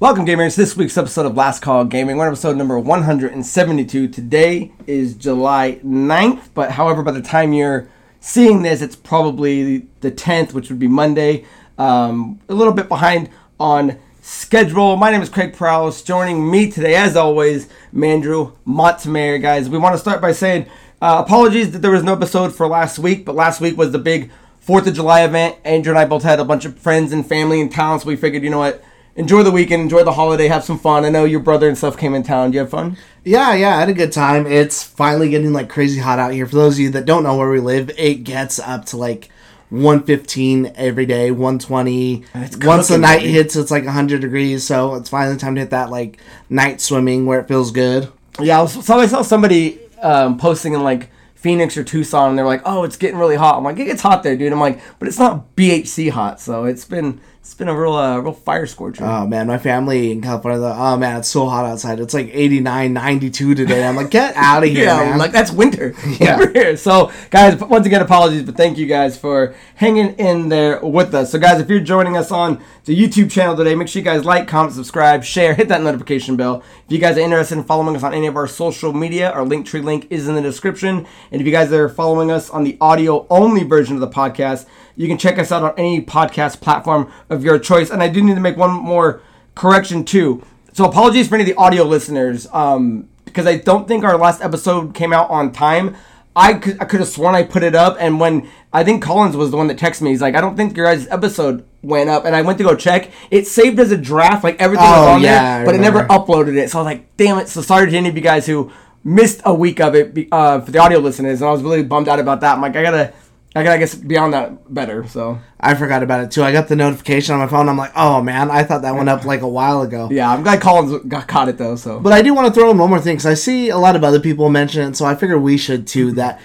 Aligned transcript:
Welcome, 0.00 0.26
gamers. 0.26 0.54
This 0.54 0.76
week's 0.76 0.96
episode 0.96 1.26
of 1.26 1.36
Last 1.36 1.60
Call 1.60 1.84
Gaming. 1.84 2.18
We're 2.18 2.28
episode 2.28 2.56
number 2.56 2.78
172. 2.78 4.06
Today 4.06 4.70
is 4.86 5.14
July 5.14 5.80
9th, 5.84 6.50
but 6.54 6.70
however, 6.70 7.02
by 7.02 7.10
the 7.10 7.20
time 7.20 7.52
you're 7.52 7.88
seeing 8.20 8.62
this, 8.62 8.80
it's 8.80 8.94
probably 8.94 9.88
the 10.00 10.12
10th, 10.12 10.52
which 10.52 10.68
would 10.68 10.78
be 10.78 10.86
Monday. 10.86 11.46
Um, 11.78 12.38
a 12.48 12.54
little 12.54 12.72
bit 12.72 12.88
behind 12.88 13.28
on 13.58 13.98
schedule. 14.22 14.94
My 14.94 15.10
name 15.10 15.20
is 15.20 15.28
Craig 15.28 15.56
Perales. 15.56 16.00
Joining 16.02 16.48
me 16.48 16.70
today, 16.70 16.94
as 16.94 17.16
always, 17.16 17.68
Mandrew 17.92 18.54
Montemayor. 18.64 19.38
Guys, 19.38 19.68
we 19.68 19.78
want 19.78 19.94
to 19.94 19.98
start 19.98 20.20
by 20.20 20.30
saying 20.30 20.66
uh, 21.02 21.24
apologies 21.26 21.72
that 21.72 21.82
there 21.82 21.90
was 21.90 22.04
no 22.04 22.12
episode 22.12 22.54
for 22.54 22.68
last 22.68 23.00
week, 23.00 23.24
but 23.24 23.34
last 23.34 23.60
week 23.60 23.76
was 23.76 23.90
the 23.90 23.98
big 23.98 24.30
4th 24.64 24.86
of 24.86 24.94
July 24.94 25.22
event. 25.22 25.56
Andrew 25.64 25.90
and 25.90 25.98
I 25.98 26.04
both 26.04 26.22
had 26.22 26.38
a 26.38 26.44
bunch 26.44 26.64
of 26.64 26.78
friends 26.78 27.12
and 27.12 27.26
family 27.26 27.60
in 27.60 27.68
town, 27.68 27.98
so 27.98 28.06
we 28.06 28.14
figured, 28.14 28.44
you 28.44 28.50
know 28.50 28.60
what? 28.60 28.84
Enjoy 29.18 29.42
the 29.42 29.50
weekend, 29.50 29.82
enjoy 29.82 30.04
the 30.04 30.12
holiday, 30.12 30.46
have 30.46 30.64
some 30.64 30.78
fun. 30.78 31.04
I 31.04 31.10
know 31.10 31.24
your 31.24 31.40
brother 31.40 31.68
and 31.68 31.76
stuff 31.76 31.98
came 31.98 32.14
in 32.14 32.22
town. 32.22 32.50
Do 32.50 32.54
you 32.54 32.60
have 32.60 32.70
fun? 32.70 32.96
Yeah, 33.24 33.52
yeah, 33.54 33.76
I 33.76 33.80
had 33.80 33.88
a 33.88 33.94
good 33.94 34.12
time. 34.12 34.46
It's 34.46 34.82
finally 34.82 35.28
getting 35.28 35.52
like 35.52 35.68
crazy 35.68 36.00
hot 36.00 36.18
out 36.18 36.32
here. 36.32 36.46
For 36.46 36.54
those 36.54 36.74
of 36.74 36.80
you 36.80 36.90
that 36.90 37.04
don't 37.04 37.24
know 37.24 37.36
where 37.36 37.50
we 37.50 37.60
live, 37.60 37.90
it 37.98 38.22
gets 38.22 38.58
up 38.60 38.86
to 38.86 38.96
like 38.96 39.28
115 39.70 40.72
every 40.76 41.04
day, 41.04 41.30
120. 41.32 42.24
Once 42.62 42.88
the 42.88 42.96
night 42.96 43.20
baby. 43.20 43.32
hits, 43.32 43.56
it's 43.56 43.72
like 43.72 43.84
100 43.84 44.20
degrees. 44.20 44.64
So 44.64 44.94
it's 44.94 45.10
finally 45.10 45.36
time 45.36 45.56
to 45.56 45.62
hit 45.62 45.70
that 45.70 45.90
like 45.90 46.18
night 46.48 46.80
swimming 46.80 47.26
where 47.26 47.40
it 47.40 47.48
feels 47.48 47.72
good. 47.72 48.10
Yeah, 48.40 48.66
so 48.66 49.00
I 49.00 49.06
saw 49.06 49.22
somebody 49.22 49.80
um, 50.00 50.38
posting 50.38 50.74
in 50.74 50.84
like 50.84 51.10
Phoenix 51.34 51.76
or 51.76 51.82
Tucson, 51.82 52.30
and 52.30 52.38
they're 52.38 52.46
like, 52.46 52.62
"Oh, 52.64 52.84
it's 52.84 52.96
getting 52.96 53.18
really 53.18 53.34
hot." 53.34 53.56
I'm 53.56 53.64
like, 53.64 53.78
"It 53.80 53.86
gets 53.86 54.00
hot 54.00 54.22
there, 54.22 54.36
dude." 54.36 54.52
I'm 54.52 54.60
like, 54.60 54.80
"But 55.00 55.08
it's 55.08 55.18
not 55.18 55.56
BHC 55.56 56.10
hot, 56.10 56.40
so 56.40 56.64
it's 56.64 56.84
been 56.84 57.20
it's 57.48 57.54
been 57.54 57.68
a 57.68 57.74
real, 57.74 57.94
uh, 57.94 58.18
real 58.18 58.34
fire 58.34 58.66
scorcher. 58.66 59.02
Oh 59.02 59.26
man, 59.26 59.46
my 59.46 59.56
family 59.56 60.12
in 60.12 60.20
California. 60.20 60.60
Oh 60.60 60.98
man, 60.98 61.16
it's 61.16 61.28
so 61.28 61.46
hot 61.46 61.64
outside. 61.64 61.98
It's 61.98 62.12
like 62.12 62.28
89, 62.30 62.92
92 62.92 63.54
today. 63.54 63.86
I'm 63.86 63.96
like, 63.96 64.10
get 64.10 64.36
out 64.36 64.64
of 64.64 64.68
here, 64.68 64.84
yeah, 64.84 64.98
man. 64.98 65.18
Like 65.18 65.32
that's 65.32 65.50
winter 65.50 65.94
yeah. 66.20 66.34
over 66.34 66.50
here. 66.52 66.76
So 66.76 67.10
guys, 67.30 67.58
once 67.58 67.86
again, 67.86 68.02
apologies, 68.02 68.42
but 68.42 68.54
thank 68.54 68.76
you 68.76 68.84
guys 68.84 69.16
for 69.16 69.54
hanging 69.76 70.14
in 70.16 70.50
there 70.50 70.84
with 70.84 71.14
us. 71.14 71.32
So 71.32 71.38
guys, 71.38 71.58
if 71.58 71.70
you're 71.70 71.80
joining 71.80 72.18
us 72.18 72.30
on 72.30 72.62
the 72.84 72.94
YouTube 72.94 73.30
channel 73.30 73.56
today, 73.56 73.74
make 73.74 73.88
sure 73.88 74.00
you 74.00 74.04
guys 74.04 74.26
like, 74.26 74.46
comment, 74.46 74.74
subscribe, 74.74 75.24
share, 75.24 75.54
hit 75.54 75.68
that 75.68 75.80
notification 75.80 76.36
bell. 76.36 76.62
If 76.84 76.92
you 76.92 76.98
guys 76.98 77.16
are 77.16 77.20
interested 77.20 77.56
in 77.56 77.64
following 77.64 77.96
us 77.96 78.02
on 78.02 78.12
any 78.12 78.26
of 78.26 78.36
our 78.36 78.46
social 78.46 78.92
media, 78.92 79.30
our 79.30 79.46
Linktree 79.46 79.82
link 79.82 80.06
is 80.10 80.28
in 80.28 80.34
the 80.34 80.42
description. 80.42 81.06
And 81.32 81.40
if 81.40 81.46
you 81.46 81.52
guys 81.52 81.72
are 81.72 81.88
following 81.88 82.30
us 82.30 82.50
on 82.50 82.64
the 82.64 82.76
audio 82.78 83.26
only 83.30 83.62
version 83.62 83.94
of 83.94 84.00
the 84.02 84.08
podcast 84.08 84.66
you 84.98 85.06
can 85.06 85.16
check 85.16 85.38
us 85.38 85.52
out 85.52 85.62
on 85.62 85.72
any 85.78 86.02
podcast 86.02 86.60
platform 86.60 87.10
of 87.30 87.44
your 87.44 87.58
choice. 87.58 87.88
And 87.88 88.02
I 88.02 88.08
do 88.08 88.20
need 88.20 88.34
to 88.34 88.40
make 88.40 88.56
one 88.56 88.72
more 88.72 89.22
correction 89.54 90.04
too. 90.04 90.42
So 90.72 90.84
apologies 90.84 91.28
for 91.28 91.36
any 91.36 91.44
of 91.44 91.48
the 91.48 91.54
audio 91.54 91.84
listeners, 91.84 92.48
um, 92.52 93.08
because 93.24 93.46
I 93.46 93.56
don't 93.56 93.86
think 93.86 94.04
our 94.04 94.18
last 94.18 94.42
episode 94.42 94.94
came 94.94 95.12
out 95.12 95.30
on 95.30 95.52
time. 95.52 95.96
I 96.34 96.54
could, 96.54 96.80
I 96.80 96.84
could 96.84 97.00
have 97.00 97.08
sworn 97.08 97.34
I 97.34 97.42
put 97.42 97.62
it 97.64 97.74
up, 97.74 97.96
and 97.98 98.20
when 98.20 98.48
I 98.72 98.84
think 98.84 99.02
Collins 99.02 99.36
was 99.36 99.50
the 99.50 99.56
one 99.56 99.66
that 99.68 99.76
texted 99.76 100.02
me, 100.02 100.10
he's 100.10 100.22
like, 100.22 100.36
"I 100.36 100.40
don't 100.40 100.56
think 100.56 100.76
your 100.76 100.86
guys' 100.86 101.08
episode 101.08 101.64
went 101.82 102.08
up," 102.08 102.24
and 102.24 102.36
I 102.36 102.42
went 102.42 102.58
to 102.58 102.64
go 102.64 102.76
check. 102.76 103.10
It 103.28 103.48
saved 103.48 103.80
as 103.80 103.90
a 103.90 103.96
draft, 103.96 104.44
like 104.44 104.60
everything 104.60 104.86
oh, 104.86 104.90
was 104.90 105.08
on 105.16 105.22
yeah, 105.22 105.58
there, 105.58 105.66
but 105.66 105.74
it 105.74 105.78
never 105.78 106.04
uploaded 106.04 106.56
it. 106.56 106.70
So 106.70 106.78
I 106.78 106.82
was 106.82 106.86
like, 106.86 107.16
"Damn 107.16 107.38
it!" 107.38 107.48
So 107.48 107.60
sorry 107.60 107.90
to 107.90 107.96
any 107.96 108.08
of 108.08 108.14
you 108.14 108.22
guys 108.22 108.46
who 108.46 108.70
missed 109.02 109.40
a 109.44 109.54
week 109.54 109.80
of 109.80 109.96
it 109.96 110.28
uh, 110.30 110.60
for 110.60 110.70
the 110.70 110.78
audio 110.78 111.00
listeners, 111.00 111.40
and 111.40 111.48
I 111.48 111.52
was 111.52 111.62
really 111.62 111.82
bummed 111.82 112.08
out 112.08 112.20
about 112.20 112.40
that. 112.42 112.54
I'm 112.54 112.62
like, 112.62 112.76
I 112.76 112.82
gotta 112.82 113.12
I 113.58 113.64
gotta 113.64 113.78
guess 113.78 113.94
beyond 113.94 114.32
that 114.34 114.72
better. 114.72 115.06
So 115.06 115.38
I 115.60 115.74
forgot 115.74 116.02
about 116.02 116.24
it 116.24 116.30
too. 116.30 116.42
I 116.42 116.52
got 116.52 116.68
the 116.68 116.76
notification 116.76 117.34
on 117.34 117.40
my 117.40 117.46
phone. 117.46 117.68
I'm 117.68 117.76
like, 117.76 117.92
oh 117.96 118.22
man, 118.22 118.50
I 118.50 118.62
thought 118.62 118.82
that 118.82 118.94
went 118.94 119.08
up 119.08 119.24
like 119.24 119.40
a 119.42 119.48
while 119.48 119.82
ago. 119.82 120.08
Yeah, 120.18 120.32
I'm 120.32 120.42
glad 120.42 120.60
Collins 120.60 121.04
got 121.06 121.28
caught 121.28 121.48
it 121.48 121.58
though. 121.58 121.76
So, 121.76 122.00
but 122.00 122.12
I 122.12 122.22
do 122.22 122.34
want 122.34 122.52
to 122.52 122.58
throw 122.58 122.70
in 122.70 122.78
one 122.78 122.88
more 122.90 123.00
thing 123.00 123.16
because 123.16 123.26
I 123.26 123.34
see 123.34 123.68
a 123.68 123.76
lot 123.76 123.94
of 123.94 124.02
other 124.02 124.18
people 124.20 124.48
mention 124.48 124.88
it, 124.88 124.96
so 124.96 125.04
I 125.04 125.14
figure 125.14 125.38
we 125.38 125.56
should 125.56 125.86
too. 125.86 126.12
That 126.12 126.40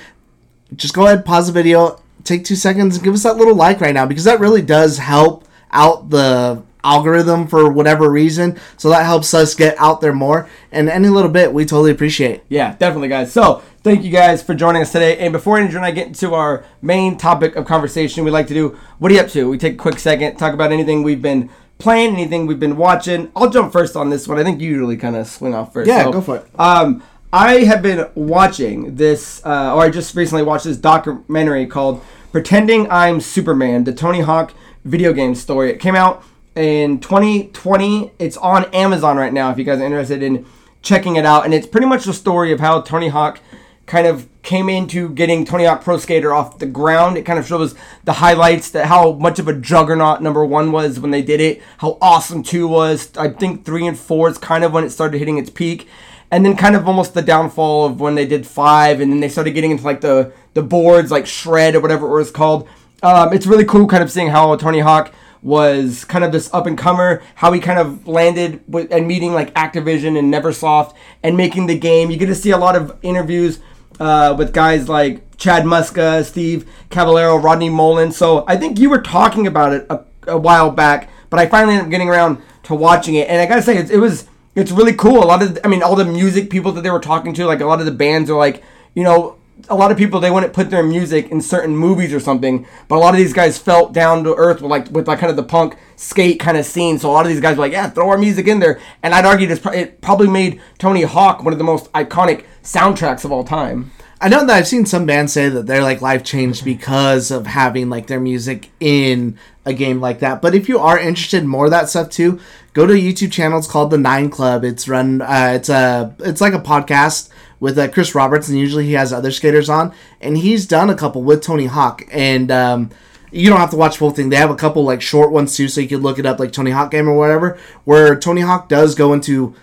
just 0.76 0.94
go 0.94 1.06
ahead, 1.06 1.26
pause 1.26 1.48
the 1.48 1.54
video, 1.54 2.02
take 2.24 2.46
two 2.46 2.56
seconds, 2.56 2.96
and 2.96 3.04
give 3.04 3.14
us 3.14 3.24
that 3.24 3.38
little 3.38 3.56
like 3.56 3.80
right 3.82 3.94
now 3.94 4.06
because 4.06 4.26
that 4.26 4.40
really 4.40 4.62
does 4.62 4.98
help 4.98 5.48
out 5.72 6.10
the 6.10 6.62
algorithm 6.84 7.48
for 7.48 7.72
whatever 7.72 8.10
reason. 8.12 8.60
So 8.78 8.90
that 8.90 9.06
helps 9.06 9.34
us 9.34 9.56
get 9.56 9.78
out 9.80 10.02
there 10.02 10.14
more. 10.14 10.50
And 10.72 10.90
any 10.90 11.08
little 11.08 11.32
bit, 11.32 11.54
we 11.54 11.66
totally 11.66 11.92
appreciate. 11.92 12.44
Yeah, 12.50 12.76
definitely, 12.76 13.08
guys. 13.08 13.32
So 13.32 13.64
thank 13.84 14.04
you 14.04 14.12
guys 14.12 14.42
for 14.42 14.56
joining 14.56 14.82
us 14.82 14.92
today. 14.92 15.18
And 15.18 15.34
before 15.34 15.60
Andrew 15.60 15.78
and 15.78 15.86
I 15.86 15.92
get 15.92 16.08
into 16.08 16.34
our 16.34 16.66
main 16.82 17.18
topic 17.18 17.56
of 17.56 17.66
conversation, 17.66 18.24
we 18.24 18.32
like 18.32 18.48
to 18.48 18.54
do 18.54 18.78
what 18.98 19.12
are 19.12 19.16
you 19.16 19.22
up 19.22 19.28
to? 19.30 19.50
We 19.50 19.58
take 19.58 19.74
a 19.74 19.78
quick 19.78 20.00
second, 20.00 20.38
talk 20.38 20.54
about 20.54 20.72
anything 20.72 21.04
we've 21.04 21.22
been 21.22 21.50
playing, 21.78 22.14
anything 22.14 22.48
we've 22.48 22.60
been 22.60 22.78
watching. 22.78 23.32
I'll 23.36 23.50
jump 23.50 23.74
first 23.74 23.96
on 23.96 24.10
this 24.10 24.28
one. 24.28 24.40
I 24.40 24.44
think 24.44 24.62
you 24.62 24.70
usually 24.70 24.98
kind 24.98 25.16
of 25.16 25.28
swing 25.28 25.54
off 25.54 25.74
first. 25.74 25.88
Yeah, 25.88 26.06
so, 26.06 26.14
go 26.14 26.22
for 26.22 26.38
it. 26.38 26.60
Um, 26.60 27.04
I 27.34 27.66
have 27.66 27.82
been 27.82 28.08
watching 28.16 28.96
this, 28.96 29.46
uh, 29.46 29.76
or 29.76 29.82
I 29.82 29.90
just 29.90 30.16
recently 30.16 30.44
watched 30.44 30.66
this 30.66 30.78
documentary 30.78 31.66
called 31.66 32.02
"Pretending 32.32 32.90
I'm 32.90 33.20
Superman," 33.20 33.84
the 33.84 33.94
Tony 33.94 34.22
Hawk 34.22 34.54
video 34.86 35.12
game 35.12 35.36
story. 35.36 35.72
It 35.72 35.80
came 35.80 35.96
out 35.96 36.24
in 36.56 37.00
2020. 37.00 38.12
It's 38.20 38.38
on 38.38 38.66
Amazon 38.66 39.18
right 39.18 39.34
now 39.34 39.52
if 39.52 39.58
you 39.58 39.64
guys 39.64 39.80
are 39.80 39.86
interested 39.86 40.24
in 40.24 40.46
checking 40.82 41.16
it 41.16 41.26
out. 41.26 41.44
And 41.44 41.54
it's 41.54 41.68
pretty 41.68 41.88
much 41.88 42.06
the 42.06 42.14
story 42.14 42.52
of 42.52 42.60
how 42.60 42.82
Tony 42.82 43.08
Hawk 43.08 43.40
kind 43.86 44.08
of 44.08 44.28
came 44.44 44.70
into 44.70 45.10
getting 45.10 45.46
Tony 45.46 45.66
Hawk 45.66 45.84
Pro 45.84 45.98
Skater 45.98 46.34
off 46.34 46.60
the 46.60 46.66
ground. 46.66 47.18
It 47.18 47.24
kind 47.24 47.40
of 47.40 47.48
shows 47.48 47.76
the 48.04 48.14
highlights 48.14 48.72
that 48.72 48.88
how 48.88 49.14
much 49.14 49.40
of 49.40 49.48
a 49.48 49.54
juggernaut 49.54 50.22
number 50.22 50.46
one 50.46 50.72
was 50.72 51.00
when 51.00 51.12
they 51.12 51.22
did 51.22 51.40
it, 51.40 51.62
how 51.78 51.98
awesome 52.02 52.44
two 52.44 52.68
was. 52.68 53.16
I 53.18 53.30
think 53.30 53.66
three 53.66 53.88
and 53.88 53.98
four 53.98 54.30
is 54.30 54.38
kind 54.38 54.64
of 54.64 54.74
when 54.74 54.84
it 54.84 54.90
started 54.90 55.18
hitting 55.20 55.38
its 55.38 55.50
peak. 55.50 55.88
And 56.32 56.44
then 56.44 56.58
kind 56.58 56.76
of 56.76 56.88
almost 56.88 57.14
the 57.14 57.22
downfall 57.22 57.86
of 57.86 58.00
when 58.00 58.16
they 58.16 58.26
did 58.26 58.48
five, 58.48 59.02
and 59.02 59.12
then 59.12 59.20
they 59.20 59.30
started 59.30 59.52
getting 59.52 59.70
into 59.70 59.84
like 59.84 60.02
the 60.02 60.34
the 60.56 60.64
boards 60.64 61.12
like 61.12 61.28
shred 61.28 61.76
or 61.76 61.80
whatever 61.80 62.08
it 62.08 62.14
was 62.14 62.32
called. 62.32 62.68
Um, 63.04 63.34
it's 63.34 63.46
really 63.46 63.66
cool, 63.66 63.86
kind 63.86 64.02
of 64.02 64.10
seeing 64.10 64.30
how 64.30 64.56
Tony 64.56 64.80
Hawk 64.80 65.14
was 65.44 66.06
kind 66.06 66.24
of 66.24 66.32
this 66.32 66.52
up 66.54 66.66
and 66.66 66.76
comer, 66.78 67.22
how 67.36 67.52
he 67.52 67.60
kind 67.60 67.78
of 67.78 68.08
landed 68.08 68.64
with, 68.68 68.92
and 68.92 69.08
meeting 69.08 69.34
like 69.34 69.54
Activision 69.54 70.18
and 70.18 70.34
Neversoft 70.34 70.96
and 71.22 71.38
making 71.38 71.68
the 71.68 71.78
game. 71.78 72.10
You 72.10 72.18
get 72.18 72.28
to 72.28 72.36
see 72.36 72.52
a 72.52 72.58
lot 72.58 72.76
of 72.76 72.98
interviews 73.04 73.60
uh, 74.00 74.36
with 74.38 74.54
guys 74.54 74.90
like 74.90 75.38
Chad 75.38 75.64
Muska, 75.64 76.24
Steve 76.24 76.70
Caballero, 76.90 77.36
Rodney 77.36 77.70
Mullen. 77.70 78.12
So 78.12 78.46
I 78.48 78.58
think 78.58 78.80
you 78.80 78.90
were 78.90 79.02
talking 79.02 79.48
about 79.48 79.74
it 79.74 79.86
a, 79.90 80.04
a 80.28 80.38
while 80.38 80.72
back, 80.72 81.10
but 81.30 81.40
I 81.40 81.48
finally 81.48 81.74
ended 81.76 81.86
up 81.86 81.92
getting 81.92 82.10
around 82.10 82.42
to 82.64 82.76
watching 82.76 83.16
it, 83.16 83.28
and 83.28 83.42
I 83.42 83.46
gotta 83.46 83.62
say 83.62 83.78
it, 83.78 83.92
it 83.92 84.00
was 84.00 84.28
it's 84.56 84.72
really 84.72 84.94
cool. 84.94 85.24
A 85.24 85.26
lot 85.26 85.42
of 85.44 85.60
I 85.64 85.68
mean 85.68 85.84
all 85.84 85.96
the 85.96 86.06
music 86.06 86.50
people 86.50 86.72
that 86.74 86.82
they 86.82 86.92
were 86.92 87.00
talking 87.00 87.34
to, 87.34 87.46
like 87.46 87.62
a 87.62 87.66
lot 87.66 87.80
of 87.80 87.86
the 87.86 87.92
bands 87.92 88.30
are 88.30 88.38
like 88.38 88.64
you 88.94 89.04
know 89.04 89.38
a 89.70 89.76
lot 89.76 89.92
of 89.92 89.98
people 89.98 90.20
they 90.20 90.32
wouldn't 90.32 90.54
put 90.54 90.70
their 90.70 90.84
music 90.84 91.30
in 91.30 91.42
certain 91.42 91.76
movies 91.76 92.14
or 92.14 92.20
something, 92.20 92.66
but 92.88 92.96
a 92.96 93.00
lot 93.00 93.14
of 93.14 93.18
these 93.18 93.34
guys 93.34 93.58
felt 93.58 93.94
down 93.94 94.24
to 94.24 94.36
earth 94.36 94.62
with 94.62 94.70
like 94.70 94.90
with 94.92 95.08
like 95.08 95.20
kind 95.20 95.30
of 95.30 95.36
the 95.36 95.44
punk 95.44 95.78
skate 95.96 96.40
kind 96.40 96.58
of 96.58 96.66
scene. 96.66 97.00
So 97.00 97.10
a 97.10 97.14
lot 97.14 97.26
of 97.26 97.32
these 97.32 97.42
guys 97.42 97.58
were 97.58 97.64
like, 97.64 97.72
yeah, 97.72 97.90
throw 97.90 98.10
our 98.10 98.18
music 98.18 98.48
in 98.48 98.60
there. 98.60 98.80
And 99.02 99.14
I'd 99.14 99.26
argue 99.26 99.48
this 99.48 99.66
it 99.68 100.02
probably 100.02 100.28
made 100.28 100.62
Tony 100.80 101.04
Hawk 101.04 101.44
one 101.44 101.54
of 101.54 101.60
the 101.60 101.66
most 101.66 101.92
iconic 101.94 102.46
soundtracks 102.64 103.26
of 103.26 103.32
all 103.32 103.44
time. 103.44 103.92
I 104.24 104.30
know 104.30 104.46
that 104.46 104.56
I've 104.56 104.68
seen 104.68 104.86
some 104.86 105.06
bands 105.06 105.34
say 105.34 105.50
that 105.50 105.66
their 105.66 105.82
like 105.82 106.02
life 106.02 106.24
changed 106.24 106.64
because 106.64 107.30
of 107.30 107.46
having 107.46 107.90
like 107.90 108.08
their 108.08 108.22
music 108.22 108.70
in 108.80 109.38
a 109.66 109.74
game 109.74 110.00
like 110.00 110.20
that. 110.20 110.42
But 110.42 110.56
if 110.56 110.70
you 110.70 110.80
are 110.80 110.98
interested 110.98 111.44
in 111.44 111.50
more 111.50 111.66
of 111.66 111.72
that 111.72 111.90
stuff 111.90 112.10
too, 112.10 112.40
go 112.72 112.86
to 112.86 112.94
a 112.94 112.98
YouTube 112.98 113.34
channel. 113.34 113.58
It's 113.58 113.68
called 113.68 113.92
the 113.92 113.98
Nine 113.98 114.30
Club. 114.30 114.64
It's 114.64 114.88
run. 114.88 115.22
Uh, 115.22 115.52
it's 115.56 115.68
a. 115.68 116.16
It's 116.20 116.40
like 116.40 116.54
a 116.54 116.60
podcast 116.60 117.30
with 117.64 117.80
uh, 117.80 117.88
Chris 117.88 118.14
Roberts, 118.14 118.50
and 118.50 118.60
usually 118.60 118.86
he 118.86 118.92
has 118.92 119.14
other 119.14 119.32
skaters 119.32 119.70
on, 119.70 119.94
and 120.20 120.36
he's 120.36 120.68
done 120.68 120.90
a 120.90 120.96
couple 120.96 121.24
with 121.24 121.42
Tony 121.42 121.66
Hawk, 121.66 122.04
and 122.12 122.52
um, 122.52 122.90
you 123.32 123.50
don't 123.50 123.62
have 123.62 123.70
to 123.70 123.78
watch 123.78 123.94
the 123.94 124.00
full 124.00 124.12
thing. 124.12 124.28
They 124.28 124.36
have 124.36 124.50
a 124.50 124.56
couple 124.56 124.84
like 124.84 125.02
short 125.02 125.32
ones 125.32 125.56
too, 125.56 125.70
so 125.70 125.80
you 125.80 125.88
could 125.88 126.02
look 126.02 126.20
it 126.20 126.26
up, 126.26 126.42
like 126.42 126.52
Tony 126.52 126.72
Hawk 126.72 126.92
game 126.92 127.08
or 127.08 127.16
whatever, 127.16 127.58
where 127.86 128.20
Tony 128.20 128.42
Hawk 128.42 128.68
does 128.68 128.96
go 128.96 129.14
into 129.14 129.56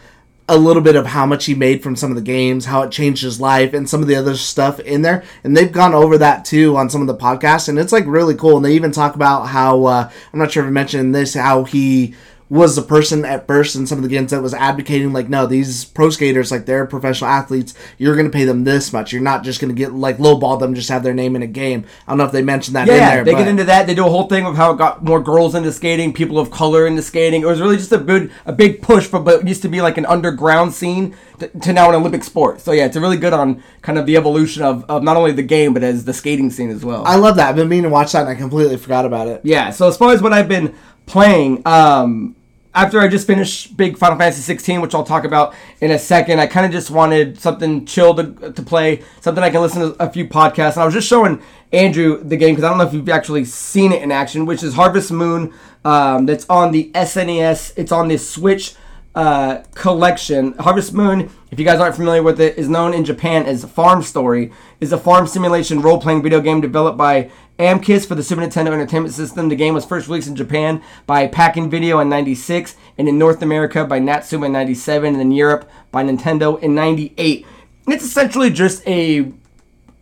a 0.49 0.57
little 0.57 0.81
bit 0.81 0.97
of 0.97 1.09
how 1.09 1.27
much 1.27 1.45
he 1.45 1.55
made 1.55 1.83
from 1.83 1.95
some 1.95 2.11
of 2.11 2.17
the 2.17 2.23
games, 2.23 2.65
how 2.65 2.81
it 2.81 2.91
changed 2.91 3.23
his 3.23 3.39
life, 3.39 3.75
and 3.75 3.87
some 3.87 4.01
of 4.01 4.09
the 4.09 4.17
other 4.17 4.35
stuff 4.35 4.81
in 4.81 5.03
there. 5.03 5.23
And 5.45 5.55
they've 5.55 5.71
gone 5.71 5.93
over 5.93 6.17
that 6.17 6.47
too 6.47 6.79
on 6.79 6.89
some 6.89 7.03
of 7.03 7.07
the 7.07 7.15
podcasts, 7.15 7.69
and 7.69 7.79
it's 7.79 7.93
like 7.93 8.07
really 8.07 8.35
cool. 8.35 8.57
And 8.57 8.65
they 8.65 8.73
even 8.73 8.93
talk 8.93 9.15
about 9.15 9.49
how 9.49 9.85
uh, 9.85 10.11
I'm 10.33 10.39
not 10.39 10.53
sure 10.53 10.63
if 10.63 10.69
I 10.69 10.73
mentioned 10.73 11.15
this, 11.15 11.35
how 11.35 11.65
he 11.65 12.15
was 12.51 12.75
the 12.75 12.83
person 12.83 13.25
at 13.25 13.47
first 13.47 13.77
in 13.77 13.87
some 13.87 13.97
of 13.97 14.03
the 14.03 14.09
games 14.09 14.33
that 14.33 14.43
was 14.43 14.53
advocating 14.53 15.13
like 15.13 15.29
no 15.29 15.47
these 15.47 15.85
pro 15.85 16.11
skaters 16.11 16.51
like 16.51 16.67
they're 16.67 16.85
professional 16.85 17.31
athletes. 17.31 17.75
You're 17.97 18.17
going 18.17 18.27
to 18.27 18.33
pay 18.33 18.45
them 18.45 18.65
this 18.65 18.93
much. 18.93 19.13
You're 19.13 19.23
not 19.23 19.45
just 19.45 19.61
going 19.61 19.73
to 19.73 19.79
get 19.79 19.95
like 19.95 20.19
lowball 20.19 20.59
them 20.59 20.75
just 20.75 20.89
have 20.89 21.05
their 21.05 21.15
name 21.15 21.37
in 21.37 21.43
a 21.43 21.47
game. 21.47 21.87
I 22.07 22.11
don't 22.11 22.19
know 22.19 22.25
if 22.25 22.33
they 22.33 22.43
mentioned 22.43 22.75
that 22.75 22.89
yeah, 22.89 23.15
there, 23.15 23.25
they 23.25 23.33
but. 23.33 23.39
get 23.39 23.49
into 23.49 23.65
that. 23.65 23.87
They 23.87 23.95
do 23.95 24.05
a 24.05 24.11
whole 24.11 24.27
thing 24.27 24.47
of 24.47 24.57
how 24.57 24.73
it 24.73 24.79
got 24.79 25.05
more 25.05 25.23
girls 25.23 25.55
into 25.55 25.71
skating 25.71 26.13
people 26.13 26.41
of 26.41 26.51
color 26.51 26.89
into 26.89 27.03
skating. 27.03 27.43
It 27.43 27.47
was 27.47 27.61
really 27.61 27.77
just 27.77 27.93
a 27.93 27.99
good 27.99 28.33
a 28.45 28.53
big 28.53 28.83
push 28.83 29.07
for 29.07 29.21
but 29.21 29.43
it 29.43 29.49
used 29.49 29.63
to 29.63 29.69
be 29.69 29.81
like 29.81 29.97
an 29.97 30.07
underground 30.07 30.75
scene 30.75 31.17
to, 31.39 31.47
to 31.47 31.73
now 31.73 31.89
an 31.89 31.95
olympic 31.95 32.25
sport. 32.25 32.61
So 32.61 32.73
yeah 32.73 32.87
it's 32.87 32.97
a 32.97 33.01
really 33.01 33.17
good 33.17 33.33
on 33.33 33.63
kind 33.83 33.97
of 33.97 34.07
the 34.07 34.17
evolution 34.17 34.65
of, 34.65 34.85
of 34.89 35.05
not 35.05 35.17
only 35.17 35.31
the 35.31 35.45
game 35.45 35.73
but 35.73 35.85
as 35.85 36.05
the 36.05 36.13
skating 36.13 36.51
scene 36.51 36.71
as 36.71 36.85
well. 36.85 37.05
I 37.07 37.15
love 37.15 37.37
that. 37.37 37.51
I've 37.51 37.57
been 37.57 37.69
meaning 37.69 37.85
to 37.85 37.91
watch 37.91 38.11
that 38.11 38.23
and 38.23 38.29
i 38.29 38.35
completely 38.35 38.77
forgot 38.77 39.05
about 39.05 39.29
it. 39.29 39.41
Yeah 39.45 39.71
so 39.71 39.87
as 39.87 39.97
far 39.97 40.13
as 40.13 40.21
what 40.21 40.33
i've 40.33 40.49
been 40.49 40.75
playing 41.07 41.63
um 41.65 42.35
after 42.75 43.01
I 43.01 43.09
just 43.09 43.27
finished 43.27 43.77
big 43.77 43.99
Final 43.99 44.17
Fantasy 44.17 44.43
16, 44.43 44.81
which 44.81 44.95
I'll 44.95 45.05
talk 45.05 45.25
about 45.25 45.55
in 45.81 45.91
a 45.91 45.99
second, 45.99 46.39
I 46.39 46.47
kind 46.47 46.65
of 46.65 46.73
just 46.73 46.91
wanted 46.91 47.39
something 47.39 47.85
chill 47.85 48.15
to, 48.15 48.53
to 48.53 48.63
play, 48.63 49.03
something 49.21 49.43
I 49.43 49.51
can 49.51 49.61
listen 49.61 49.81
to 49.81 50.03
a 50.03 50.11
few 50.11 50.27
podcasts. 50.27 50.75
And 50.75 50.83
I 50.83 50.85
was 50.85 50.95
just 50.95 51.09
showing 51.09 51.43
Andrew 51.73 52.23
the 52.23 52.37
game 52.37 52.55
because 52.55 52.65
I 52.65 52.69
don't 52.69 52.79
know 52.79 52.87
if 52.87 52.95
you've 52.95 53.09
actually 53.09 53.45
seen 53.45 53.93
it 53.93 54.03
in 54.03 54.13
action, 54.13 54.47
which 54.47 54.63
is 54.63 54.75
Harvest 54.75 55.11
Moon. 55.11 55.53
Um, 55.85 56.27
that's 56.27 56.49
on 56.49 56.71
the 56.73 56.91
SNES. 56.95 57.73
It's 57.77 57.91
on 57.91 58.09
the 58.09 58.19
Switch 58.19 58.75
uh, 59.15 59.63
collection. 59.75 60.53
Harvest 60.59 60.95
Moon, 60.95 61.31
if 61.51 61.59
you 61.59 61.65
guys 61.65 61.81
aren't 61.81 61.97
familiar 61.97 62.23
with 62.23 62.41
it, 62.41 62.57
is 62.57 62.69
known 62.69 62.95
in 62.95 63.05
Japan 63.05 63.47
as 63.47 63.65
Farm 63.65 64.03
Story. 64.03 64.53
is 64.81 64.93
a 64.93 64.99
farm 64.99 65.27
simulation 65.27 65.83
role-playing 65.83 66.23
video 66.23 66.41
game 66.41 66.61
developed 66.61 66.97
by 66.97 67.31
Amccus 67.61 68.07
for 68.07 68.15
the 68.15 68.23
Super 68.23 68.41
Nintendo 68.41 68.73
Entertainment 68.73 69.15
System. 69.15 69.51
The 69.51 69.57
game 69.57 69.75
was 69.75 69.85
first 69.85 70.09
released 70.09 70.29
in 70.29 70.35
Japan 70.35 70.83
by 71.07 71.27
Pack-In-Video 71.27 72.01
in 72.01 72.09
96 72.09 72.75
and 72.97 73.07
in 73.07 73.19
North 73.19 73.43
America 73.43 73.85
by 73.85 73.99
Natsume 73.99 74.45
in 74.45 74.53
97 74.53 75.13
and 75.13 75.21
in 75.21 75.31
Europe 75.31 75.71
by 75.93 76.03
Nintendo 76.03 76.59
in 76.63 76.75
98. 76.75 77.47
it's 77.87 78.05
essentially 78.05 78.51
just 78.51 78.87
a 78.89 79.31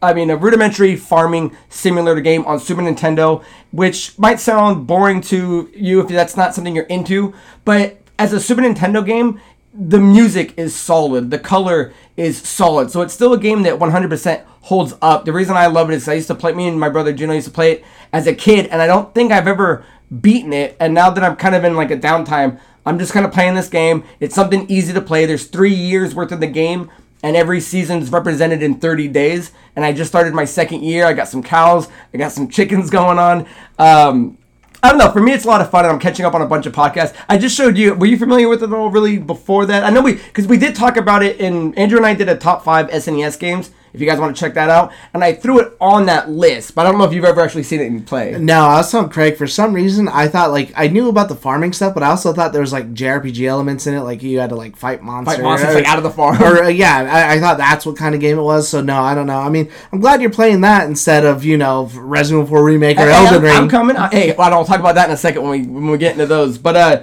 I 0.01 0.15
mean, 0.15 0.31
a 0.31 0.37
rudimentary 0.37 0.95
farming 0.95 1.57
simulator 1.69 2.21
game 2.21 2.45
on 2.45 2.61
Super 2.61 2.83
Nintendo, 2.83 3.43
which 3.73 4.17
might 4.17 4.39
sound 4.39 4.87
boring 4.87 5.21
to 5.23 5.69
you 5.75 6.01
if 6.01 6.07
that's 6.07 6.37
not 6.37 6.55
something 6.55 6.77
you're 6.77 6.85
into, 6.85 7.35
but 7.65 8.01
as 8.17 8.33
a 8.33 8.39
Super 8.39 8.63
Nintendo 8.63 9.05
game, 9.05 9.41
the 9.73 10.01
music 10.01 10.55
is 10.57 10.75
solid, 10.75 11.31
the 11.31 11.39
color 11.39 11.93
is 12.17 12.39
solid. 12.39 12.91
So 12.91 13.03
it's 13.03 13.15
still 13.15 13.33
a 13.33 13.39
game 13.39 13.63
that 13.63 13.79
100% 13.79 14.45
holds 14.63 14.95
up. 15.01 15.25
The 15.25 15.33
reason 15.33 15.57
I 15.57 15.67
love 15.67 15.91
it 15.91 15.95
is 15.95 16.09
I 16.09 16.15
used 16.15 16.29
to 16.29 16.35
play, 16.35 16.53
me 16.53 16.69
and 16.69 16.81
my 16.81 16.89
brother 16.89 17.13
Geno 17.13 17.33
used 17.33 17.47
to 17.47 17.53
play 17.53 17.73
it 17.73 17.85
as 18.13 18.27
a 18.27 18.35
kid, 18.35 18.67
and 18.67 18.83
I 18.83 18.87
don't 18.87 19.15
think 19.15 19.33
I've 19.33 19.47
ever 19.49 19.85
beaten 20.21 20.53
it. 20.53 20.77
And 20.81 20.95
now 20.95 21.11
that 21.11 21.23
I'm 21.23 21.37
kind 21.37 21.55
of 21.55 21.65
in 21.65 21.77
like 21.77 21.91
a 21.91 21.97
downtime, 21.97 22.61
I'm 22.87 22.99
just 22.99 23.13
kind 23.13 23.27
of 23.27 23.33
playing 23.33 23.55
this 23.55 23.69
game. 23.69 24.05
It's 24.21 24.35
something 24.35 24.67
easy 24.71 24.93
to 24.95 25.01
play. 25.01 25.27
There's 25.27 25.47
three 25.47 25.75
years 25.75 26.15
worth 26.15 26.33
of 26.33 26.41
the 26.41 26.47
game, 26.47 26.91
and 27.23 27.37
every 27.37 27.61
season 27.61 28.01
is 28.01 28.11
represented 28.11 28.63
in 28.63 28.81
30 28.81 29.09
days. 29.09 29.53
And 29.77 29.85
I 29.85 29.93
just 29.93 30.11
started 30.11 30.35
my 30.35 30.45
second 30.45 30.83
year. 30.83 31.07
I 31.07 31.13
got 31.13 31.29
some 31.29 31.43
cows, 31.43 31.89
I 32.13 32.17
got 32.17 32.33
some 32.33 32.49
chickens 32.49 32.91
going 32.99 33.19
on. 33.19 33.47
Um, 33.79 34.39
I 34.83 34.91
don't 34.91 34.99
know. 34.99 35.11
For 35.11 35.21
me, 35.21 35.33
it's 35.33 35.45
a 35.45 35.49
lot 35.49 35.61
of 35.61 35.71
fun, 35.71 35.85
and 35.85 35.93
I'm 35.93 35.99
catching 35.99 36.25
up 36.25 36.35
on 36.35 36.43
a 36.43 36.47
bunch 36.47 36.67
of 36.67 36.73
podcasts. 36.73 37.15
I 37.29 37.37
just 37.37 37.57
showed 37.57 37.77
you. 37.77 37.95
Were 37.95 38.07
you 38.07 38.17
familiar 38.17 38.49
with 38.49 38.63
it 38.63 38.73
all 38.73 38.91
really 38.91 39.19
before 39.19 39.67
that? 39.67 39.83
I 39.83 39.91
know 39.91 40.03
we 40.03 40.15
because 40.15 40.47
we 40.47 40.57
did 40.57 40.77
talk 40.77 40.97
about 40.97 41.23
it. 41.23 41.41
In 41.41 41.75
Andrew 41.75 41.97
and 41.97 42.07
I 42.07 42.15
did 42.15 42.29
a 42.29 42.37
top 42.37 42.65
five 42.65 42.89
SNES 42.89 43.39
games, 43.41 43.73
if 43.93 44.01
you 44.01 44.07
guys 44.07 44.19
want 44.19 44.37
to 44.37 44.41
check 44.41 44.55
that 44.55 44.71
out. 44.71 44.93
And 45.15 45.25
I 45.25 45.33
threw 45.33 45.61
it 45.61 45.77
on 45.81 46.07
that 46.07 46.31
list, 46.31 46.75
but 46.75 46.87
I 46.87 46.91
don't 46.91 46.99
know 46.99 47.05
if 47.05 47.13
you've 47.13 47.25
ever 47.25 47.41
actually 47.41 47.63
seen 47.63 47.81
it 47.81 47.87
in 47.87 48.03
play. 48.05 48.37
No, 48.39 48.61
I 48.61 48.77
was 48.79 48.91
telling 48.91 49.09
Craig 49.09 49.37
for 49.37 49.47
some 49.47 49.73
reason 49.73 50.09
I 50.09 50.29
thought 50.29 50.51
like 50.51 50.73
I 50.77 50.89
knew 50.89 51.09
about 51.09 51.29
the 51.29 51.35
farming 51.35 51.73
stuff, 51.73 51.95
but 51.95 52.03
I 52.03 52.09
also 52.09 52.33
thought 52.33 52.53
there 52.53 52.61
was 52.61 52.73
like 52.73 52.93
JRPG 52.93 53.47
elements 53.47 53.87
in 53.87 53.95
it, 53.95 54.01
like 54.01 54.23
you 54.23 54.39
had 54.39 54.51
to 54.51 54.57
like 54.57 54.77
fight 54.77 55.03
monsters, 55.03 55.37
fight 55.37 55.43
monsters 55.43 55.75
like 55.75 55.87
out 55.87 55.99
of 55.99 56.05
the 56.05 56.11
farm. 56.11 56.43
Or 56.43 56.65
uh, 56.65 56.69
yeah, 56.69 57.09
I, 57.11 57.35
I, 57.35 57.41
thought 57.41 57.59
that's 57.59 57.85
what 57.85 57.97
kind 57.97 58.15
of 58.15 58.21
game 58.21 58.39
it 58.39 58.43
was. 58.43 58.69
So 58.69 58.81
no, 58.81 59.01
I 59.01 59.15
don't 59.15 59.27
know. 59.27 59.39
I 59.39 59.49
mean, 59.49 59.71
I'm 59.93 60.01
glad 60.01 60.21
you're 60.21 60.31
playing 60.31 60.61
that 60.63 60.87
instead 60.87 61.25
of 61.25 61.45
you 61.45 61.57
know 61.57 61.91
Resident 61.95 62.45
Evil 62.45 62.59
4 62.59 62.65
remake 62.65 62.99
or 62.99 63.03
hey, 63.03 63.13
Elden 63.13 63.35
I'm, 63.35 63.43
Ring. 63.43 63.57
I'm 63.57 63.69
coming. 63.69 63.97
hey, 63.97 64.35
well, 64.37 64.53
I'll 64.53 64.65
talk 64.65 64.81
about 64.81 64.95
that 64.95 65.09
in 65.09 65.15
a 65.15 65.17
second 65.17 65.43
when 65.43 65.51
we 65.51 65.67
when 65.67 65.91
we 65.91 65.99
get 65.99 66.13
into 66.13 66.27
those, 66.27 66.59
but 66.59 66.77
uh 66.77 67.03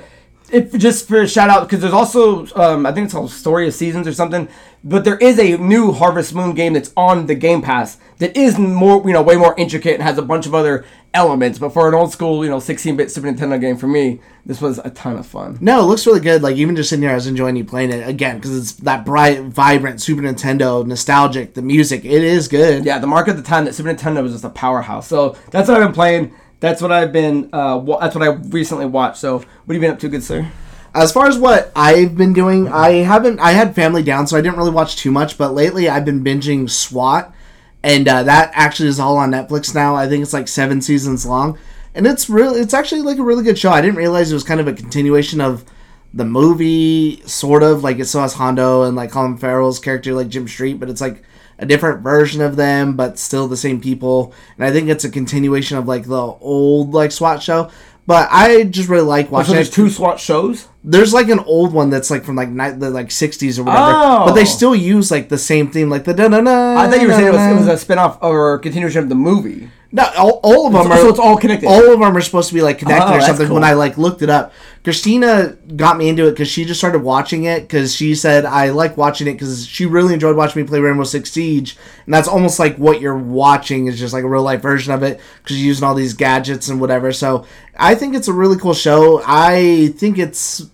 if 0.52 0.78
just 0.78 1.08
for 1.08 1.22
a 1.22 1.28
shout 1.28 1.50
out 1.50 1.68
because 1.68 1.82
there's 1.82 1.94
also 1.94 2.46
um, 2.56 2.86
I 2.86 2.92
think 2.92 3.06
it's 3.06 3.14
called 3.14 3.32
Story 3.32 3.68
of 3.68 3.74
Seasons 3.74 4.08
or 4.08 4.14
something, 4.14 4.48
but 4.86 5.04
there 5.04 5.18
is 5.18 5.40
a 5.40 5.58
new 5.58 5.92
Harvest 5.92 6.34
Moon 6.36 6.54
game 6.54 6.74
that's 6.74 6.94
on 6.96 7.26
the 7.26 7.34
Game 7.36 7.62
Pass 7.62 7.98
that 8.20 8.38
is 8.38 8.58
more 8.60 9.06
you 9.06 9.12
know 9.14 9.22
way 9.22 9.36
more 9.36 9.56
intricate 9.58 9.96
and 9.96 10.04
has 10.04 10.18
a 10.18 10.22
bunch 10.22 10.46
of 10.46 10.54
other 10.54 10.86
elements. 11.14 11.58
But 11.58 11.74
for 11.74 11.90
an 11.90 11.96
old 11.96 12.12
school 12.14 12.46
you 12.46 12.52
know 12.52 12.58
16-bit 12.58 13.12
Super 13.12 13.28
Nintendo 13.28 13.60
game 13.60 13.76
for 13.76 13.88
me, 13.88 14.22
this 14.46 14.62
was 14.62 14.78
a 14.78 14.92
ton 14.92 15.18
of 15.18 15.26
fun. 15.26 15.58
No, 15.60 15.80
it 15.82 15.86
looks 15.86 16.06
really 16.06 16.20
good. 16.20 16.44
Like 16.44 16.56
even 16.56 16.76
just 16.76 16.90
sitting 16.90 17.04
here, 17.04 17.12
I 17.12 17.16
was 17.16 17.28
enjoying 17.28 17.56
you 17.56 17.66
playing 17.66 17.92
it 17.92 18.08
again 18.08 18.36
because 18.38 18.56
it's 18.56 18.74
that 18.84 19.06
bright, 19.06 19.42
vibrant 19.42 20.02
Super 20.02 20.22
Nintendo, 20.22 20.86
nostalgic. 20.86 21.56
The 21.56 21.64
music, 21.64 22.06
it 22.06 22.24
is 22.24 22.48
good. 22.48 22.86
Yeah, 22.86 23.00
the 23.00 23.08
mark 23.08 23.28
at 23.28 23.36
the 23.36 23.44
time 23.44 23.66
that 23.66 23.74
Super 23.74 23.90
Nintendo 23.92 24.22
was 24.22 24.34
just 24.34 24.46
a 24.46 24.50
powerhouse. 24.50 25.08
So 25.08 25.36
that's 25.50 25.68
what 25.68 25.82
I've 25.82 25.88
been 25.88 25.96
playing 25.96 26.34
that's 26.62 26.82
what 26.82 26.92
I've 26.92 27.12
been. 27.12 27.50
Uh, 27.54 27.78
wa- 27.78 28.00
that's 28.00 28.16
what 28.16 28.24
I 28.24 28.32
recently 28.32 28.86
watched. 28.86 29.18
So, 29.18 29.38
what 29.38 29.46
have 29.46 29.76
you 29.76 29.80
been 29.82 29.92
up 29.92 30.00
to, 30.00 30.10
good 30.10 30.24
sir? 30.24 30.50
As 30.96 31.12
far 31.12 31.28
as 31.28 31.38
what 31.38 31.74
I've 31.76 32.16
been 32.16 32.32
doing, 32.32 32.70
I 32.70 33.04
haven't. 33.04 33.40
I 33.40 33.52
had 33.52 33.76
family 33.76 34.02
down, 34.02 34.28
so 34.28 34.38
I 34.38 34.42
didn't 34.42 34.58
really 34.58 34.72
watch 34.72 34.96
too 34.96 35.12
much. 35.12 35.38
But 35.38 35.54
lately, 35.54 35.90
I've 35.90 36.06
been 36.06 36.24
binging 36.24 36.70
SWAT, 36.70 37.36
and 37.84 38.08
uh, 38.08 38.24
that 38.24 38.52
actually 38.54 38.88
is 38.88 39.00
all 39.00 39.18
on 39.18 39.32
Netflix 39.32 39.76
now. 39.76 39.94
I 39.94 40.08
think 40.08 40.24
it's 40.24 40.32
like 40.32 40.48
seven 40.48 40.82
seasons 40.82 41.26
long, 41.26 41.58
and 41.94 42.08
it's 42.08 42.30
really, 42.30 42.62
it's 42.62 42.74
actually 42.74 43.02
like 43.02 43.18
a 43.18 43.24
really 43.24 43.44
good 43.44 43.60
show. 43.60 43.72
I 43.72 43.82
didn't 43.82 43.98
realize 43.98 44.32
it 44.32 44.36
was 44.36 44.46
kind 44.46 44.62
of 44.62 44.70
a 44.70 44.74
continuation 44.74 45.42
of 45.42 45.66
the 46.14 46.24
movie, 46.24 47.22
sort 47.26 47.62
of 47.62 47.84
like 47.84 48.00
it 48.00 48.06
still 48.06 48.22
has 48.22 48.36
Hondo 48.36 48.84
and 48.84 48.96
like 48.96 49.12
Colin 49.12 49.36
Farrell's 49.36 49.80
character, 49.80 50.14
like 50.14 50.30
Jim 50.30 50.48
Street, 50.48 50.80
but 50.80 50.90
it's 50.90 51.02
like 51.02 51.24
a 51.60 51.66
different 51.66 52.04
version 52.04 52.42
of 52.42 52.56
them, 52.56 52.96
but 52.96 53.20
still 53.20 53.50
the 53.50 53.58
same 53.58 53.82
people. 53.82 54.34
And 54.56 54.66
I 54.66 54.72
think 54.72 54.88
it's 54.88 55.04
a 55.04 55.10
continuation 55.10 55.78
of 55.78 55.90
like 55.90 56.06
the 56.06 56.22
old 56.22 56.94
like 56.94 57.12
SWAT 57.12 57.44
show. 57.44 57.70
But 58.07 58.30
I 58.31 58.63
just 58.63 58.88
really 58.88 59.04
like 59.04 59.31
watching. 59.31 59.52
Oh, 59.52 59.54
so 59.54 59.54
there's 59.56 59.69
two 59.69 59.90
SWAT 59.90 60.19
shows. 60.19 60.68
There's 60.84 61.13
like 61.13 61.30
an 61.30 61.40
old 61.40 61.74
one 61.74 61.90
that's 61.90 62.12
like 62.12 62.24
from 62.24 62.36
like 62.36 62.50
ni- 62.50 62.78
the 62.78 62.92
like 62.92 63.10
60s 63.10 63.57
or 63.57 63.63
whatever, 63.63 63.94
oh. 63.96 64.25
but 64.28 64.34
they 64.34 64.42
oh. 64.42 64.46
still 64.46 64.75
use 64.75 65.10
like 65.10 65.30
the 65.30 65.40
same 65.40 65.72
theme, 65.72 65.90
like 65.90 66.04
the 66.04 66.13
da 66.13 66.28
da 66.28 66.42
da. 66.42 66.80
I 66.80 66.88
thought 66.88 67.02
you 67.02 67.07
were 67.07 67.13
saying 67.13 67.28
it 67.28 67.31
was, 67.31 67.68
it 67.68 67.72
was 67.72 67.84
a 67.84 67.86
spinoff 67.86 68.19
or 68.22 68.54
a 68.54 68.60
continuation 68.60 69.02
of 69.02 69.10
the 69.10 69.16
movie. 69.16 69.69
No, 69.96 70.04
all, 70.18 70.42
all 70.44 70.68
of 70.68 70.74
them 70.74 70.92
are. 70.92 70.98
So 70.98 71.08
it's 71.08 71.20
all 71.20 71.38
connected. 71.38 71.68
All 71.68 71.94
of 71.94 72.02
them 72.02 72.18
are 72.18 72.20
supposed 72.20 72.50
to 72.50 72.54
be 72.54 72.62
like 72.62 72.80
connected 72.80 73.14
oh, 73.14 73.18
or 73.18 73.22
something. 73.22 73.48
Cool. 73.48 73.56
When 73.56 73.64
I 73.64 73.76
like 73.76 73.98
looked 73.98 74.22
it 74.22 74.30
up, 74.30 74.52
Christina 74.84 75.56
got 75.78 75.98
me 75.98 76.10
into 76.10 76.28
it 76.28 76.32
because 76.32 76.50
she 76.50 76.66
just 76.66 76.82
started 76.82 77.00
watching 77.00 77.46
it 77.46 77.62
because 77.62 77.96
she 77.96 78.14
said 78.14 78.44
I 78.44 78.72
like 78.72 78.98
watching 78.98 79.26
it 79.28 79.36
because 79.36 79.66
she 79.66 79.86
really 79.86 80.14
enjoyed 80.14 80.36
watching 80.36 80.62
me 80.62 80.68
play 80.68 80.82
Rainbow 80.82 81.06
Six 81.06 81.32
Siege, 81.32 81.78
and 82.04 82.14
that's 82.14 82.28
almost 82.28 82.60
like 82.60 82.76
what 82.76 83.00
you're 83.00 83.18
watching 83.18 83.88
is 83.88 83.98
just 83.98 84.14
like 84.14 84.26
a 84.26 84.28
real 84.28 84.44
life 84.44 84.62
version 84.62 84.94
of 84.94 85.02
it 85.02 85.22
because 85.42 85.58
you're 85.58 85.68
using 85.68 85.86
all 85.86 85.96
these 85.96 86.14
gadgets 86.14 86.68
and 86.68 86.82
whatever. 86.82 87.14
So 87.14 87.46
I 87.78 87.96
think 87.96 88.16
it's 88.16 88.28
a 88.28 88.34
really 88.34 88.58
cool 88.58 88.74
show. 88.74 89.24
I 89.26 89.94
think 89.96 90.20
it's 90.20 90.66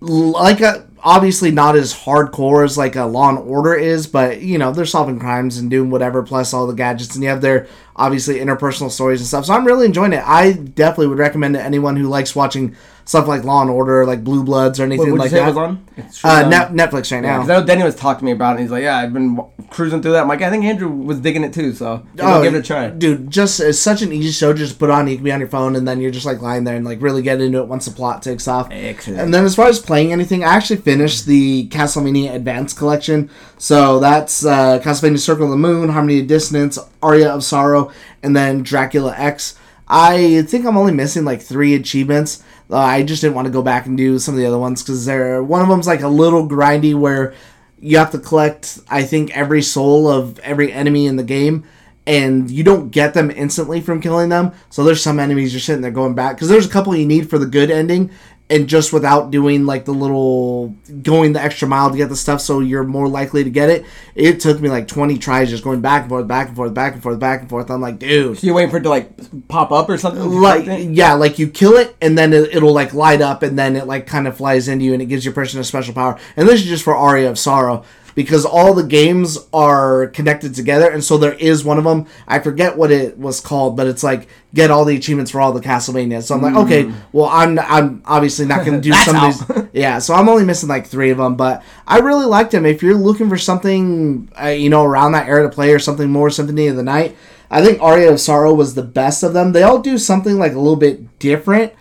like 0.00 0.62
a 0.62 0.86
obviously 1.06 1.52
not 1.52 1.76
as 1.76 1.94
hardcore 1.94 2.64
as 2.64 2.76
like 2.76 2.96
a 2.96 3.04
Law 3.04 3.28
and 3.28 3.38
Order 3.38 3.74
is, 3.74 4.08
but 4.08 4.42
you 4.42 4.58
know 4.58 4.72
they're 4.72 4.84
solving 4.84 5.20
crimes 5.20 5.56
and 5.56 5.70
doing 5.70 5.88
whatever, 5.88 6.22
plus 6.22 6.52
all 6.52 6.66
the 6.66 6.74
gadgets, 6.74 7.14
and 7.14 7.22
you 7.22 7.30
have 7.30 7.40
their 7.40 7.68
obviously 7.94 8.40
interpersonal 8.40 8.90
stories 8.90 9.20
and 9.20 9.26
stuff. 9.28 9.46
So 9.46 9.54
I'm 9.54 9.64
really 9.64 9.86
enjoying 9.86 10.12
it. 10.12 10.22
I 10.26 10.52
definitely 10.52 11.06
would 11.06 11.18
recommend 11.18 11.54
to 11.54 11.62
anyone 11.62 11.96
who 11.96 12.08
likes 12.08 12.34
watching 12.34 12.76
stuff 13.06 13.28
like 13.28 13.44
Law 13.44 13.62
and 13.62 13.70
Order, 13.70 14.04
like 14.04 14.22
Blue 14.24 14.42
Bloods 14.42 14.78
or 14.78 14.82
anything 14.82 15.16
like 15.16 15.30
that. 15.30 15.46
was 15.46 15.56
on? 15.56 15.86
Uh, 16.24 16.48
Net- 16.48 16.72
Netflix 16.72 17.12
right 17.12 17.22
yeah, 17.22 17.38
now. 17.38 17.40
I 17.42 17.46
know 17.46 17.64
Denny 17.64 17.84
was 17.84 17.94
talking 17.94 18.20
to 18.20 18.24
me 18.26 18.32
about 18.32 18.50
it. 18.50 18.52
and 18.52 18.60
He's 18.60 18.70
like, 18.70 18.82
"Yeah, 18.82 18.98
I've 18.98 19.14
been 19.14 19.40
cruising 19.70 20.02
through 20.02 20.12
that." 20.12 20.22
I'm 20.22 20.28
like, 20.28 20.42
"I 20.42 20.50
think 20.50 20.64
Andrew 20.64 20.88
was 20.88 21.20
digging 21.20 21.44
it 21.44 21.54
too." 21.54 21.72
So 21.72 22.06
oh, 22.18 22.42
give 22.42 22.54
it 22.54 22.58
a 22.58 22.62
try, 22.62 22.90
dude. 22.90 23.30
Just 23.30 23.60
it's 23.60 23.78
such 23.78 24.02
an 24.02 24.12
easy 24.12 24.32
show. 24.32 24.52
Just 24.52 24.78
put 24.78 24.90
on. 24.90 25.08
You 25.08 25.16
can 25.16 25.24
be 25.24 25.32
on 25.32 25.40
your 25.40 25.48
phone, 25.48 25.76
and 25.76 25.88
then 25.88 26.00
you're 26.00 26.10
just 26.10 26.26
like 26.26 26.42
lying 26.42 26.64
there 26.64 26.76
and 26.76 26.84
like 26.84 27.00
really 27.00 27.22
get 27.22 27.40
into 27.40 27.58
it 27.58 27.68
once 27.68 27.86
the 27.86 27.92
plot 27.92 28.22
takes 28.22 28.46
off. 28.48 28.68
Excellent. 28.70 29.20
And 29.20 29.32
then 29.32 29.44
as 29.44 29.54
far 29.54 29.68
as 29.68 29.78
playing 29.78 30.12
anything, 30.12 30.44
I 30.44 30.54
actually 30.54 30.78
finished 30.78 30.95
the 30.98 31.68
Castlevania 31.68 32.34
Advance 32.34 32.72
Collection. 32.72 33.30
So 33.58 34.00
that's 34.00 34.44
uh, 34.44 34.80
Castlevania 34.80 35.18
Circle 35.18 35.44
of 35.44 35.50
the 35.50 35.56
Moon, 35.56 35.88
Harmony 35.88 36.20
of 36.20 36.26
Dissonance, 36.26 36.78
Aria 37.02 37.32
of 37.32 37.44
Sorrow, 37.44 37.92
and 38.22 38.34
then 38.34 38.62
Dracula 38.62 39.14
X. 39.16 39.58
I 39.88 40.42
think 40.42 40.66
I'm 40.66 40.76
only 40.76 40.92
missing 40.92 41.24
like 41.24 41.42
three 41.42 41.74
achievements. 41.74 42.42
Uh, 42.70 42.78
I 42.78 43.02
just 43.02 43.20
didn't 43.20 43.36
want 43.36 43.46
to 43.46 43.52
go 43.52 43.62
back 43.62 43.86
and 43.86 43.96
do 43.96 44.18
some 44.18 44.34
of 44.34 44.38
the 44.38 44.46
other 44.46 44.58
ones 44.58 44.82
because 44.82 45.06
they're 45.06 45.42
one 45.42 45.62
of 45.62 45.68
them's 45.68 45.86
like 45.86 46.00
a 46.00 46.08
little 46.08 46.48
grindy 46.48 46.98
where 46.98 47.34
you 47.78 47.98
have 47.98 48.10
to 48.10 48.18
collect 48.18 48.80
I 48.88 49.04
think 49.04 49.36
every 49.36 49.62
soul 49.62 50.08
of 50.08 50.38
every 50.40 50.72
enemy 50.72 51.06
in 51.06 51.16
the 51.16 51.22
game 51.22 51.64
and 52.06 52.50
you 52.50 52.62
don't 52.62 52.90
get 52.90 53.14
them 53.14 53.30
instantly 53.30 53.80
from 53.80 54.00
killing 54.00 54.28
them. 54.28 54.52
So 54.70 54.84
there's 54.84 55.02
some 55.02 55.18
enemies 55.18 55.52
you're 55.52 55.60
sitting 55.60 55.82
there 55.82 55.90
going 55.90 56.14
back 56.14 56.36
because 56.36 56.48
there's 56.48 56.66
a 56.66 56.70
couple 56.70 56.94
you 56.94 57.06
need 57.06 57.28
for 57.28 57.38
the 57.38 57.46
good 57.46 57.70
ending, 57.70 58.10
and 58.48 58.68
just 58.68 58.92
without 58.92 59.30
doing 59.30 59.66
like 59.66 59.84
the 59.84 59.92
little 59.92 60.68
going 61.02 61.32
the 61.32 61.42
extra 61.42 61.66
mile 61.66 61.90
to 61.90 61.96
get 61.96 62.08
the 62.08 62.16
stuff 62.16 62.40
so 62.40 62.60
you're 62.60 62.84
more 62.84 63.08
likely 63.08 63.42
to 63.42 63.50
get 63.50 63.68
it 63.68 63.84
it 64.14 64.40
took 64.40 64.60
me 64.60 64.68
like 64.68 64.86
20 64.86 65.18
tries 65.18 65.50
just 65.50 65.64
going 65.64 65.80
back 65.80 66.02
and 66.02 66.08
forth 66.08 66.28
back 66.28 66.48
and 66.48 66.56
forth 66.56 66.72
back 66.72 66.94
and 66.94 67.02
forth 67.02 67.18
back 67.18 67.40
and 67.40 67.50
forth. 67.50 67.70
I'm 67.70 67.80
like 67.80 67.98
dude. 67.98 68.38
So 68.38 68.46
you're 68.46 68.56
waiting 68.56 68.70
for 68.70 68.78
it 68.78 68.82
to 68.82 68.88
like 68.88 69.48
pop 69.48 69.72
up 69.72 69.88
or 69.88 69.98
something? 69.98 70.22
Like 70.40 70.66
yeah 70.90 71.14
like 71.14 71.38
you 71.38 71.48
kill 71.48 71.74
it 71.74 71.96
and 72.00 72.16
then 72.16 72.32
it, 72.32 72.62
will 72.62 72.72
like 72.72 72.94
light 72.94 73.20
up 73.20 73.42
and 73.42 73.58
then 73.58 73.76
it 73.76 73.86
like 73.86 74.06
kind 74.06 74.26
of 74.26 74.36
flies 74.36 74.68
into 74.68 74.84
you 74.84 74.92
and 74.92 75.02
it 75.02 75.06
gives 75.06 75.24
your 75.24 75.34
person 75.34 75.60
a 75.60 75.64
special 75.64 75.94
power. 75.94 76.18
And 76.36 76.48
this 76.48 76.60
is 76.60 76.66
just 76.66 76.84
for 76.84 76.94
aria 76.94 77.28
of 77.28 77.38
sorrow 77.38 77.84
because 78.16 78.44
all 78.44 78.74
the 78.74 78.82
games 78.82 79.38
are 79.52 80.08
connected 80.08 80.54
together 80.54 80.90
and 80.90 81.04
so 81.04 81.16
there 81.16 81.34
is 81.34 81.64
one 81.64 81.78
of 81.78 81.84
them. 81.84 82.06
I 82.26 82.40
forget 82.40 82.76
what 82.76 82.90
it 82.90 83.16
was 83.16 83.40
called 83.40 83.76
but 83.76 83.86
it's 83.86 84.02
like 84.02 84.26
get 84.52 84.72
all 84.72 84.84
the 84.84 84.96
achievements 84.96 85.30
for 85.30 85.40
all 85.40 85.52
the 85.52 85.60
castlevania. 85.60 86.20
So 86.22 86.34
i'm 86.34 86.42
like 86.42 86.56
okay 86.56 86.84
mm. 86.84 86.94
well 87.12 87.26
i'm 87.26 87.58
i'm 87.60 88.02
obviously 88.04 88.46
not 88.46 88.66
going 88.66 88.80
to 88.80 88.88
do 88.88 88.92
some 89.04 89.16
of 89.16 89.46
these. 89.46 89.64
Yeah 89.72 90.00
so 90.00 90.14
i'm 90.14 90.28
only 90.28 90.44
missing 90.44 90.68
like 90.68 90.88
three 90.88 91.10
of 91.10 91.18
them 91.18 91.36
but 91.36 91.62
i 91.86 92.00
really 92.00 92.26
liked 92.26 92.50
them. 92.50 92.66
If 92.66 92.82
you're 92.82 92.94
looking 92.94 93.28
for 93.28 93.38
something 93.38 94.28
uh, 94.42 94.48
you 94.48 94.70
know 94.70 94.82
around 94.82 95.12
that 95.12 95.28
era 95.28 95.44
to 95.44 95.54
play 95.54 95.72
or 95.72 95.78
something 95.78 96.10
more 96.10 96.30
symphony 96.30 96.66
of 96.66 96.74
the 96.74 96.82
night 96.82 97.14
i 97.50 97.64
think 97.64 97.80
aria 97.80 98.10
of 98.10 98.18
sorrow 98.18 98.52
was 98.52 98.74
the 98.74 98.82
best 98.82 99.22
of 99.22 99.34
them. 99.34 99.52
They 99.52 99.62
all 99.62 99.78
do 99.78 99.98
something 99.98 100.38
like 100.38 100.52
a 100.52 100.58
little 100.58 100.76
bit 100.76 101.18
different. 101.18 101.72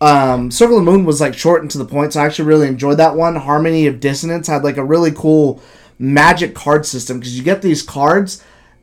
Um, 0.00 0.50
Circle 0.50 0.78
of 0.78 0.84
the 0.84 0.90
Moon 0.90 1.04
was 1.04 1.20
like 1.20 1.34
short 1.34 1.62
and 1.62 1.70
to 1.70 1.78
the 1.78 1.84
point, 1.86 2.12
so 2.12 2.20
I 2.20 2.26
actually 2.26 2.46
really 2.46 2.68
enjoyed 2.68 2.98
that 2.98 3.16
one. 3.16 3.36
Harmony 3.36 3.86
of 3.86 4.00
Dissonance 4.00 4.48
had 4.48 4.64
like 4.64 4.76
a 4.76 4.84
really 4.84 5.12
cool 5.12 5.62
magic 5.98 6.54
card 6.54 6.84
system 6.86 7.18
because 7.18 7.36
you 7.36 7.44
get 7.44 7.62
these 7.62 7.82
cards 7.82 8.42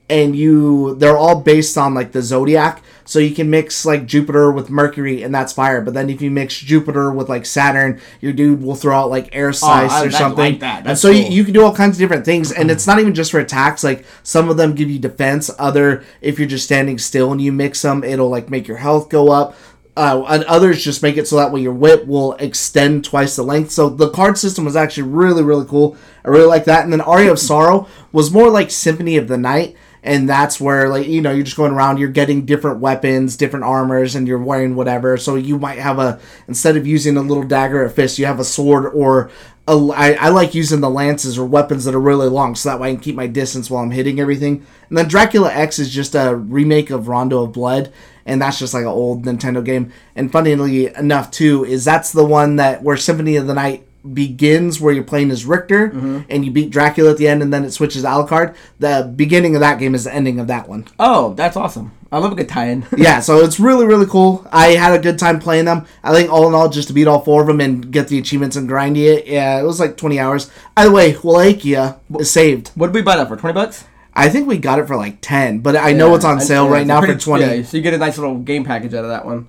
and 0.10 0.36
you 0.36 0.96
they're 0.96 1.18
all 1.18 1.40
based 1.40 1.78
on 1.78 1.94
like 1.94 2.12
the 2.12 2.22
zodiac. 2.22 2.82
So 3.04 3.20
you 3.20 3.36
can 3.36 3.50
mix 3.50 3.86
like 3.86 4.06
jupiter 4.06 4.52
with 4.52 4.70
mercury 4.70 5.22
and 5.24 5.36
that's 5.36 5.52
fire 5.52 5.82
but 5.82 5.94
then 5.94 6.10
if 6.10 6.22
you 6.22 6.32
mix 6.32 6.58
jupiter 6.58 7.12
with 7.12 7.28
like 7.28 7.46
saturn 7.46 8.00
your 8.22 8.32
dude 8.32 8.62
will 8.64 8.76
throw 8.76 8.96
out 8.98 9.10
like 9.10 9.28
air 9.36 9.52
size 9.52 9.90
Oh, 9.92 10.06
or 10.06 10.12
something. 10.12 10.38
like 10.54 10.60
that. 10.62 10.88
and 10.88 10.98
so 10.98 11.10
you, 11.10 11.24
you 11.26 11.44
can 11.44 11.54
do 11.54 11.62
all 11.62 11.76
kinds 11.76 11.98
of 11.98 12.00
different 12.00 12.24
things 12.24 12.54
and 12.54 12.72
it's 12.72 12.88
not 12.88 13.00
even 13.02 13.14
just 13.14 13.32
for 13.32 13.40
attacks 13.42 13.84
like 13.84 14.06
some 14.24 14.50
of 14.50 14.56
them 14.56 14.76
give 14.76 14.90
you 14.90 14.98
defense 14.98 15.52
other 15.60 16.06
if 16.22 16.40
you're 16.40 16.48
just 16.48 16.64
standing 16.64 16.98
still 16.98 17.34
and 17.34 17.42
you 17.42 17.52
mix 17.52 17.82
them 17.82 18.02
it'll 18.06 18.30
like 18.30 18.50
make 18.50 18.66
your 18.66 18.78
health 18.78 19.10
go 19.10 19.30
up 19.30 19.58
uh, 20.02 20.26
and 20.30 20.44
others 20.46 20.84
just 20.84 21.04
make 21.04 21.16
it 21.16 21.28
so 21.28 21.36
that 21.36 21.52
way 21.52 21.62
your 21.62 21.74
whip 21.74 22.08
will 22.08 22.34
extend 22.34 23.06
twice 23.06 23.36
the 23.36 23.44
length. 23.44 23.70
So 23.70 23.88
the 23.88 24.10
card 24.10 24.36
system 24.36 24.66
was 24.66 24.76
actually 24.76 25.04
really, 25.04 25.44
really 25.44 25.68
cool. 25.68 25.96
I 26.26 26.30
really 26.30 26.48
like 26.48 26.66
that. 26.66 26.84
And 26.84 26.92
then 26.92 27.02
Aria 27.02 27.32
of 27.32 27.38
Sorrow 27.38 27.88
was 28.12 28.32
more 28.32 28.50
like 28.50 28.72
Symphony 28.72 29.18
of 29.18 29.28
the 29.28 29.38
Night. 29.38 29.76
And 30.02 30.28
that's 30.28 30.60
where, 30.60 30.90
like, 30.90 31.06
you 31.06 31.22
know, 31.22 31.30
you're 31.30 31.44
just 31.44 31.56
going 31.56 31.72
around, 31.72 32.00
you're 32.00 32.10
getting 32.10 32.48
different 32.48 32.80
weapons, 32.80 33.38
different 33.38 33.66
armors, 33.66 34.16
and 34.16 34.28
you're 34.28 34.42
wearing 34.42 34.74
whatever. 34.74 35.16
So 35.18 35.36
you 35.36 35.60
might 35.60 35.78
have 35.78 36.00
a, 36.00 36.20
instead 36.48 36.78
of 36.78 36.88
using 36.88 37.16
a 37.16 37.22
little 37.22 37.44
dagger 37.44 37.84
or 37.84 37.90
fist, 37.90 38.18
you 38.18 38.26
have 38.26 38.40
a 38.40 38.44
sword 38.44 38.92
or 38.96 39.30
a, 39.68 39.78
I, 39.94 40.14
I 40.14 40.30
like 40.30 40.56
using 40.56 40.82
the 40.82 40.90
lances 40.90 41.38
or 41.38 41.46
weapons 41.46 41.86
that 41.86 41.94
are 41.94 42.02
really 42.02 42.28
long 42.28 42.56
so 42.56 42.70
that 42.70 42.80
way 42.80 42.90
I 42.90 42.94
can 42.94 43.04
keep 43.04 43.16
my 43.16 43.28
distance 43.28 43.70
while 43.70 43.84
I'm 43.84 43.92
hitting 43.92 44.20
everything. 44.20 44.66
And 44.90 44.98
then 44.98 45.08
Dracula 45.08 45.54
X 45.54 45.78
is 45.78 45.94
just 45.94 46.16
a 46.16 46.36
remake 46.36 46.90
of 46.90 47.08
Rondo 47.08 47.44
of 47.44 47.54
Blood 47.54 47.94
and 48.26 48.42
that's 48.42 48.60
just 48.60 48.74
like 48.74 48.84
an 48.84 48.88
old 48.88 49.26
Nintendo 49.26 49.64
game. 49.64 49.92
And 50.16 50.32
funnily 50.32 50.94
enough, 50.96 51.32
too, 51.32 51.66
is 51.66 51.86
that's 51.86 52.12
the 52.12 52.26
one 52.26 52.58
that 52.58 52.84
where 52.84 52.98
Symphony 52.98 53.36
of 53.36 53.48
the 53.48 53.54
Night 53.54 53.88
begins, 54.14 54.82
where 54.82 54.94
you're 54.94 55.04
playing 55.04 55.32
as 55.32 55.46
Richter, 55.46 55.90
mm-hmm. 55.90 56.22
and 56.30 56.44
you 56.44 56.52
beat 56.52 56.72
Dracula 56.72 57.12
at 57.12 57.18
the 57.18 57.28
end, 57.28 57.42
and 57.42 57.54
then 57.54 57.64
it 57.64 57.72
switches 57.72 58.02
to 58.04 58.08
Alucard. 58.08 58.56
The 58.80 59.12
beginning 59.16 59.56
of 59.56 59.62
that 59.62 59.80
game 59.80 59.94
is 59.94 60.06
the 60.06 60.14
ending 60.14 60.40
of 60.40 60.48
that 60.48 60.68
one. 60.68 60.88
Oh, 61.00 61.34
that's 61.34 61.56
awesome. 61.56 61.92
I 62.12 62.18
love 62.18 62.34
a 62.34 62.36
good 62.36 62.50
tie-in. 62.50 62.86
yeah, 62.98 63.22
so 63.22 63.38
it's 63.38 63.60
really 63.60 63.86
really 63.86 64.06
cool. 64.06 64.46
I 64.52 64.70
had 64.70 64.94
a 64.94 65.02
good 65.02 65.18
time 65.18 65.40
playing 65.40 65.66
them. 65.66 65.86
I 66.04 66.12
think 66.14 66.30
all 66.30 66.48
in 66.48 66.54
all, 66.54 66.68
just 66.70 66.88
to 66.90 66.94
beat 66.94 67.08
all 67.08 67.22
four 67.22 67.42
of 67.42 67.48
them 67.48 67.62
and 67.62 67.92
get 67.92 68.08
the 68.08 68.18
achievements 68.18 68.56
and 68.56 68.68
grind 68.68 68.98
it, 68.98 69.28
yeah, 69.28 69.60
it 69.60 69.64
was 69.64 69.80
like 69.80 69.98
20 69.98 70.20
hours. 70.20 70.52
Either 70.76 70.92
way, 70.92 71.16
Wallachia 71.24 72.00
is 72.20 72.30
saved. 72.30 72.70
what 72.76 72.88
did 72.88 72.96
we 72.96 73.02
buy 73.02 73.16
that 73.16 73.28
for? 73.28 73.38
Twenty 73.38 73.54
bucks. 73.54 73.86
I 74.14 74.30
think 74.30 74.48
we 74.48 74.58
got 74.58 74.80
it 74.80 74.88
for 74.88 74.96
like 74.96 75.20
10, 75.22 75.60
but 75.60 75.76
I 75.76 75.94
know 75.94 76.14
it's 76.16 76.26
on 76.26 76.40
sale 76.42 76.66
yeah, 76.66 76.72
right 76.72 76.88
now 76.88 77.00
pretty- 77.00 77.14
for 77.14 77.20
20. 77.20 77.44
Yeah, 77.44 77.64
so 77.64 77.78
you 77.78 77.84
get 77.84 77.94
a 77.94 77.98
nice 77.98 78.18
little 78.18 78.38
game 78.40 78.64
package 78.66 78.94
out 78.94 79.04
of 79.04 79.10
that 79.10 79.26
one. 79.26 79.48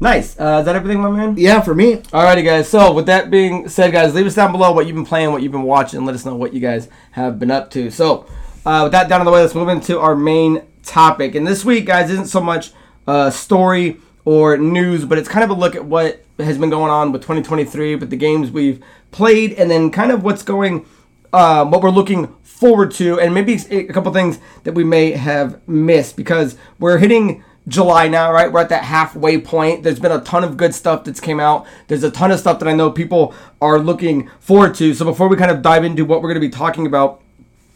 Nice. 0.00 0.38
Uh, 0.38 0.58
is 0.60 0.64
that 0.66 0.76
everything, 0.76 1.00
my 1.00 1.10
man? 1.10 1.34
yeah, 1.36 1.60
for 1.60 1.74
me. 1.74 1.96
Alrighty, 1.96 2.44
guys. 2.44 2.68
So, 2.68 2.92
with 2.92 3.06
that 3.06 3.30
being 3.32 3.68
said, 3.68 3.90
guys, 3.92 4.14
leave 4.14 4.26
us 4.26 4.34
down 4.36 4.52
below 4.52 4.70
what 4.70 4.86
you've 4.86 4.94
been 4.94 5.04
playing, 5.04 5.32
what 5.32 5.42
you've 5.42 5.50
been 5.52 5.64
watching, 5.64 5.98
and 5.98 6.06
let 6.06 6.14
us 6.14 6.24
know 6.24 6.36
what 6.36 6.54
you 6.54 6.60
guys 6.60 6.88
have 7.12 7.38
been 7.40 7.50
up 7.50 7.68
to. 7.72 7.90
So, 7.90 8.24
uh, 8.64 8.82
with 8.84 8.92
that 8.92 9.08
down 9.08 9.20
on 9.20 9.26
the 9.26 9.32
way, 9.32 9.40
let's 9.40 9.56
move 9.56 9.68
into 9.68 9.98
our 9.98 10.14
main 10.14 10.62
topic. 10.84 11.34
And 11.34 11.44
this 11.44 11.64
week, 11.64 11.86
guys, 11.86 12.10
isn't 12.10 12.28
so 12.28 12.40
much 12.40 12.70
uh, 13.08 13.30
story 13.30 13.96
or 14.24 14.56
news, 14.56 15.04
but 15.04 15.18
it's 15.18 15.28
kind 15.28 15.42
of 15.42 15.50
a 15.50 15.54
look 15.58 15.74
at 15.74 15.84
what 15.84 16.24
has 16.38 16.58
been 16.58 16.70
going 16.70 16.90
on 16.92 17.10
with 17.10 17.22
2023, 17.22 17.96
with 17.96 18.10
the 18.10 18.16
games 18.16 18.52
we've 18.52 18.80
played, 19.10 19.52
and 19.54 19.68
then 19.68 19.90
kind 19.90 20.12
of 20.12 20.22
what's 20.22 20.42
going, 20.44 20.86
uh, 21.32 21.64
what 21.64 21.82
we're 21.82 21.90
looking 21.90 22.34
forward 22.42 22.90
to, 22.92 23.20
and 23.20 23.32
maybe 23.34 23.58
a 23.70 23.84
couple 23.92 24.12
things 24.12 24.38
that 24.64 24.72
we 24.72 24.84
may 24.84 25.12
have 25.12 25.66
missed 25.68 26.16
because 26.16 26.56
we're 26.78 26.98
hitting 26.98 27.44
July 27.68 28.08
now, 28.08 28.32
right? 28.32 28.50
We're 28.50 28.60
at 28.60 28.70
that 28.70 28.84
halfway 28.84 29.38
point. 29.38 29.82
There's 29.82 30.00
been 30.00 30.12
a 30.12 30.20
ton 30.20 30.42
of 30.42 30.56
good 30.56 30.74
stuff 30.74 31.04
that's 31.04 31.20
came 31.20 31.38
out. 31.38 31.66
There's 31.86 32.02
a 32.02 32.10
ton 32.10 32.30
of 32.30 32.40
stuff 32.40 32.58
that 32.58 32.68
I 32.68 32.72
know 32.72 32.90
people 32.90 33.34
are 33.60 33.78
looking 33.78 34.28
forward 34.40 34.74
to. 34.76 34.94
So 34.94 35.04
before 35.04 35.28
we 35.28 35.36
kind 35.36 35.50
of 35.50 35.62
dive 35.62 35.84
into 35.84 36.04
what 36.04 36.22
we're 36.22 36.30
going 36.32 36.40
to 36.40 36.46
be 36.46 36.50
talking 36.50 36.86
about, 36.86 37.20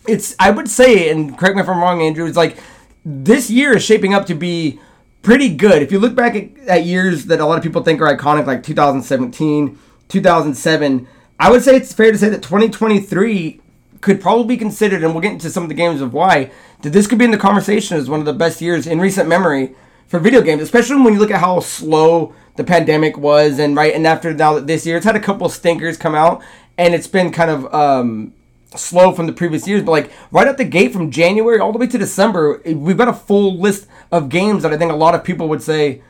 it's 0.09 0.35
I 0.39 0.51
would 0.51 0.69
say, 0.69 1.11
and 1.11 1.39
correct 1.39 1.55
me 1.57 1.63
if 1.63 1.69
I'm 1.69 1.79
wrong, 1.79 2.03
Andrew, 2.03 2.27
it's 2.27 2.37
like 2.37 2.57
this 3.05 3.51
year 3.51 3.77
is 3.77 3.85
shaping 3.85 4.15
up 4.15 4.27
to 4.27 4.35
be 4.35 4.81
pretty 5.23 5.55
good. 5.55 5.83
If 5.83 5.93
you 5.93 5.99
look 5.99 6.15
back 6.15 6.35
at, 6.35 6.57
at 6.67 6.85
years 6.85 7.27
that 7.27 7.41
a 7.41 7.47
lot 7.47 7.59
of 7.59 7.63
people 7.63 7.83
think 7.83 8.01
are 8.01 8.17
iconic, 8.17 8.47
like 8.47 8.63
2017, 8.63 9.79
2007, 10.09 11.09
I 11.43 11.51
would 11.51 11.65
say 11.65 11.75
it's 11.75 11.93
fair 11.93 12.13
to 12.13 12.17
say 12.17 12.29
that 12.29 12.41
2023 12.45 13.61
could 14.01 14.21
probably 14.21 14.55
be 14.55 14.57
considered, 14.57 15.03
and 15.03 15.13
we'll 15.13 15.23
get 15.23 15.33
into 15.33 15.51
some 15.51 15.65
of 15.65 15.69
the 15.69 15.75
games 15.75 16.01
of 16.01 16.13
why, 16.13 16.53
that 16.83 16.91
this 16.91 17.09
could 17.09 17.19
be 17.19 17.25
in 17.25 17.33
the 17.33 17.37
conversation 17.37 17.97
as 17.97 18.09
one 18.09 18.21
of 18.21 18.27
the 18.27 18.33
best 18.33 18.61
years 18.61 18.87
in 18.87 19.01
recent 19.01 19.29
memory 19.29 19.75
for 20.07 20.21
video 20.21 20.41
games, 20.41 20.63
especially 20.63 21.03
when 21.03 21.15
you 21.15 21.19
look 21.19 21.33
at 21.33 21.41
how 21.41 21.59
slow 21.59 22.33
the 22.55 22.63
pandemic 22.63 23.19
was, 23.19 23.59
and 23.59 23.75
right, 23.75 23.93
and 23.93 24.07
after 24.07 24.33
now 24.33 24.61
this 24.61 24.87
year, 24.87 24.97
it's 24.97 25.05
had 25.05 25.17
a 25.17 25.21
couple 25.21 25.49
stinkers 25.49 25.97
come 25.97 26.15
out, 26.15 26.41
and 26.79 26.95
it's 26.95 27.09
been 27.09 27.33
kind 27.33 27.51
of 27.51 27.75
um, 27.75 28.33
slow 28.77 29.13
from 29.13 29.27
the 29.27 29.33
previous 29.33 29.67
years, 29.67 29.83
but 29.83 29.91
like 29.91 30.13
right 30.31 30.47
at 30.47 30.59
the 30.59 30.65
gate 30.65 30.93
from 30.93 31.11
January 31.11 31.59
all 31.59 31.73
the 31.73 31.79
way 31.79 31.89
to 31.89 31.99
December, 31.99 32.63
we've 32.65 32.97
got 32.97 33.09
a 33.09 33.13
full 33.13 33.59
list 33.59 33.89
of 34.13 34.29
games 34.29 34.63
that 34.63 34.73
I 34.73 34.77
think 34.77 34.93
a 34.93 34.95
lot 34.95 35.17
of 35.17 35.25
people 35.25 35.49
would 35.49 35.61
say 35.61 36.03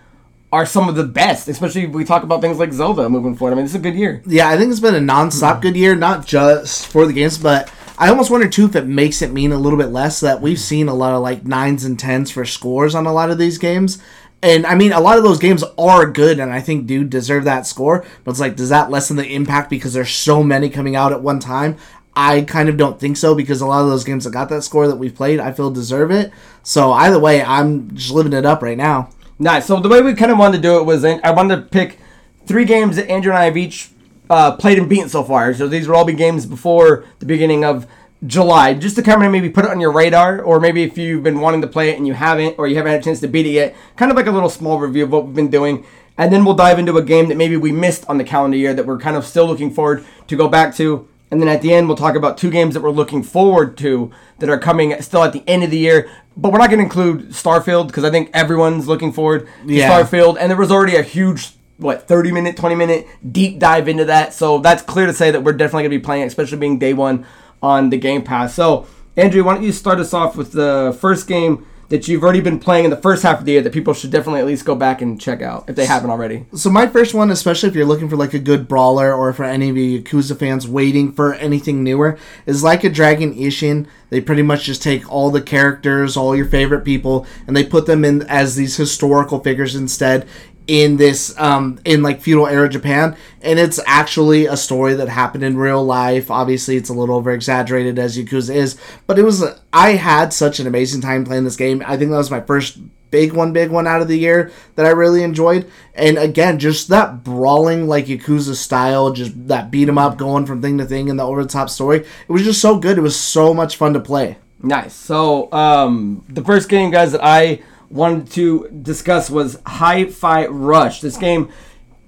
are 0.53 0.67
some 0.67 0.89
of 0.89 0.95
the 0.95 1.05
best, 1.05 1.49
especially 1.49 1.85
if 1.85 1.91
we 1.91 2.05
talk 2.05 2.23
about 2.23 2.43
things 2.43 2.59
like 2.59 2.73
Zelda 2.73 3.09
moving 3.09 3.35
forward. 3.35 3.53
I 3.53 3.57
mean, 3.57 3.65
it's 3.65 3.75
a 3.75 3.79
good 3.79 3.95
year. 3.95 4.23
Yeah, 4.27 4.51
I 4.51 4.59
think 4.59 4.71
it's 4.71 4.81
been 4.81 4.95
a 4.95 5.01
non-stop 5.01 5.63
good 5.63 5.75
year, 5.75 5.97
not 5.97 6.27
just 6.27 6.87
for 6.89 7.07
the 7.07 7.13
games, 7.15 7.39
but 7.39 7.73
I 7.97 8.11
almost 8.11 8.31
wonder 8.31 8.49
too 8.49 8.67
if 8.67 8.77
it 8.77 8.87
makes 8.87 9.23
it 9.23 9.33
mean 9.33 9.53
a 9.53 9.57
little 9.57 9.79
bit 9.79 9.89
less 9.89 10.21
that 10.21 10.43
we've 10.43 10.61
seen 10.61 10.89
a 10.89 10.95
lot 10.95 11.15
of 11.15 11.23
like 11.23 11.47
nines 11.47 11.87
and 11.87 11.99
tens 11.99 12.31
for 12.31 12.45
scores 12.45 12.95
on 12.95 13.07
a 13.07 13.13
lot 13.13 13.31
of 13.31 13.39
these 13.39 13.57
games. 13.57 14.03
And 14.43 14.67
I 14.67 14.75
mean, 14.75 14.93
a 14.93 15.01
lot 15.01 15.17
of 15.17 15.25
those 15.25 15.39
games 15.39 15.65
are 15.79 16.11
good, 16.11 16.39
and 16.39 16.53
I 16.53 16.61
think 16.61 16.87
do 16.87 17.05
deserve 17.05 17.45
that 17.45 17.67
score. 17.67 18.05
But 18.25 18.33
it's 18.33 18.41
like, 18.41 18.57
does 18.57 18.69
that 18.69 18.91
lessen 18.91 19.17
the 19.17 19.35
impact 19.35 19.71
because 19.71 19.95
there's 19.95 20.11
so 20.11 20.43
many 20.43 20.69
coming 20.69 20.97
out 20.97 21.13
at 21.13 21.23
one 21.23 21.39
time? 21.39 21.77
I 22.15 22.43
kind 22.43 22.69
of 22.69 22.77
don't 22.77 23.01
think 23.01 23.17
so 23.17 23.35
because 23.35 23.63
a 23.63 23.67
lot 23.67 23.83
of 23.83 23.89
those 23.89 24.05
games 24.05 24.25
that 24.25 24.33
got 24.33 24.51
that 24.51 24.63
score 24.63 24.87
that 24.87 24.97
we've 24.97 25.15
played, 25.15 25.41
I 25.41 25.53
feel 25.53 25.71
deserve 25.71 26.11
it. 26.11 26.31
So 26.63 26.93
either 26.93 27.19
way, 27.19 27.43
I'm 27.43 27.95
just 27.95 28.11
living 28.11 28.35
it 28.35 28.45
up 28.45 28.63
right 28.63 28.77
now. 28.77 29.09
Nice. 29.39 29.67
So 29.67 29.81
the 29.81 29.89
way 29.89 30.01
we 30.01 30.15
kind 30.15 30.31
of 30.31 30.39
wanted 30.39 30.59
to 30.59 30.63
do 30.63 30.79
it 30.79 30.85
was 30.85 31.05
I 31.05 31.31
wanted 31.31 31.57
to 31.57 31.63
pick 31.63 31.99
three 32.47 32.65
games 32.65 32.97
that 32.97 33.11
Andrew 33.11 33.33
and 33.33 33.39
I 33.39 33.45
have 33.45 33.57
each 33.57 33.91
uh, 34.31 34.57
played 34.57 34.79
and 34.79 34.89
beaten 34.89 35.09
so 35.09 35.23
far. 35.23 35.53
So 35.55 35.69
these 35.69 35.89
will 35.89 35.97
all 35.97 36.05
be 36.05 36.13
games 36.13 36.47
before 36.47 37.05
the 37.19 37.27
beginning 37.27 37.65
of 37.65 37.87
July, 38.27 38.75
just 38.75 38.95
to 38.97 39.03
kind 39.03 39.23
of 39.23 39.33
maybe 39.33 39.51
put 39.51 39.65
it 39.65 39.71
on 39.71 39.81
your 39.81 39.91
radar, 39.91 40.41
or 40.41 40.61
maybe 40.61 40.85
if 40.85 40.97
you've 40.97 41.25
been 41.25 41.41
wanting 41.41 41.61
to 41.61 41.67
play 41.67 41.91
it 41.91 41.99
and 41.99 42.07
you 42.07 42.15
haven't, 42.15 42.57
or 42.57 42.69
you 42.69 42.77
haven't 42.77 42.93
had 42.93 43.01
a 43.01 43.05
chance 43.05 43.21
to 43.21 43.27
beat 43.27 43.47
it 43.47 43.51
yet, 43.51 43.77
kind 43.97 44.13
of 44.13 44.17
like 44.17 44.27
a 44.27 44.31
little 44.31 44.49
small 44.49 44.79
review 44.79 45.05
of 45.05 45.11
what 45.11 45.27
we've 45.27 45.35
been 45.35 45.51
doing. 45.51 45.85
And 46.17 46.33
then 46.33 46.45
we'll 46.45 46.55
dive 46.55 46.79
into 46.79 46.97
a 46.97 47.03
game 47.03 47.29
that 47.29 47.37
maybe 47.37 47.57
we 47.57 47.73
missed 47.73 48.09
on 48.09 48.19
the 48.19 48.25
calendar 48.25 48.57
year 48.57 48.75
that 48.75 48.87
we're 48.87 48.99
kind 48.99 49.17
of 49.17 49.25
still 49.25 49.47
looking 49.47 49.73
forward 49.73 50.05
to 50.29 50.37
go 50.37 50.47
back 50.47 50.75
to. 50.77 51.09
And 51.33 51.41
then 51.41 51.49
at 51.49 51.63
the 51.63 51.73
end, 51.73 51.89
we'll 51.89 51.97
talk 51.97 52.15
about 52.15 52.37
two 52.37 52.51
games 52.51 52.75
that 52.75 52.83
we're 52.83 52.91
looking 52.91 53.23
forward 53.23 53.79
to 53.79 54.11
that 54.39 54.51
are 54.51 54.59
coming 54.59 55.01
still 55.01 55.25
at 55.25 55.33
the 55.33 55.43
end 55.49 55.65
of 55.65 55.71
the 55.71 55.79
year. 55.79 56.11
But 56.37 56.53
we're 56.53 56.59
not 56.59 56.69
going 56.69 56.79
to 56.81 56.85
include 56.85 57.31
Starfield 57.31 57.87
because 57.87 58.05
I 58.05 58.11
think 58.11 58.29
everyone's 58.35 58.87
looking 58.87 59.15
forward 59.15 59.49
to 59.67 59.73
Yeah. 59.73 59.91
Starfield. 59.91 60.37
And 60.39 60.51
there 60.51 60.59
was 60.59 60.71
already 60.71 60.95
a 60.97 61.03
huge, 61.03 61.53
what, 61.79 62.07
30 62.07 62.33
minute, 62.33 62.59
20 62.59 62.75
minute 62.75 63.07
deep 63.33 63.59
dive 63.59 63.89
into 63.89 64.05
that. 64.05 64.35
So 64.35 64.59
that's 64.59 64.83
clear 64.83 65.07
to 65.07 65.15
say 65.15 65.31
that 65.31 65.43
we're 65.43 65.55
definitely 65.55 65.85
going 65.85 65.93
to 65.93 65.99
be 65.99 66.05
playing, 66.05 66.25
especially 66.25 66.59
being 66.59 66.79
day 66.79 66.93
one 66.93 67.25
on 67.63 67.89
the 67.89 67.97
Game 67.97 68.23
Pass. 68.23 68.53
So, 68.55 68.87
Andrew, 69.17 69.43
why 69.43 69.55
don't 69.55 69.65
you 69.65 69.73
start 69.73 70.01
us 70.01 70.13
off 70.13 70.37
with 70.37 70.53
the 70.53 70.95
first 71.01 71.27
game 71.27 71.67
that 71.93 72.09
you've 72.09 72.23
already 72.23 72.41
been 72.41 72.59
playing 72.59 72.87
in 72.87 72.91
the 72.91 72.97
first 72.97 73.23
half 73.23 73.39
of 73.39 73.45
the 73.45 73.53
year 73.53 73.61
that 73.61 73.71
people 73.71 73.93
should 73.93 74.11
definitely 74.11 74.41
at 74.41 74.47
least 74.47 74.65
go 74.65 74.75
back 74.75 75.03
and 75.03 75.21
check 75.21 75.43
out 75.43 75.69
if 75.69 75.77
they 75.77 75.85
haven't 75.85 76.09
already? 76.09 76.47
So 76.55 76.71
my 76.71 76.87
first 76.87 77.13
one, 77.13 77.31
especially 77.31 77.69
if 77.69 77.75
you're 77.75 77.85
looking 77.85 78.09
for 78.09 78.17
like 78.17 78.33
a 78.33 78.39
good 78.39 78.67
brawler 78.67 79.13
or 79.13 79.31
for 79.35 79.45
any 79.45 79.69
of 79.69 79.77
you 79.77 80.01
Yakuza 80.01 80.39
fans 80.39 80.67
waiting 80.67 81.13
for 81.13 81.35
anything 81.35 81.85
newer, 81.85 82.19
is 82.47 82.65
like 82.65 82.83
a 82.83 82.89
Dragon 82.89 83.35
Ishin. 83.35 83.87
They 84.09 84.23
pretty 84.23 84.41
much 84.41 84.65
just 84.65 84.83
take 84.83 85.11
all 85.13 85.31
the 85.31 85.43
characters, 85.43 86.17
all 86.17 86.35
your 86.35 86.47
favorite 86.47 86.83
people, 86.83 87.27
and 87.47 87.55
they 87.55 87.63
put 87.63 87.85
them 87.85 88.07
in 88.07 88.23
as 88.23 88.57
these 88.57 88.79
historical 88.79 89.41
figures 89.41 89.75
instead 89.75 90.27
in 90.73 90.97
this 90.97 91.39
um 91.39 91.79
in 91.85 92.03
like 92.03 92.23
feudal 92.23 92.47
era 92.47 92.67
Japan 92.67 93.15
and 93.43 93.59
it's 93.59 93.79
actually 93.85 94.47
a 94.47 94.57
story 94.57 94.95
that 94.95 95.07
happened 95.07 95.45
in 95.45 95.55
real 95.59 95.85
life. 95.85 96.31
Obviously 96.31 96.77
it's 96.77 96.89
a 96.89 96.95
little 96.95 97.15
over 97.15 97.31
exaggerated 97.31 97.99
as 97.99 98.17
Yakuza 98.17 98.55
is 98.55 98.79
but 99.07 99.19
it 99.19 99.23
was 99.23 99.45
I 99.71 99.91
had 99.91 100.33
such 100.33 100.61
an 100.61 100.67
amazing 100.67 101.03
time 101.03 101.27
playing 101.27 101.45
this 101.45 101.57
game. 101.57 101.83
I 101.87 101.99
think 101.99 102.11
that 102.11 102.17
was 102.17 102.31
my 102.31 102.41
first 102.41 102.79
big 103.11 103.35
one 103.35 103.53
big 103.53 103.71
one 103.71 103.87
out 103.87 104.01
of 104.01 104.09
the 104.09 104.19
year 104.19 104.51
that 104.77 104.87
I 104.87 104.91
really 104.91 105.23
enjoyed. 105.23 105.71
And 105.95 106.17
again 106.17 106.59
just 106.59 106.89
that 106.89 107.23
brawling 107.23 107.87
like 107.87 108.07
Yakuza 108.07 108.55
style 108.55 109.13
just 109.13 109.49
that 109.49 109.71
beat 109.71 109.91
'em 109.91 109.99
up 109.99 110.17
going 110.17 110.47
from 110.47 110.63
thing 110.63 110.79
to 110.79 110.87
thing 110.87 111.11
and 111.11 111.19
the 111.19 111.23
over 111.23 111.43
the 111.43 111.51
top 111.51 111.69
story 111.69 111.99
it 111.99 112.33
was 112.33 112.45
just 112.45 112.63
so 112.63 112.79
good. 112.79 112.97
It 112.97 113.03
was 113.03 113.21
so 113.21 113.53
much 113.53 113.77
fun 113.77 113.93
to 113.93 114.01
play. 114.01 114.39
Nice. 114.63 114.95
So, 114.95 115.53
um, 115.53 116.25
the 116.29 116.45
first 116.45 116.69
game, 116.69 116.93
guys, 116.93 117.11
that 117.11 117.25
I 117.25 117.63
wanted 117.93 118.31
to 118.33 118.69
discuss 118.83 119.31
was 119.31 119.61
Hi 119.67 120.07
Fi 120.07 120.47
Rush. 120.47 121.01
This 121.01 121.17
game 121.17 121.51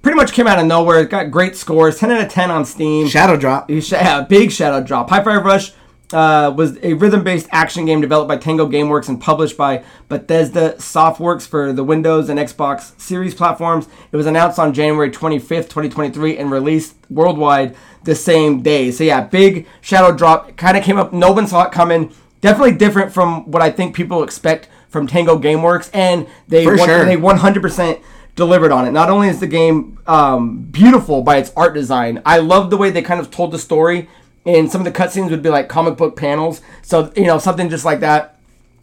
pretty 0.03 0.17
much 0.17 0.33
came 0.33 0.47
out 0.47 0.59
of 0.59 0.67
nowhere. 0.67 1.01
It 1.01 1.11
got 1.11 1.31
great 1.31 1.57
scores 1.57 1.99
10 1.99 2.11
out 2.11 2.25
of 2.25 2.33
10 2.33 2.51
on 2.51 2.65
Steam. 2.65 3.07
Shadow 3.07 3.37
Drop 3.37 3.71
yeah, 3.71 4.23
big 4.23 4.51
shadow 4.51 4.83
drop. 4.83 5.11
Hi 5.11 5.23
Fi 5.23 5.37
Rush 5.37 5.73
uh, 6.13 6.53
was 6.57 6.79
a 6.83 6.95
rhythm-based 6.95 7.49
action 7.51 7.87
game 7.87 8.01
developed 8.01 8.29
by 8.29 8.37
Tango 8.37 8.67
GameWorks 8.67 9.09
and 9.09 9.21
published 9.21 9.57
by 9.57 9.85
Bethesda 10.09 10.75
Softworks 10.75 11.47
for 11.47 11.73
the 11.73 11.85
Windows 11.85 12.29
and 12.29 12.39
Xbox 12.39 12.99
Series 13.01 13.35
platforms. 13.35 13.89
It 14.13 14.17
was 14.17 14.27
announced 14.27 14.59
on 14.59 14.73
January 14.73 15.11
25th, 15.11 15.69
2023, 15.69 16.39
and 16.39 16.51
released 16.51 16.97
worldwide 17.11 17.77
the 18.05 18.15
same 18.15 18.63
day. 18.63 18.91
So 18.91 19.05
yeah, 19.05 19.23
big 19.23 19.67
shadow 19.81 20.15
drop. 20.15 20.57
Kind 20.57 20.77
of 20.77 20.85
came 20.85 20.99
up. 20.99 21.13
No 21.13 21.33
one 21.33 21.47
saw 21.47 21.65
it 21.65 21.73
coming. 21.73 22.15
Definitely 22.41 22.77
different 22.77 23.13
from 23.13 23.51
what 23.51 23.63
I 23.63 23.71
think 23.71 23.95
people 23.95 24.23
expect 24.23 24.69
from 24.95 25.09
Tango 25.09 25.37
GameWorks, 25.37 25.91
and 25.93 26.27
they 26.47 26.65
For 26.65 26.77
one- 26.77 26.89
sure. 26.89 27.05
they 27.05 27.17
100% 27.17 28.01
delivered 28.37 28.71
on 28.71 28.87
it. 28.87 28.93
Not 28.93 29.11
only 29.11 29.29
is 29.29 29.41
the 29.41 29.49
game 29.49 29.99
um, 30.07 30.59
beautiful 30.71 31.21
by 31.23 31.37
its 31.39 31.53
art 31.57 31.75
design, 31.75 32.23
I 32.25 32.39
love 32.39 32.71
the 32.71 32.77
way 32.77 32.91
they 32.91 33.03
kind 33.03 33.19
of 33.21 33.31
told 33.33 33.51
the 33.51 33.59
story. 33.59 34.09
And 34.47 34.71
some 34.71 34.81
of 34.81 34.85
the 34.85 34.93
cutscenes 34.93 35.31
would 35.31 35.43
be 35.43 35.49
like 35.49 35.69
comic 35.69 35.97
book 35.97 36.17
panels, 36.17 36.61
so 36.83 37.11
you 37.17 37.25
know 37.25 37.39
something 37.39 37.69
just 37.71 37.85
like 37.85 38.01
that 38.01 38.39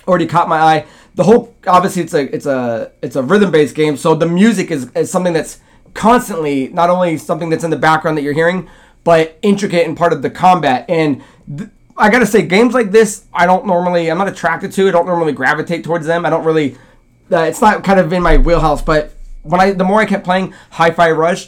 already 0.07 0.25
caught 0.25 0.49
my 0.49 0.59
eye. 0.59 0.85
The 1.15 1.23
whole 1.23 1.53
obviously 1.67 2.01
it's 2.01 2.13
a 2.15 2.35
it's 2.35 2.45
a 2.47 2.91
it's 3.03 3.15
a 3.15 3.21
rhythm 3.21 3.51
based 3.51 3.75
game, 3.75 3.95
so 3.95 4.15
the 4.15 4.25
music 4.25 4.71
is, 4.71 4.89
is 4.95 5.11
something 5.11 5.33
that's 5.33 5.59
constantly 5.93 6.69
not 6.69 6.89
only 6.89 7.15
something 7.17 7.49
that's 7.51 7.63
in 7.63 7.69
the 7.69 7.77
background 7.77 8.17
that 8.17 8.23
you're 8.23 8.33
hearing, 8.33 8.67
but 9.03 9.37
intricate 9.43 9.85
and 9.87 9.95
part 9.95 10.13
of 10.13 10.23
the 10.23 10.31
combat. 10.31 10.83
And 10.89 11.21
th- 11.55 11.69
I 12.01 12.09
gotta 12.09 12.25
say, 12.25 12.41
games 12.41 12.73
like 12.73 12.91
this, 12.91 13.25
I 13.33 13.45
don't 13.45 13.65
normally 13.65 14.09
I'm 14.09 14.17
not 14.17 14.27
attracted 14.27 14.71
to. 14.73 14.87
I 14.87 14.91
don't 14.91 15.05
normally 15.05 15.33
gravitate 15.33 15.83
towards 15.83 16.05
them. 16.05 16.25
I 16.25 16.29
don't 16.29 16.43
really. 16.43 16.75
Uh, 17.31 17.43
it's 17.43 17.61
not 17.61 17.83
kind 17.83 17.99
of 17.99 18.11
in 18.11 18.23
my 18.23 18.37
wheelhouse, 18.37 18.81
but 18.81 19.13
when 19.43 19.61
I 19.61 19.71
the 19.71 19.83
more 19.83 20.01
I 20.01 20.05
kept 20.05 20.25
playing 20.25 20.53
Hi-Fi 20.71 21.11
Rush, 21.11 21.47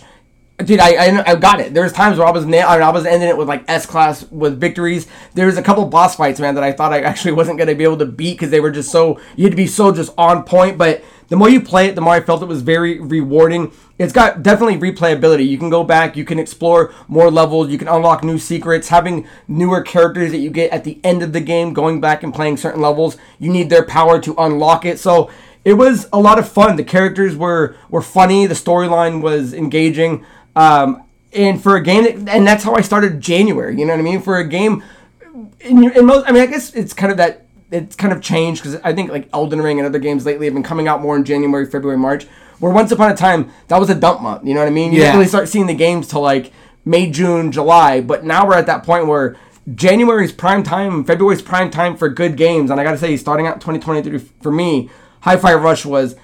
dude, 0.59 0.79
I, 0.79 0.91
I 0.91 1.31
I 1.31 1.35
got 1.35 1.59
it. 1.59 1.73
There 1.73 1.83
was 1.83 1.91
times 1.91 2.19
where 2.19 2.27
I 2.27 2.31
was 2.31 2.45
nail, 2.45 2.67
I, 2.67 2.75
mean, 2.75 2.83
I 2.83 2.91
was 2.91 3.05
ending 3.05 3.29
it 3.29 3.35
with 3.35 3.47
like 3.47 3.65
S 3.67 3.85
class 3.85 4.23
with 4.31 4.59
victories. 4.59 5.07
There 5.33 5.47
was 5.47 5.57
a 5.57 5.63
couple 5.63 5.85
boss 5.85 6.15
fights, 6.15 6.39
man, 6.39 6.55
that 6.55 6.63
I 6.63 6.71
thought 6.71 6.93
I 6.93 7.01
actually 7.01 7.31
wasn't 7.39 7.57
gonna 7.57 7.75
be 7.75 7.83
able 7.83 7.97
to 7.97 8.05
beat 8.05 8.33
because 8.33 8.51
they 8.51 8.59
were 8.59 8.71
just 8.71 8.91
so 8.91 9.19
you 9.35 9.45
had 9.45 9.51
to 9.51 9.57
be 9.57 9.67
so 9.67 9.91
just 9.91 10.13
on 10.17 10.43
point. 10.43 10.77
But 10.77 11.03
the 11.29 11.35
more 11.35 11.49
you 11.49 11.61
play 11.61 11.87
it, 11.87 11.95
the 11.95 12.01
more 12.01 12.13
I 12.13 12.21
felt 12.21 12.43
it 12.43 12.47
was 12.47 12.61
very 12.61 12.99
rewarding. 12.99 13.71
It's 14.03 14.13
got 14.13 14.43
definitely 14.43 14.77
replayability. 14.77 15.47
You 15.47 15.57
can 15.57 15.69
go 15.69 15.83
back, 15.83 16.17
you 16.17 16.25
can 16.25 16.39
explore 16.39 16.93
more 17.07 17.31
levels, 17.31 17.69
you 17.69 17.77
can 17.77 17.87
unlock 17.87 18.23
new 18.23 18.37
secrets. 18.37 18.89
Having 18.89 19.27
newer 19.47 19.81
characters 19.81 20.31
that 20.31 20.39
you 20.39 20.49
get 20.49 20.71
at 20.71 20.83
the 20.83 20.99
end 21.03 21.23
of 21.23 21.33
the 21.33 21.39
game, 21.39 21.73
going 21.73 22.01
back 22.01 22.23
and 22.23 22.33
playing 22.33 22.57
certain 22.57 22.81
levels, 22.81 23.17
you 23.39 23.51
need 23.51 23.69
their 23.69 23.83
power 23.83 24.19
to 24.19 24.35
unlock 24.37 24.85
it. 24.85 24.99
So 24.99 25.31
it 25.65 25.73
was 25.73 26.07
a 26.11 26.19
lot 26.19 26.37
of 26.37 26.49
fun. 26.49 26.75
The 26.75 26.83
characters 26.83 27.35
were 27.35 27.75
were 27.89 28.01
funny. 28.01 28.45
The 28.45 28.53
storyline 28.53 29.21
was 29.21 29.53
engaging. 29.53 30.25
Um, 30.55 31.03
and 31.31 31.61
for 31.61 31.75
a 31.75 31.81
game, 31.81 32.03
that, 32.03 32.35
and 32.35 32.45
that's 32.45 32.63
how 32.63 32.75
I 32.75 32.81
started 32.81 33.21
January. 33.21 33.77
You 33.79 33.85
know 33.85 33.93
what 33.93 33.99
I 33.99 34.03
mean? 34.03 34.21
For 34.21 34.37
a 34.37 34.47
game, 34.47 34.83
in, 35.61 35.91
in 35.91 36.05
most, 36.05 36.27
I 36.27 36.31
mean, 36.31 36.43
I 36.43 36.45
guess 36.45 36.73
it's 36.73 36.93
kind 36.93 37.11
of 37.11 37.17
that. 37.17 37.45
It's 37.71 37.95
kind 37.95 38.13
of 38.13 38.21
changed 38.21 38.61
because 38.61 38.79
I 38.83 38.93
think 38.93 39.09
like 39.09 39.29
Elden 39.33 39.59
Ring 39.59 39.79
and 39.79 39.87
other 39.87 39.97
games 39.97 40.27
lately 40.27 40.45
have 40.45 40.53
been 40.53 40.61
coming 40.61 40.87
out 40.87 41.01
more 41.01 41.15
in 41.15 41.23
January, 41.23 41.65
February, 41.65 41.97
March. 41.97 42.27
Where 42.63 42.71
once 42.71 42.93
upon 42.93 43.11
a 43.11 43.15
time 43.15 43.49
that 43.67 43.77
was 43.77 43.89
a 43.89 43.95
dump 43.95 44.21
month. 44.21 44.47
You 44.47 44.53
know 44.53 44.61
what 44.61 44.67
I 44.67 44.71
mean? 44.71 44.93
You 44.93 44.99
Yeah. 44.99 45.07
didn't 45.07 45.17
really 45.17 45.27
start 45.27 45.49
seeing 45.49 45.67
the 45.67 45.73
games 45.73 46.07
till 46.07 46.21
like 46.21 46.53
May, 46.85 47.09
June, 47.09 47.51
July. 47.51 47.99
But 47.99 48.23
now 48.23 48.47
we're 48.47 48.55
at 48.57 48.67
that 48.67 48.83
point 48.83 49.05
where 49.05 49.35
January's 49.75 50.31
prime 50.31 50.63
time, 50.63 51.03
February's 51.03 51.41
prime 51.41 51.69
time 51.69 51.97
for 51.97 52.07
good 52.07 52.37
games. 52.37 52.71
And 52.71 52.79
I 52.79 52.85
got 52.85 52.91
to 52.91 52.97
say, 52.97 53.17
starting 53.17 53.47
out 53.47 53.59
2023 53.59 54.17
for 54.41 54.49
me, 54.49 54.89
Hi-Fi 55.23 55.53
Rush 55.55 55.85
was 55.85 56.15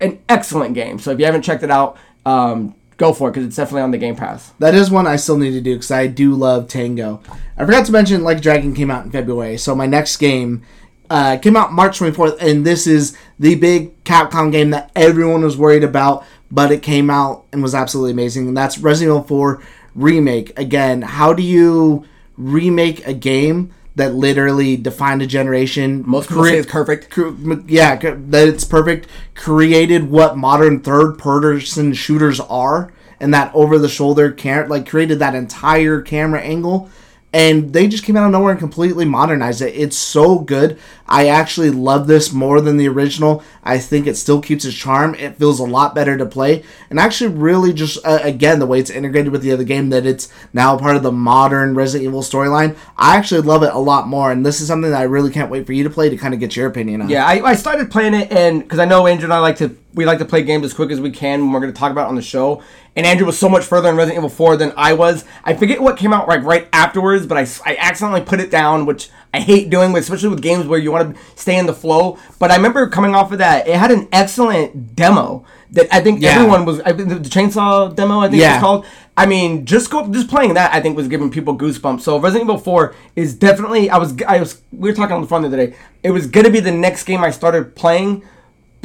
an 0.00 0.18
excellent 0.30 0.72
game. 0.74 0.98
So 0.98 1.10
if 1.10 1.18
you 1.18 1.26
haven't 1.26 1.42
checked 1.42 1.62
it 1.62 1.70
out, 1.70 1.98
um, 2.24 2.74
go 2.96 3.12
for 3.12 3.28
it 3.28 3.32
because 3.32 3.46
it's 3.46 3.56
definitely 3.56 3.82
on 3.82 3.90
the 3.90 3.98
Game 3.98 4.16
Pass. 4.16 4.52
That 4.58 4.74
is 4.74 4.90
one 4.90 5.06
I 5.06 5.16
still 5.16 5.36
need 5.36 5.50
to 5.52 5.60
do 5.60 5.74
because 5.74 5.90
I 5.90 6.06
do 6.06 6.34
love 6.34 6.68
Tango. 6.68 7.20
I 7.58 7.66
forgot 7.66 7.84
to 7.84 7.92
mention 7.92 8.24
Like 8.24 8.40
Dragon 8.40 8.74
came 8.74 8.90
out 8.90 9.04
in 9.04 9.10
February, 9.10 9.58
so 9.58 9.74
my 9.74 9.86
next 9.86 10.16
game 10.16 10.62
uh, 11.10 11.36
came 11.38 11.56
out 11.56 11.72
March 11.72 11.98
24th, 11.98 12.40
and 12.40 12.64
this 12.64 12.86
is 12.86 13.16
the 13.38 13.54
big 13.54 14.02
Capcom 14.04 14.50
game 14.52 14.70
that 14.70 14.90
everyone 14.96 15.42
was 15.42 15.56
worried 15.56 15.84
about, 15.84 16.24
but 16.50 16.70
it 16.72 16.82
came 16.82 17.10
out 17.10 17.44
and 17.52 17.62
was 17.62 17.74
absolutely 17.74 18.12
amazing, 18.12 18.48
and 18.48 18.56
that's 18.56 18.78
Resident 18.78 19.14
Evil 19.16 19.26
4 19.26 19.62
Remake. 19.94 20.58
Again, 20.58 21.02
how 21.02 21.32
do 21.32 21.42
you 21.42 22.04
remake 22.36 23.06
a 23.06 23.14
game 23.14 23.72
that 23.94 24.14
literally 24.14 24.76
defined 24.76 25.22
a 25.22 25.26
generation? 25.26 26.02
Most 26.06 26.28
people 26.28 26.42
Cre- 26.42 26.48
say 26.50 26.58
it's 26.58 26.70
perfect. 26.70 27.10
cr- 27.10 27.30
yeah, 27.66 27.96
that 27.96 28.48
it's 28.48 28.64
perfect. 28.64 29.08
Created 29.34 30.10
what 30.10 30.36
modern 30.36 30.80
third-person 30.80 31.94
shooters 31.94 32.40
are, 32.40 32.92
and 33.20 33.32
that 33.32 33.50
over-the-shoulder 33.54 34.32
camera, 34.32 34.68
like 34.68 34.88
created 34.88 35.18
that 35.20 35.34
entire 35.34 36.02
camera 36.02 36.40
angle, 36.40 36.90
and 37.32 37.72
they 37.72 37.86
just 37.86 38.04
came 38.04 38.16
out 38.16 38.24
of 38.26 38.32
nowhere 38.32 38.52
and 38.52 38.60
completely 38.60 39.04
modernized 39.04 39.60
it. 39.60 39.74
It's 39.74 39.96
so 39.96 40.38
good. 40.38 40.78
I 41.08 41.28
actually 41.28 41.70
love 41.70 42.06
this 42.06 42.32
more 42.32 42.60
than 42.60 42.76
the 42.76 42.88
original. 42.88 43.42
I 43.62 43.78
think 43.78 44.06
it 44.06 44.16
still 44.16 44.40
keeps 44.40 44.64
its 44.64 44.76
charm. 44.76 45.14
It 45.14 45.36
feels 45.36 45.60
a 45.60 45.64
lot 45.64 45.94
better 45.94 46.16
to 46.16 46.26
play, 46.26 46.64
and 46.90 46.98
actually, 46.98 47.34
really, 47.34 47.72
just 47.72 48.04
uh, 48.04 48.20
again 48.22 48.58
the 48.58 48.66
way 48.66 48.80
it's 48.80 48.90
integrated 48.90 49.32
with 49.32 49.42
the 49.42 49.52
other 49.52 49.64
game, 49.64 49.90
that 49.90 50.06
it's 50.06 50.32
now 50.52 50.76
part 50.78 50.96
of 50.96 51.02
the 51.02 51.12
modern 51.12 51.74
Resident 51.74 52.08
Evil 52.08 52.22
storyline. 52.22 52.76
I 52.96 53.16
actually 53.16 53.42
love 53.42 53.62
it 53.62 53.72
a 53.72 53.78
lot 53.78 54.08
more, 54.08 54.32
and 54.32 54.44
this 54.44 54.60
is 54.60 54.68
something 54.68 54.90
that 54.90 55.00
I 55.00 55.04
really 55.04 55.30
can't 55.30 55.50
wait 55.50 55.66
for 55.66 55.72
you 55.72 55.84
to 55.84 55.90
play 55.90 56.08
to 56.08 56.16
kind 56.16 56.34
of 56.34 56.40
get 56.40 56.56
your 56.56 56.66
opinion 56.66 57.02
on. 57.02 57.10
Yeah, 57.10 57.26
I, 57.26 57.42
I 57.42 57.54
started 57.54 57.90
playing 57.90 58.14
it, 58.14 58.32
and 58.32 58.62
because 58.62 58.78
I 58.78 58.84
know 58.84 59.06
Andrew 59.06 59.26
and 59.26 59.32
I 59.32 59.38
like 59.40 59.56
to 59.56 59.76
we 59.96 60.04
like 60.04 60.18
to 60.18 60.24
play 60.24 60.42
games 60.42 60.64
as 60.64 60.74
quick 60.74 60.90
as 60.90 61.00
we 61.00 61.10
can 61.10 61.40
when 61.40 61.52
we're 61.52 61.60
going 61.60 61.72
to 61.72 61.78
talk 61.78 61.90
about 61.90 62.06
it 62.06 62.08
on 62.10 62.16
the 62.16 62.22
show. 62.22 62.62
And 62.96 63.04
Andrew 63.06 63.26
was 63.26 63.38
so 63.38 63.48
much 63.48 63.64
further 63.64 63.90
in 63.90 63.96
Resident 63.96 64.18
Evil 64.18 64.30
4 64.30 64.56
than 64.56 64.72
I 64.76 64.94
was. 64.94 65.24
I 65.44 65.52
forget 65.54 65.82
what 65.82 65.98
came 65.98 66.14
out 66.14 66.26
like 66.28 66.42
right 66.42 66.66
afterwards, 66.72 67.26
but 67.26 67.36
I, 67.36 67.46
I 67.70 67.76
accidentally 67.76 68.22
put 68.22 68.40
it 68.40 68.50
down, 68.50 68.86
which 68.86 69.10
I 69.34 69.40
hate 69.40 69.68
doing, 69.68 69.94
especially 69.96 70.30
with 70.30 70.40
games 70.40 70.66
where 70.66 70.78
you 70.78 70.90
want 70.90 71.14
to 71.14 71.20
stay 71.34 71.58
in 71.58 71.66
the 71.66 71.74
flow. 71.74 72.18
But 72.38 72.50
I 72.50 72.56
remember 72.56 72.88
coming 72.88 73.14
off 73.14 73.32
of 73.32 73.38
that, 73.38 73.68
it 73.68 73.76
had 73.76 73.90
an 73.90 74.08
excellent 74.12 74.96
demo 74.96 75.44
that 75.72 75.88
I 75.92 76.00
think 76.00 76.22
Yeah. 76.22 76.30
everyone 76.36 76.64
was. 76.64 76.80
I, 76.80 76.92
think 76.94 77.10
the 77.10 77.16
chainsaw 77.16 77.94
demo, 77.94 78.20
I 78.20 78.28
think 78.28 78.34
it 78.40 78.44
Yeah. 78.44 78.54
was 78.54 78.60
called. 78.62 78.86
I 79.18 79.26
mean, 79.26 79.66
just 79.66 79.90
go, 79.90 80.10
just 80.10 80.28
playing 80.28 80.54
that, 80.54 80.72
I 80.74 80.80
think 80.80 80.96
was 80.96 81.08
giving 81.08 81.30
people 81.30 81.56
goosebumps. 81.56 82.00
So 82.00 82.18
Resident 82.18 82.48
Evil 82.48 82.58
4 82.58 82.94
is 83.14 83.34
definitely. 83.34 83.90
I 83.90 83.98
was, 83.98 84.14
I 84.26 84.40
was. 84.40 84.62
We 84.72 84.88
were 84.88 84.96
talking 84.96 85.14
on 85.16 85.20
the 85.20 85.26
phone 85.28 85.42
the 85.42 85.48
other 85.48 85.66
day. 85.66 85.74
It 86.02 86.12
was 86.12 86.26
gonna 86.26 86.50
be 86.50 86.60
the 86.60 86.70
next 86.72 87.04
game 87.04 87.22
I 87.22 87.30
started 87.30 87.74
playing, 87.74 88.22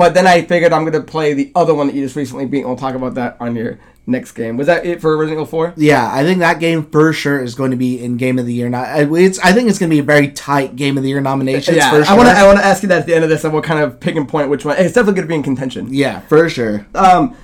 but 0.02 0.16
then 0.16 0.26
I 0.26 0.42
figured 0.42 0.74
I'm 0.74 0.84
gonna 0.84 1.04
play 1.04 1.36
the 1.36 1.52
other 1.54 1.76
one 1.76 1.86
that 1.86 1.96
you 1.96 2.04
just 2.04 2.16
recently 2.16 2.48
beat. 2.48 2.66
We'll 2.66 2.76
talk 2.76 2.96
about 2.96 3.14
that 3.14 3.38
on 3.40 3.56
your 3.56 3.78
next 4.08 4.32
game. 4.32 4.58
Was 4.58 4.66
that 4.66 4.84
it 4.84 5.00
for 5.00 5.16
Resident 5.16 5.38
Evil 5.38 5.46
4? 5.46 5.74
Yeah, 5.78 6.10
I 6.12 6.24
think 6.24 6.40
that 6.40 6.60
game 6.60 6.86
for 6.86 7.14
sure 7.14 7.40
is 7.40 7.54
going 7.54 7.70
to 7.70 7.78
be 7.78 8.04
in 8.04 8.18
Game 8.18 8.40
of 8.40 8.48
the 8.48 8.54
Year. 8.54 8.68
Not, 8.68 9.00
it's. 9.14 9.38
I 9.40 9.54
think 9.54 9.70
it's 9.70 9.78
going 9.78 9.92
to 9.92 9.94
be 9.94 10.00
a 10.00 10.04
very 10.04 10.30
tight 10.30 10.76
Game 10.76 10.98
of 10.98 11.04
the 11.04 11.10
Year 11.10 11.22
nomination. 11.22 11.76
Yeah, 11.76 11.92
for 11.92 12.04
sure. 12.04 12.14
I 12.14 12.18
want 12.18 12.30
to. 12.30 12.36
I 12.36 12.48
want 12.48 12.58
to 12.58 12.66
ask 12.66 12.82
you 12.82 12.90
that 12.90 13.02
at 13.02 13.06
the 13.06 13.14
end 13.14 13.24
of 13.24 13.30
this, 13.30 13.44
and 13.44 13.54
we'll 13.54 13.62
kind 13.62 13.80
of 13.80 14.00
pick 14.00 14.16
and 14.16 14.28
point 14.28 14.50
which 14.50 14.66
one. 14.66 14.78
It's 14.78 14.94
definitely 14.96 15.22
gonna 15.22 15.28
be 15.28 15.36
in 15.36 15.44
contention. 15.44 15.94
yeah, 15.94 16.22
for 16.22 16.50
sure. 16.50 16.88
Um, 16.96 17.36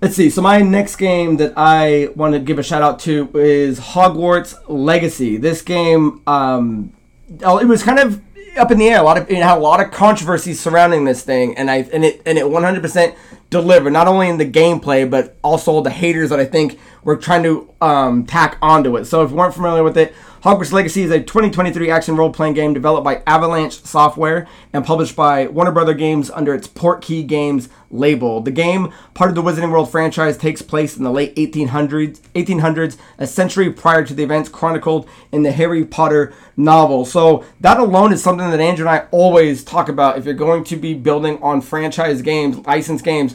let's 0.00 0.16
see. 0.16 0.30
So 0.30 0.40
my 0.40 0.60
next 0.60 0.96
game 0.96 1.36
that 1.36 1.52
I 1.56 2.08
want 2.16 2.32
to 2.32 2.40
give 2.40 2.58
a 2.58 2.62
shout 2.62 2.80
out 2.80 3.00
to 3.00 3.30
is 3.38 3.78
Hogwarts 3.78 4.56
Legacy. 4.66 5.36
This 5.36 5.60
game, 5.60 6.22
um, 6.26 6.94
oh, 7.42 7.58
it 7.58 7.66
was 7.66 7.82
kind 7.82 7.98
of 7.98 8.22
up 8.58 8.70
in 8.70 8.78
the 8.78 8.88
air. 8.88 9.00
A 9.00 9.02
lot 9.02 9.18
of 9.18 9.30
it 9.30 9.36
had 9.36 9.56
a 9.56 9.60
lot 9.60 9.80
of 9.80 9.90
controversy 9.90 10.54
surrounding 10.54 11.04
this 11.04 11.22
thing, 11.22 11.56
and 11.56 11.70
I 11.70 11.88
and 11.92 12.04
it 12.04 12.22
and 12.26 12.38
it 12.38 12.44
100% 12.44 13.14
delivered. 13.50 13.92
Not 13.92 14.08
only 14.08 14.28
in 14.28 14.38
the 14.38 14.50
gameplay, 14.50 15.08
but 15.08 15.36
also 15.42 15.80
the 15.80 15.90
haters 15.90 16.30
that 16.30 16.40
I 16.40 16.44
think 16.44 16.78
were 17.02 17.16
trying 17.16 17.42
to 17.44 17.72
um, 17.80 18.26
tack 18.26 18.58
onto 18.60 18.96
it. 18.96 19.06
So 19.06 19.22
if 19.22 19.30
you 19.30 19.36
weren't 19.36 19.54
familiar 19.54 19.82
with 19.82 19.96
it. 19.96 20.14
Hogwarts 20.42 20.70
Legacy 20.70 21.02
is 21.02 21.10
a 21.10 21.18
2023 21.18 21.90
action 21.90 22.14
role-playing 22.14 22.54
game 22.54 22.72
developed 22.72 23.04
by 23.04 23.22
Avalanche 23.26 23.82
Software 23.82 24.46
and 24.72 24.84
published 24.84 25.16
by 25.16 25.48
Warner 25.48 25.72
Brother 25.72 25.94
Games 25.94 26.30
under 26.30 26.54
its 26.54 26.68
Portkey 26.68 27.26
Games 27.26 27.68
label. 27.90 28.40
The 28.40 28.52
game, 28.52 28.92
part 29.14 29.30
of 29.30 29.34
the 29.34 29.42
Wizarding 29.42 29.72
World 29.72 29.90
franchise, 29.90 30.36
takes 30.36 30.62
place 30.62 30.96
in 30.96 31.02
the 31.02 31.10
late 31.10 31.34
1800s, 31.34 32.20
1800s, 32.34 32.96
a 33.18 33.26
century 33.26 33.72
prior 33.72 34.04
to 34.04 34.14
the 34.14 34.22
events 34.22 34.48
chronicled 34.48 35.08
in 35.32 35.42
the 35.42 35.50
Harry 35.50 35.84
Potter 35.84 36.32
novel. 36.56 37.04
So 37.04 37.44
that 37.60 37.80
alone 37.80 38.12
is 38.12 38.22
something 38.22 38.48
that 38.48 38.60
Andrew 38.60 38.86
and 38.86 38.96
I 38.96 39.08
always 39.10 39.64
talk 39.64 39.88
about. 39.88 40.18
If 40.18 40.24
you're 40.24 40.34
going 40.34 40.62
to 40.64 40.76
be 40.76 40.94
building 40.94 41.42
on 41.42 41.60
franchise 41.62 42.22
games, 42.22 42.64
licensed 42.64 43.04
games, 43.04 43.34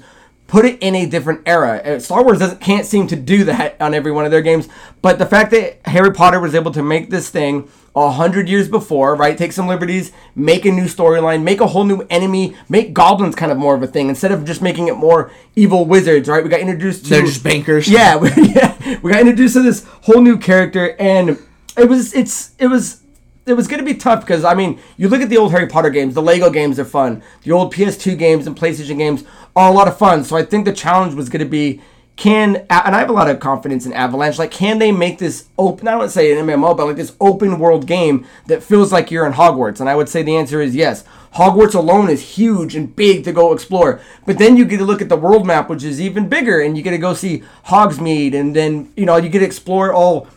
put 0.53 0.65
it 0.65 0.77
in 0.83 0.93
a 0.93 1.07
different 1.07 1.41
era. 1.47 1.81
Uh, 1.83 1.99
Star 1.99 2.23
Wars 2.23 2.37
doesn't 2.37 2.61
can't 2.61 2.85
seem 2.85 3.07
to 3.07 3.15
do 3.15 3.43
that 3.45 3.75
on 3.81 3.95
every 3.95 4.11
one 4.11 4.23
of 4.23 4.29
their 4.29 4.43
games, 4.43 4.69
but 5.01 5.17
the 5.17 5.25
fact 5.25 5.49
that 5.49 5.79
Harry 5.85 6.13
Potter 6.13 6.39
was 6.39 6.53
able 6.53 6.69
to 6.73 6.83
make 6.83 7.09
this 7.09 7.27
thing 7.27 7.67
a 7.95 8.11
hundred 8.11 8.47
years 8.47 8.69
before, 8.69 9.15
right? 9.15 9.35
Take 9.35 9.51
some 9.51 9.67
liberties, 9.67 10.11
make 10.35 10.65
a 10.65 10.71
new 10.71 10.85
storyline, 10.85 11.41
make 11.41 11.59
a 11.59 11.65
whole 11.65 11.85
new 11.85 12.05
enemy, 12.07 12.55
make 12.69 12.93
goblins 12.93 13.33
kind 13.33 13.51
of 13.51 13.57
more 13.57 13.73
of 13.73 13.81
a 13.81 13.87
thing 13.87 14.09
instead 14.09 14.31
of 14.31 14.45
just 14.45 14.61
making 14.61 14.89
it 14.89 14.95
more 14.95 15.31
evil 15.55 15.85
wizards, 15.85 16.29
right? 16.29 16.43
We 16.43 16.51
got 16.51 16.59
introduced 16.59 17.05
to 17.05 17.09
They're 17.09 17.25
just 17.25 17.43
bankers. 17.43 17.89
yeah, 17.89 18.15
we, 18.21 18.29
yeah, 18.53 18.99
we 19.01 19.11
got 19.11 19.21
introduced 19.21 19.55
to 19.55 19.63
this 19.63 19.83
whole 20.03 20.21
new 20.21 20.37
character, 20.37 20.95
and 20.99 21.39
it 21.75 21.89
was 21.89 22.13
it's 22.13 22.51
it 22.59 22.67
was 22.67 23.01
it 23.45 23.53
was 23.53 23.67
gonna 23.67 23.83
be 23.83 23.95
tough 23.95 24.21
because 24.21 24.43
I 24.43 24.53
mean, 24.53 24.79
you 24.97 25.09
look 25.09 25.21
at 25.21 25.29
the 25.29 25.37
old 25.37 25.51
Harry 25.51 25.67
Potter 25.67 25.89
games, 25.89 26.13
the 26.13 26.21
Lego 26.21 26.49
games 26.49 26.79
are 26.79 26.85
fun, 26.85 27.23
the 27.43 27.51
old 27.51 27.73
PS2 27.73 28.17
games 28.17 28.47
and 28.47 28.55
PlayStation 28.55 28.97
games 28.97 29.23
are 29.55 29.69
a 29.69 29.73
lot 29.73 29.87
of 29.87 29.97
fun. 29.97 30.23
So 30.23 30.35
I 30.35 30.43
think 30.43 30.65
the 30.65 30.73
challenge 30.73 31.13
was 31.13 31.29
gonna 31.29 31.45
be 31.45 31.81
can 32.15 32.57
and 32.69 32.95
I 32.95 32.99
have 32.99 33.09
a 33.09 33.13
lot 33.13 33.29
of 33.29 33.39
confidence 33.39 33.85
in 33.85 33.93
Avalanche. 33.93 34.37
Like, 34.37 34.51
can 34.51 34.77
they 34.77 34.91
make 34.91 35.17
this 35.17 35.47
open? 35.57 35.87
I 35.87 35.97
don't 35.97 36.09
say 36.09 36.37
an 36.37 36.45
MMO, 36.45 36.77
but 36.77 36.85
like 36.85 36.95
this 36.95 37.15
open 37.19 37.59
world 37.59 37.87
game 37.87 38.27
that 38.45 38.61
feels 38.61 38.91
like 38.91 39.09
you're 39.09 39.25
in 39.25 39.33
Hogwarts? 39.33 39.79
And 39.79 39.89
I 39.89 39.95
would 39.95 40.09
say 40.09 40.21
the 40.21 40.35
answer 40.35 40.61
is 40.61 40.75
yes. 40.75 41.03
Hogwarts 41.35 41.73
alone 41.73 42.09
is 42.09 42.21
huge 42.21 42.75
and 42.75 42.95
big 42.95 43.23
to 43.23 43.31
go 43.31 43.53
explore, 43.53 43.99
but 44.27 44.37
then 44.37 44.55
you 44.55 44.65
get 44.65 44.77
to 44.77 44.85
look 44.85 45.01
at 45.01 45.09
the 45.09 45.17
world 45.17 45.47
map, 45.47 45.67
which 45.67 45.83
is 45.83 45.99
even 45.99 46.29
bigger, 46.29 46.61
and 46.61 46.77
you 46.77 46.83
get 46.83 46.91
to 46.91 46.99
go 46.99 47.15
see 47.15 47.41
Hogsmeade, 47.65 48.35
and 48.35 48.55
then 48.55 48.93
you 48.95 49.07
know 49.07 49.17
you 49.17 49.29
get 49.29 49.39
to 49.39 49.45
explore 49.45 49.91
all 49.91 50.27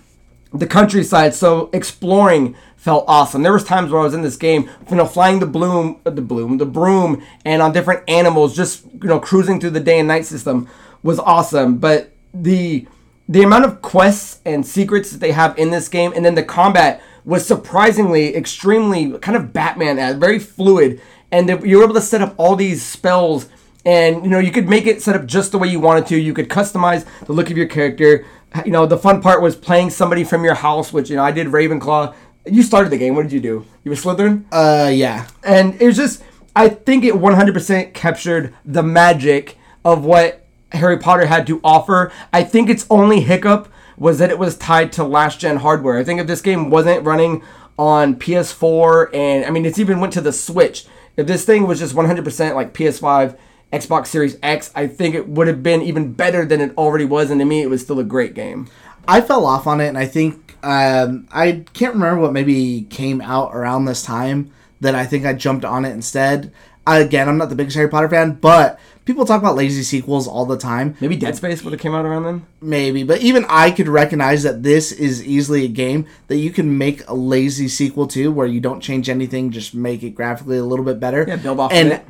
the 0.58 0.66
countryside. 0.66 1.34
So 1.34 1.70
exploring 1.72 2.56
felt 2.76 3.04
awesome. 3.08 3.42
There 3.42 3.52
was 3.52 3.64
times 3.64 3.90
where 3.90 4.00
I 4.00 4.04
was 4.04 4.14
in 4.14 4.22
this 4.22 4.36
game, 4.36 4.70
you 4.88 4.96
know, 4.96 5.06
flying 5.06 5.40
the 5.40 5.46
bloom, 5.46 6.00
uh, 6.06 6.10
the 6.10 6.22
bloom, 6.22 6.58
the 6.58 6.66
broom, 6.66 7.20
and 7.44 7.60
on 7.60 7.72
different 7.72 8.08
animals, 8.08 8.54
just 8.54 8.84
you 8.84 9.08
know, 9.08 9.18
cruising 9.18 9.60
through 9.60 9.70
the 9.70 9.80
day 9.80 9.98
and 9.98 10.06
night 10.06 10.24
system 10.24 10.68
was 11.02 11.18
awesome. 11.18 11.78
But 11.78 12.12
the 12.32 12.86
the 13.28 13.42
amount 13.42 13.64
of 13.64 13.82
quests 13.82 14.40
and 14.44 14.64
secrets 14.64 15.10
that 15.10 15.18
they 15.18 15.32
have 15.32 15.58
in 15.58 15.70
this 15.70 15.88
game, 15.88 16.12
and 16.14 16.24
then 16.24 16.36
the 16.36 16.44
combat 16.44 17.02
was 17.24 17.44
surprisingly 17.44 18.36
extremely 18.36 19.18
kind 19.18 19.36
of 19.36 19.52
Batman 19.52 20.20
very 20.20 20.38
fluid, 20.38 21.00
and 21.32 21.48
you 21.66 21.78
were 21.78 21.84
able 21.84 21.94
to 21.94 22.00
set 22.00 22.22
up 22.22 22.34
all 22.38 22.54
these 22.54 22.84
spells. 22.84 23.48
And 23.84 24.24
you 24.24 24.30
know 24.30 24.38
you 24.40 24.50
could 24.50 24.68
make 24.68 24.86
it 24.86 25.02
set 25.02 25.14
up 25.14 25.26
just 25.26 25.52
the 25.52 25.58
way 25.58 25.68
you 25.68 25.80
wanted 25.80 26.06
to. 26.06 26.16
You 26.16 26.34
could 26.34 26.48
customize 26.48 27.04
the 27.24 27.32
look 27.32 27.50
of 27.50 27.56
your 27.56 27.68
character. 27.68 28.24
You 28.64 28.72
know 28.72 28.86
the 28.86 28.98
fun 28.98 29.20
part 29.22 29.42
was 29.42 29.56
playing 29.56 29.90
somebody 29.90 30.24
from 30.24 30.44
your 30.44 30.54
house, 30.54 30.92
which 30.92 31.10
you 31.10 31.16
know 31.16 31.22
I 31.22 31.32
did 31.32 31.48
Ravenclaw. 31.48 32.14
You 32.46 32.62
started 32.62 32.90
the 32.90 32.98
game. 32.98 33.14
What 33.14 33.22
did 33.22 33.32
you 33.32 33.40
do? 33.40 33.66
You 33.84 33.90
were 33.90 33.96
Slytherin. 33.96 34.44
Uh, 34.52 34.88
yeah. 34.88 35.26
And 35.42 35.80
it 35.80 35.86
was 35.86 35.96
just 35.96 36.22
I 36.54 36.70
think 36.70 37.04
it 37.04 37.14
100% 37.14 37.92
captured 37.92 38.54
the 38.64 38.82
magic 38.82 39.58
of 39.84 40.04
what 40.04 40.46
Harry 40.72 40.96
Potter 40.96 41.26
had 41.26 41.46
to 41.48 41.60
offer. 41.62 42.10
I 42.32 42.44
think 42.44 42.70
its 42.70 42.86
only 42.88 43.20
hiccup 43.20 43.68
was 43.98 44.18
that 44.18 44.30
it 44.30 44.38
was 44.38 44.56
tied 44.56 44.90
to 44.92 45.04
last 45.04 45.38
gen 45.40 45.58
hardware. 45.58 45.98
I 45.98 46.04
think 46.04 46.20
if 46.20 46.26
this 46.26 46.40
game 46.40 46.70
wasn't 46.70 47.04
running 47.04 47.42
on 47.78 48.16
PS4 48.16 49.14
and 49.14 49.44
I 49.44 49.50
mean 49.50 49.66
it's 49.66 49.78
even 49.78 50.00
went 50.00 50.14
to 50.14 50.20
the 50.20 50.32
Switch. 50.32 50.86
If 51.16 51.26
this 51.26 51.44
thing 51.44 51.66
was 51.66 51.78
just 51.78 51.94
100% 51.94 52.54
like 52.54 52.74
PS5, 52.74 53.36
Xbox 53.72 54.06
Series 54.06 54.38
X, 54.42 54.70
I 54.74 54.86
think 54.86 55.14
it 55.14 55.28
would 55.28 55.48
have 55.48 55.62
been 55.62 55.82
even 55.82 56.12
better 56.12 56.44
than 56.44 56.60
it 56.60 56.76
already 56.76 57.04
was 57.04 57.30
and 57.30 57.40
to 57.40 57.44
me 57.44 57.62
it 57.62 57.70
was 57.70 57.82
still 57.82 57.98
a 57.98 58.04
great 58.04 58.34
game. 58.34 58.68
I 59.08 59.20
fell 59.20 59.44
off 59.46 59.66
on 59.66 59.80
it 59.80 59.88
and 59.88 59.98
I 59.98 60.06
think 60.06 60.56
um, 60.62 61.28
I 61.32 61.64
can't 61.74 61.94
remember 61.94 62.20
what 62.22 62.32
maybe 62.32 62.86
came 62.90 63.20
out 63.20 63.54
around 63.54 63.84
this 63.84 64.02
time 64.02 64.50
that 64.80 64.94
I 64.94 65.06
think 65.06 65.24
I 65.24 65.32
jumped 65.32 65.64
on 65.64 65.84
it 65.84 65.90
instead. 65.90 66.52
again, 66.86 67.28
I'm 67.28 67.38
not 67.38 67.48
the 67.48 67.54
biggest 67.54 67.76
Harry 67.76 67.88
Potter 67.88 68.08
fan, 68.08 68.32
but 68.34 68.78
people 69.04 69.24
talk 69.24 69.40
about 69.40 69.56
lazy 69.56 69.82
sequels 69.82 70.28
all 70.28 70.44
the 70.44 70.58
time. 70.58 70.96
Maybe 71.00 71.16
Dead 71.16 71.36
Space 71.36 71.62
would 71.62 71.72
have 71.72 71.80
came 71.80 71.94
out 71.94 72.04
around 72.04 72.24
then. 72.24 72.46
Maybe, 72.60 73.04
but 73.04 73.20
even 73.20 73.46
I 73.48 73.70
could 73.70 73.88
recognize 73.88 74.42
that 74.42 74.62
this 74.62 74.92
is 74.92 75.24
easily 75.24 75.64
a 75.64 75.68
game 75.68 76.06
that 76.26 76.36
you 76.36 76.50
can 76.50 76.76
make 76.76 77.08
a 77.08 77.14
lazy 77.14 77.68
sequel 77.68 78.06
to, 78.08 78.30
where 78.30 78.46
you 78.46 78.60
don't 78.60 78.80
change 78.80 79.08
anything, 79.08 79.50
just 79.50 79.74
make 79.74 80.02
it 80.02 80.10
graphically 80.10 80.58
a 80.58 80.64
little 80.64 80.84
bit 80.84 81.00
better. 81.00 81.24
Yeah, 81.26 81.36
build 81.36 81.60
off 81.60 81.72
and 81.72 81.92
it. 81.92 82.06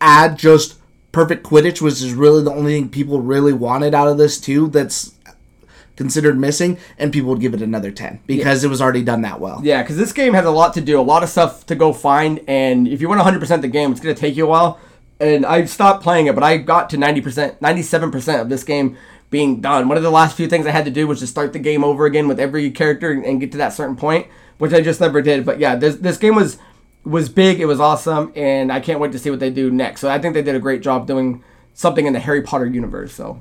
add 0.00 0.38
just 0.38 0.78
perfect 1.12 1.44
Quidditch, 1.44 1.80
which 1.80 1.94
is 1.94 2.12
really 2.12 2.42
the 2.42 2.52
only 2.52 2.74
thing 2.74 2.88
people 2.88 3.20
really 3.20 3.52
wanted 3.52 3.94
out 3.94 4.08
of 4.08 4.18
this 4.18 4.40
too. 4.40 4.68
That's 4.68 5.14
considered 5.96 6.38
missing, 6.38 6.78
and 6.98 7.12
people 7.12 7.30
would 7.30 7.40
give 7.40 7.54
it 7.54 7.62
another 7.62 7.90
10 7.90 8.20
because 8.26 8.62
yeah. 8.62 8.66
it 8.66 8.70
was 8.70 8.80
already 8.80 9.04
done 9.04 9.22
that 9.22 9.40
well. 9.40 9.60
Yeah, 9.62 9.82
because 9.82 9.98
this 9.98 10.12
game 10.12 10.32
has 10.34 10.46
a 10.46 10.50
lot 10.50 10.74
to 10.74 10.80
do, 10.80 10.98
a 10.98 11.02
lot 11.02 11.22
of 11.22 11.28
stuff 11.28 11.66
to 11.66 11.74
go 11.74 11.92
find, 11.92 12.40
and 12.48 12.88
if 12.88 13.00
you 13.00 13.08
want 13.08 13.20
100% 13.20 13.54
of 13.54 13.62
the 13.62 13.68
game, 13.68 13.92
it's 13.92 14.00
going 14.00 14.14
to 14.14 14.20
take 14.20 14.36
you 14.36 14.46
a 14.46 14.48
while 14.48 14.80
and 15.22 15.46
I 15.46 15.64
stopped 15.66 16.02
playing 16.02 16.26
it, 16.26 16.34
but 16.34 16.42
I 16.42 16.56
got 16.56 16.90
to 16.90 16.96
90%, 16.96 17.58
97% 17.58 18.40
of 18.40 18.48
this 18.48 18.64
game 18.64 18.96
being 19.30 19.60
done. 19.60 19.88
One 19.88 19.96
of 19.96 20.02
the 20.02 20.10
last 20.10 20.36
few 20.36 20.48
things 20.48 20.66
I 20.66 20.72
had 20.72 20.84
to 20.84 20.90
do 20.90 21.06
was 21.06 21.20
just 21.20 21.32
start 21.32 21.52
the 21.52 21.58
game 21.60 21.84
over 21.84 22.04
again 22.06 22.26
with 22.26 22.40
every 22.40 22.70
character 22.70 23.12
and 23.12 23.40
get 23.40 23.52
to 23.52 23.58
that 23.58 23.72
certain 23.72 23.96
point, 23.96 24.26
which 24.58 24.72
I 24.72 24.80
just 24.80 25.00
never 25.00 25.22
did. 25.22 25.46
But 25.46 25.60
yeah, 25.60 25.76
this 25.76 25.96
this 25.96 26.18
game 26.18 26.34
was 26.34 26.58
was 27.04 27.28
big, 27.28 27.60
it 27.60 27.66
was 27.66 27.80
awesome, 27.80 28.32
and 28.36 28.72
I 28.72 28.80
can't 28.80 29.00
wait 29.00 29.12
to 29.12 29.18
see 29.18 29.30
what 29.30 29.40
they 29.40 29.50
do 29.50 29.70
next. 29.70 30.00
So 30.00 30.08
I 30.08 30.18
think 30.18 30.34
they 30.34 30.42
did 30.42 30.54
a 30.54 30.60
great 30.60 30.82
job 30.82 31.06
doing 31.06 31.42
something 31.74 32.06
in 32.06 32.12
the 32.12 32.20
Harry 32.20 32.42
Potter 32.42 32.66
universe. 32.66 33.14
So 33.14 33.40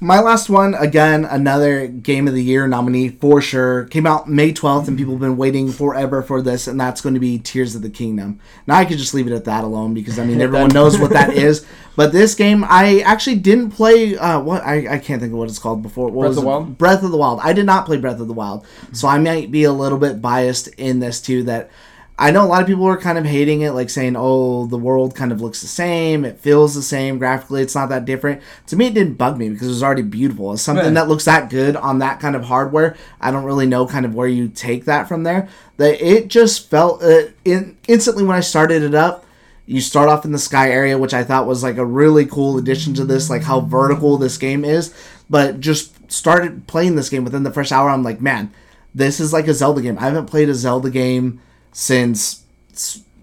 my 0.00 0.20
last 0.20 0.48
one, 0.48 0.74
again, 0.74 1.24
another 1.24 1.88
Game 1.88 2.28
of 2.28 2.34
the 2.34 2.42
Year 2.42 2.68
nominee 2.68 3.08
for 3.08 3.40
sure. 3.40 3.84
Came 3.86 4.06
out 4.06 4.28
May 4.28 4.52
12th, 4.52 4.86
and 4.86 4.96
people 4.96 5.14
have 5.14 5.20
been 5.20 5.36
waiting 5.36 5.72
forever 5.72 6.22
for 6.22 6.40
this, 6.40 6.68
and 6.68 6.80
that's 6.80 7.00
going 7.00 7.14
to 7.14 7.20
be 7.20 7.38
Tears 7.38 7.74
of 7.74 7.82
the 7.82 7.90
Kingdom. 7.90 8.38
Now, 8.68 8.76
I 8.76 8.84
could 8.84 8.98
just 8.98 9.12
leave 9.12 9.26
it 9.26 9.32
at 9.32 9.44
that 9.46 9.64
alone 9.64 9.94
because, 9.94 10.18
I 10.18 10.24
mean, 10.24 10.40
everyone 10.40 10.68
knows 10.68 10.98
what 10.98 11.10
that 11.10 11.32
is. 11.32 11.66
But 11.96 12.12
this 12.12 12.36
game, 12.36 12.64
I 12.64 13.00
actually 13.00 13.36
didn't 13.36 13.72
play. 13.72 14.16
Uh, 14.16 14.38
what 14.40 14.62
I, 14.62 14.94
I 14.94 14.98
can't 14.98 15.20
think 15.20 15.32
of 15.32 15.38
what 15.38 15.48
it's 15.48 15.58
called 15.58 15.82
before. 15.82 16.10
What 16.10 16.22
Breath 16.22 16.30
of 16.30 16.36
the 16.36 16.42
Wild? 16.42 16.78
Breath 16.78 17.02
of 17.02 17.10
the 17.10 17.16
Wild. 17.16 17.40
I 17.42 17.52
did 17.52 17.66
not 17.66 17.84
play 17.84 17.96
Breath 17.96 18.20
of 18.20 18.28
the 18.28 18.34
Wild. 18.34 18.64
So 18.92 19.08
I 19.08 19.18
might 19.18 19.50
be 19.50 19.64
a 19.64 19.72
little 19.72 19.98
bit 19.98 20.22
biased 20.22 20.68
in 20.68 21.00
this, 21.00 21.20
too, 21.20 21.42
that 21.44 21.70
I 22.20 22.32
know 22.32 22.42
a 22.42 22.46
lot 22.46 22.60
of 22.60 22.66
people 22.66 22.84
are 22.86 22.96
kind 22.96 23.16
of 23.16 23.24
hating 23.24 23.60
it, 23.60 23.70
like 23.70 23.88
saying, 23.88 24.16
"Oh, 24.18 24.66
the 24.66 24.76
world 24.76 25.14
kind 25.14 25.30
of 25.30 25.40
looks 25.40 25.60
the 25.60 25.68
same. 25.68 26.24
It 26.24 26.40
feels 26.40 26.74
the 26.74 26.82
same 26.82 27.16
graphically. 27.16 27.62
It's 27.62 27.76
not 27.76 27.90
that 27.90 28.06
different." 28.06 28.42
To 28.66 28.76
me, 28.76 28.88
it 28.88 28.94
didn't 28.94 29.18
bug 29.18 29.38
me 29.38 29.50
because 29.50 29.68
it 29.68 29.70
was 29.70 29.84
already 29.84 30.02
beautiful. 30.02 30.52
It's 30.52 30.62
something 30.62 30.94
that 30.94 31.06
looks 31.06 31.26
that 31.26 31.48
good 31.48 31.76
on 31.76 32.00
that 32.00 32.18
kind 32.18 32.34
of 32.34 32.44
hardware. 32.44 32.96
I 33.20 33.30
don't 33.30 33.44
really 33.44 33.66
know 33.66 33.86
kind 33.86 34.04
of 34.04 34.16
where 34.16 34.26
you 34.26 34.48
take 34.48 34.84
that 34.86 35.06
from 35.06 35.22
there. 35.22 35.48
That 35.76 36.04
it 36.04 36.26
just 36.26 36.68
felt 36.68 37.04
uh, 37.04 37.28
in, 37.44 37.76
instantly 37.86 38.24
when 38.24 38.36
I 38.36 38.40
started 38.40 38.82
it 38.82 38.96
up. 38.96 39.24
You 39.66 39.80
start 39.80 40.08
off 40.08 40.24
in 40.24 40.32
the 40.32 40.38
sky 40.38 40.70
area, 40.70 40.98
which 40.98 41.14
I 41.14 41.22
thought 41.22 41.46
was 41.46 41.62
like 41.62 41.76
a 41.76 41.84
really 41.84 42.26
cool 42.26 42.58
addition 42.58 42.94
to 42.94 43.04
this, 43.04 43.30
like 43.30 43.42
how 43.42 43.60
vertical 43.60 44.16
this 44.16 44.38
game 44.38 44.64
is. 44.64 44.92
But 45.30 45.60
just 45.60 46.10
started 46.10 46.66
playing 46.66 46.96
this 46.96 47.10
game 47.10 47.22
within 47.22 47.44
the 47.44 47.52
first 47.52 47.70
hour. 47.70 47.90
I'm 47.90 48.02
like, 48.02 48.20
man, 48.20 48.50
this 48.94 49.20
is 49.20 49.32
like 49.32 49.46
a 49.46 49.54
Zelda 49.54 49.82
game. 49.82 49.98
I 49.98 50.06
haven't 50.06 50.26
played 50.26 50.48
a 50.48 50.54
Zelda 50.54 50.90
game 50.90 51.40
since 51.72 52.44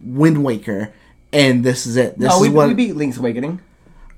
Wind 0.01 0.43
Waker, 0.43 0.93
and 1.33 1.63
this 1.63 1.85
is 1.85 1.97
it. 1.97 2.17
This 2.17 2.29
no, 2.29 2.39
we, 2.39 2.47
is 2.47 2.53
what... 2.53 2.67
we 2.67 2.73
beat 2.73 2.95
Link's 2.95 3.17
Awakening. 3.17 3.61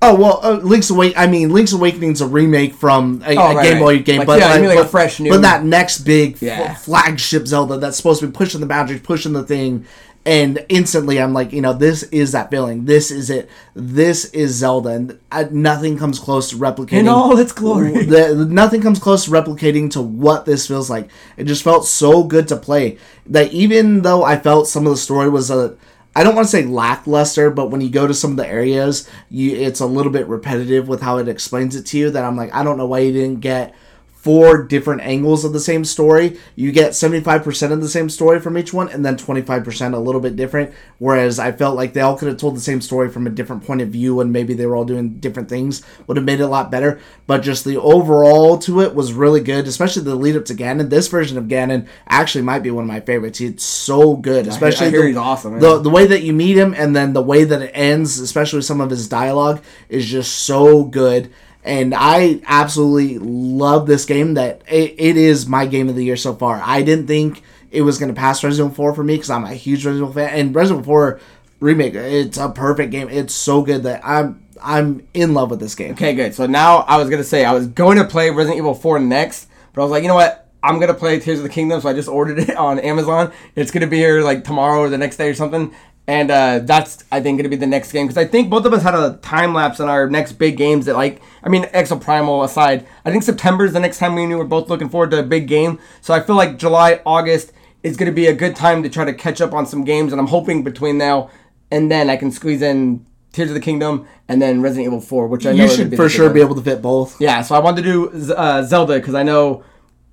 Oh 0.00 0.14
well, 0.14 0.40
uh, 0.44 0.58
Link's 0.58 0.90
Awakening. 0.90 1.18
I 1.18 1.26
mean, 1.26 1.50
Link's 1.50 1.72
Awakening's 1.72 2.20
a 2.20 2.26
remake 2.26 2.74
from 2.74 3.20
a, 3.26 3.34
oh, 3.36 3.58
a 3.58 3.62
Game 3.62 3.78
Boy 3.80 3.98
game, 4.00 4.18
like, 4.18 4.26
but 4.28 4.38
yeah, 4.38 4.46
like, 4.46 4.54
I 4.54 4.60
mean 4.60 4.68
like 4.68 4.78
but, 4.78 4.86
a 4.86 4.88
fresh 4.88 5.18
new. 5.18 5.30
But 5.30 5.42
that 5.42 5.64
next 5.64 6.00
big 6.00 6.40
yeah. 6.40 6.68
f- 6.70 6.84
flagship 6.84 7.48
Zelda 7.48 7.78
that's 7.78 7.96
supposed 7.96 8.20
to 8.20 8.28
be 8.28 8.32
pushing 8.32 8.60
the 8.60 8.66
boundaries, 8.66 9.00
pushing 9.00 9.32
the 9.32 9.42
thing, 9.42 9.86
and 10.24 10.64
instantly 10.68 11.20
I'm 11.20 11.32
like, 11.32 11.52
you 11.52 11.60
know, 11.60 11.72
this 11.72 12.02
is 12.04 12.32
that 12.32 12.50
feeling. 12.50 12.84
This 12.84 13.10
is 13.10 13.30
it. 13.30 13.48
This 13.74 14.26
is 14.26 14.54
Zelda, 14.54 14.90
and 14.90 15.18
I, 15.32 15.44
nothing 15.44 15.96
comes 15.96 16.18
close 16.18 16.50
to 16.50 16.56
replicating. 16.56 16.92
In 17.00 17.08
all 17.08 17.38
its 17.38 17.52
glory, 17.52 18.04
the, 18.04 18.46
nothing 18.48 18.82
comes 18.82 18.98
close 18.98 19.24
to 19.24 19.30
replicating 19.30 19.90
to 19.92 20.02
what 20.02 20.44
this 20.44 20.66
feels 20.66 20.90
like. 20.90 21.08
It 21.36 21.44
just 21.44 21.62
felt 21.62 21.86
so 21.86 22.24
good 22.24 22.48
to 22.48 22.56
play 22.56 22.98
that 23.26 23.52
even 23.52 24.02
though 24.02 24.22
I 24.22 24.36
felt 24.36 24.68
some 24.68 24.86
of 24.86 24.92
the 24.92 24.98
story 24.98 25.28
was 25.28 25.50
a 25.50 25.76
I 26.16 26.24
don't 26.24 26.34
want 26.34 26.46
to 26.46 26.50
say 26.50 26.64
lackluster, 26.64 27.48
but 27.48 27.70
when 27.70 27.80
you 27.80 27.90
go 27.90 28.08
to 28.08 28.14
some 28.14 28.32
of 28.32 28.36
the 28.38 28.46
areas, 28.46 29.08
you 29.30 29.54
it's 29.54 29.80
a 29.80 29.86
little 29.86 30.10
bit 30.10 30.26
repetitive 30.26 30.88
with 30.88 31.00
how 31.00 31.18
it 31.18 31.28
explains 31.28 31.76
it 31.76 31.86
to 31.86 31.98
you. 31.98 32.10
That 32.10 32.24
I'm 32.24 32.36
like, 32.36 32.52
I 32.52 32.64
don't 32.64 32.76
know 32.76 32.86
why 32.86 33.00
you 33.00 33.12
didn't 33.12 33.40
get 33.40 33.74
four 34.20 34.64
different 34.64 35.00
angles 35.02 35.44
of 35.44 35.52
the 35.52 35.60
same 35.60 35.84
story. 35.84 36.38
You 36.56 36.72
get 36.72 36.90
75% 36.90 37.72
of 37.72 37.80
the 37.80 37.88
same 37.88 38.10
story 38.10 38.40
from 38.40 38.58
each 38.58 38.72
one, 38.72 38.88
and 38.88 39.04
then 39.04 39.16
25% 39.16 39.94
a 39.94 39.98
little 39.98 40.20
bit 40.20 40.34
different. 40.34 40.74
Whereas 40.98 41.38
I 41.38 41.52
felt 41.52 41.76
like 41.76 41.92
they 41.92 42.00
all 42.00 42.18
could 42.18 42.28
have 42.28 42.36
told 42.36 42.56
the 42.56 42.60
same 42.60 42.80
story 42.80 43.08
from 43.10 43.28
a 43.28 43.30
different 43.30 43.64
point 43.64 43.80
of 43.80 43.90
view, 43.90 44.20
and 44.20 44.32
maybe 44.32 44.54
they 44.54 44.66
were 44.66 44.74
all 44.74 44.84
doing 44.84 45.14
different 45.20 45.48
things, 45.48 45.82
would 46.06 46.16
have 46.16 46.26
made 46.26 46.40
it 46.40 46.44
a 46.44 46.48
lot 46.48 46.70
better. 46.70 47.00
But 47.28 47.42
just 47.42 47.64
the 47.64 47.76
overall 47.76 48.58
to 48.58 48.80
it 48.80 48.94
was 48.94 49.12
really 49.12 49.40
good, 49.40 49.68
especially 49.68 50.02
the 50.02 50.16
lead 50.16 50.36
up 50.36 50.44
to 50.46 50.54
Ganon. 50.54 50.90
This 50.90 51.06
version 51.06 51.38
of 51.38 51.44
Ganon 51.44 51.86
actually 52.08 52.42
might 52.42 52.64
be 52.64 52.72
one 52.72 52.84
of 52.84 52.88
my 52.88 53.00
favorites. 53.00 53.40
It's 53.40 53.64
so 53.64 54.16
good, 54.16 54.48
especially 54.48 54.88
I 54.88 54.90
hear 54.90 55.02
the, 55.02 55.08
he's 55.08 55.16
awesome. 55.16 55.60
The, 55.60 55.78
the 55.78 55.90
way 55.90 56.08
that 56.08 56.22
you 56.22 56.32
meet 56.32 56.56
him, 56.56 56.74
and 56.74 56.94
then 56.94 57.12
the 57.12 57.22
way 57.22 57.44
that 57.44 57.62
it 57.62 57.70
ends, 57.72 58.18
especially 58.18 58.62
some 58.62 58.80
of 58.80 58.90
his 58.90 59.08
dialogue, 59.08 59.62
is 59.88 60.06
just 60.06 60.32
so 60.40 60.82
good 60.82 61.30
and 61.64 61.94
I 61.94 62.40
absolutely 62.46 63.18
love 63.18 63.86
this 63.86 64.04
game. 64.04 64.34
That 64.34 64.62
it, 64.68 64.94
it 64.98 65.16
is 65.16 65.46
my 65.46 65.66
game 65.66 65.88
of 65.88 65.96
the 65.96 66.04
year 66.04 66.16
so 66.16 66.34
far. 66.34 66.60
I 66.64 66.82
didn't 66.82 67.06
think 67.06 67.42
it 67.70 67.82
was 67.82 67.98
going 67.98 68.12
to 68.12 68.18
pass 68.18 68.42
Resident 68.42 68.72
Evil 68.72 68.84
4 68.84 68.94
for 68.94 69.04
me 69.04 69.14
because 69.14 69.30
I'm 69.30 69.44
a 69.44 69.54
huge 69.54 69.84
Resident 69.84 70.10
Evil 70.10 70.14
fan, 70.14 70.38
and 70.38 70.54
Resident 70.54 70.84
Evil 70.84 70.94
4 70.94 71.20
remake, 71.60 71.94
it's 71.94 72.38
a 72.38 72.48
perfect 72.48 72.90
game. 72.90 73.08
It's 73.08 73.34
so 73.34 73.62
good 73.62 73.82
that 73.82 74.00
I'm 74.04 74.44
I'm 74.60 75.06
in 75.14 75.34
love 75.34 75.50
with 75.50 75.60
this 75.60 75.74
game. 75.74 75.92
Okay, 75.92 76.14
good. 76.14 76.34
So 76.34 76.46
now 76.46 76.78
I 76.78 76.96
was 76.96 77.08
gonna 77.08 77.24
say 77.24 77.44
I 77.44 77.52
was 77.52 77.66
going 77.66 77.98
to 77.98 78.04
play 78.04 78.30
Resident 78.30 78.58
Evil 78.58 78.74
4 78.74 78.98
next, 79.00 79.48
but 79.72 79.82
I 79.82 79.84
was 79.84 79.90
like, 79.90 80.02
you 80.02 80.08
know 80.08 80.14
what? 80.14 80.46
I'm 80.62 80.80
gonna 80.80 80.94
play 80.94 81.20
Tears 81.20 81.38
of 81.38 81.44
the 81.44 81.50
Kingdom, 81.50 81.80
so 81.80 81.88
I 81.88 81.92
just 81.92 82.08
ordered 82.08 82.38
it 82.38 82.56
on 82.56 82.78
Amazon. 82.78 83.32
It's 83.54 83.70
gonna 83.70 83.86
be 83.86 83.98
here 83.98 84.22
like 84.22 84.44
tomorrow 84.44 84.80
or 84.80 84.88
the 84.88 84.98
next 84.98 85.16
day 85.16 85.28
or 85.28 85.34
something, 85.34 85.74
and 86.08 86.30
uh, 86.30 86.58
that's 86.60 87.04
I 87.12 87.20
think 87.20 87.36
going 87.36 87.44
to 87.44 87.50
be 87.50 87.56
the 87.56 87.66
next 87.66 87.92
game 87.92 88.06
because 88.06 88.16
I 88.16 88.24
think 88.24 88.48
both 88.50 88.64
of 88.64 88.72
us 88.72 88.82
had 88.82 88.94
a 88.94 89.18
time 89.18 89.54
lapse 89.54 89.78
on 89.78 89.88
our 89.88 90.08
next 90.08 90.32
big 90.32 90.56
games 90.56 90.86
that 90.86 90.96
like 90.96 91.20
I 91.44 91.50
mean 91.50 91.64
Exoprimal 91.64 92.44
aside 92.44 92.86
I 93.04 93.12
think 93.12 93.22
September 93.22 93.66
is 93.66 93.74
the 93.74 93.80
next 93.80 93.98
time 93.98 94.14
we 94.14 94.26
knew 94.26 94.38
we're 94.38 94.44
both 94.44 94.68
looking 94.70 94.88
forward 94.88 95.10
to 95.12 95.20
a 95.20 95.22
big 95.22 95.46
game 95.46 95.78
so 96.00 96.14
I 96.14 96.20
feel 96.20 96.34
like 96.34 96.56
July 96.56 97.00
August 97.06 97.52
is 97.82 97.96
going 97.96 98.10
to 98.10 98.14
be 98.14 98.26
a 98.26 98.34
good 98.34 98.56
time 98.56 98.82
to 98.82 98.88
try 98.88 99.04
to 99.04 99.12
catch 99.12 99.40
up 99.40 99.52
on 99.52 99.66
some 99.66 99.84
games 99.84 100.12
and 100.12 100.20
I'm 100.20 100.26
hoping 100.26 100.64
between 100.64 100.98
now 100.98 101.30
and 101.70 101.90
then 101.90 102.08
I 102.08 102.16
can 102.16 102.32
squeeze 102.32 102.62
in 102.62 103.04
Tears 103.30 103.50
of 103.50 103.54
the 103.54 103.60
Kingdom, 103.60 104.08
and 104.26 104.40
then 104.40 104.62
Resident 104.62 104.86
Evil 104.86 105.02
4, 105.02 105.28
which 105.28 105.44
I 105.44 105.52
know 105.52 105.64
You 105.64 105.70
should 105.70 105.90
be 105.90 105.96
for 105.96 106.08
sure 106.08 106.28
big 106.28 106.34
be 106.34 106.40
able 106.40 106.54
to 106.54 106.62
fit 106.62 106.80
both. 106.80 107.20
Yeah, 107.20 107.42
so 107.42 107.54
I 107.54 107.58
wanted 107.58 107.82
to 107.82 108.10
do 108.10 108.32
uh, 108.34 108.62
Zelda 108.62 108.94
because 108.94 109.14
I 109.14 109.22
know 109.22 109.64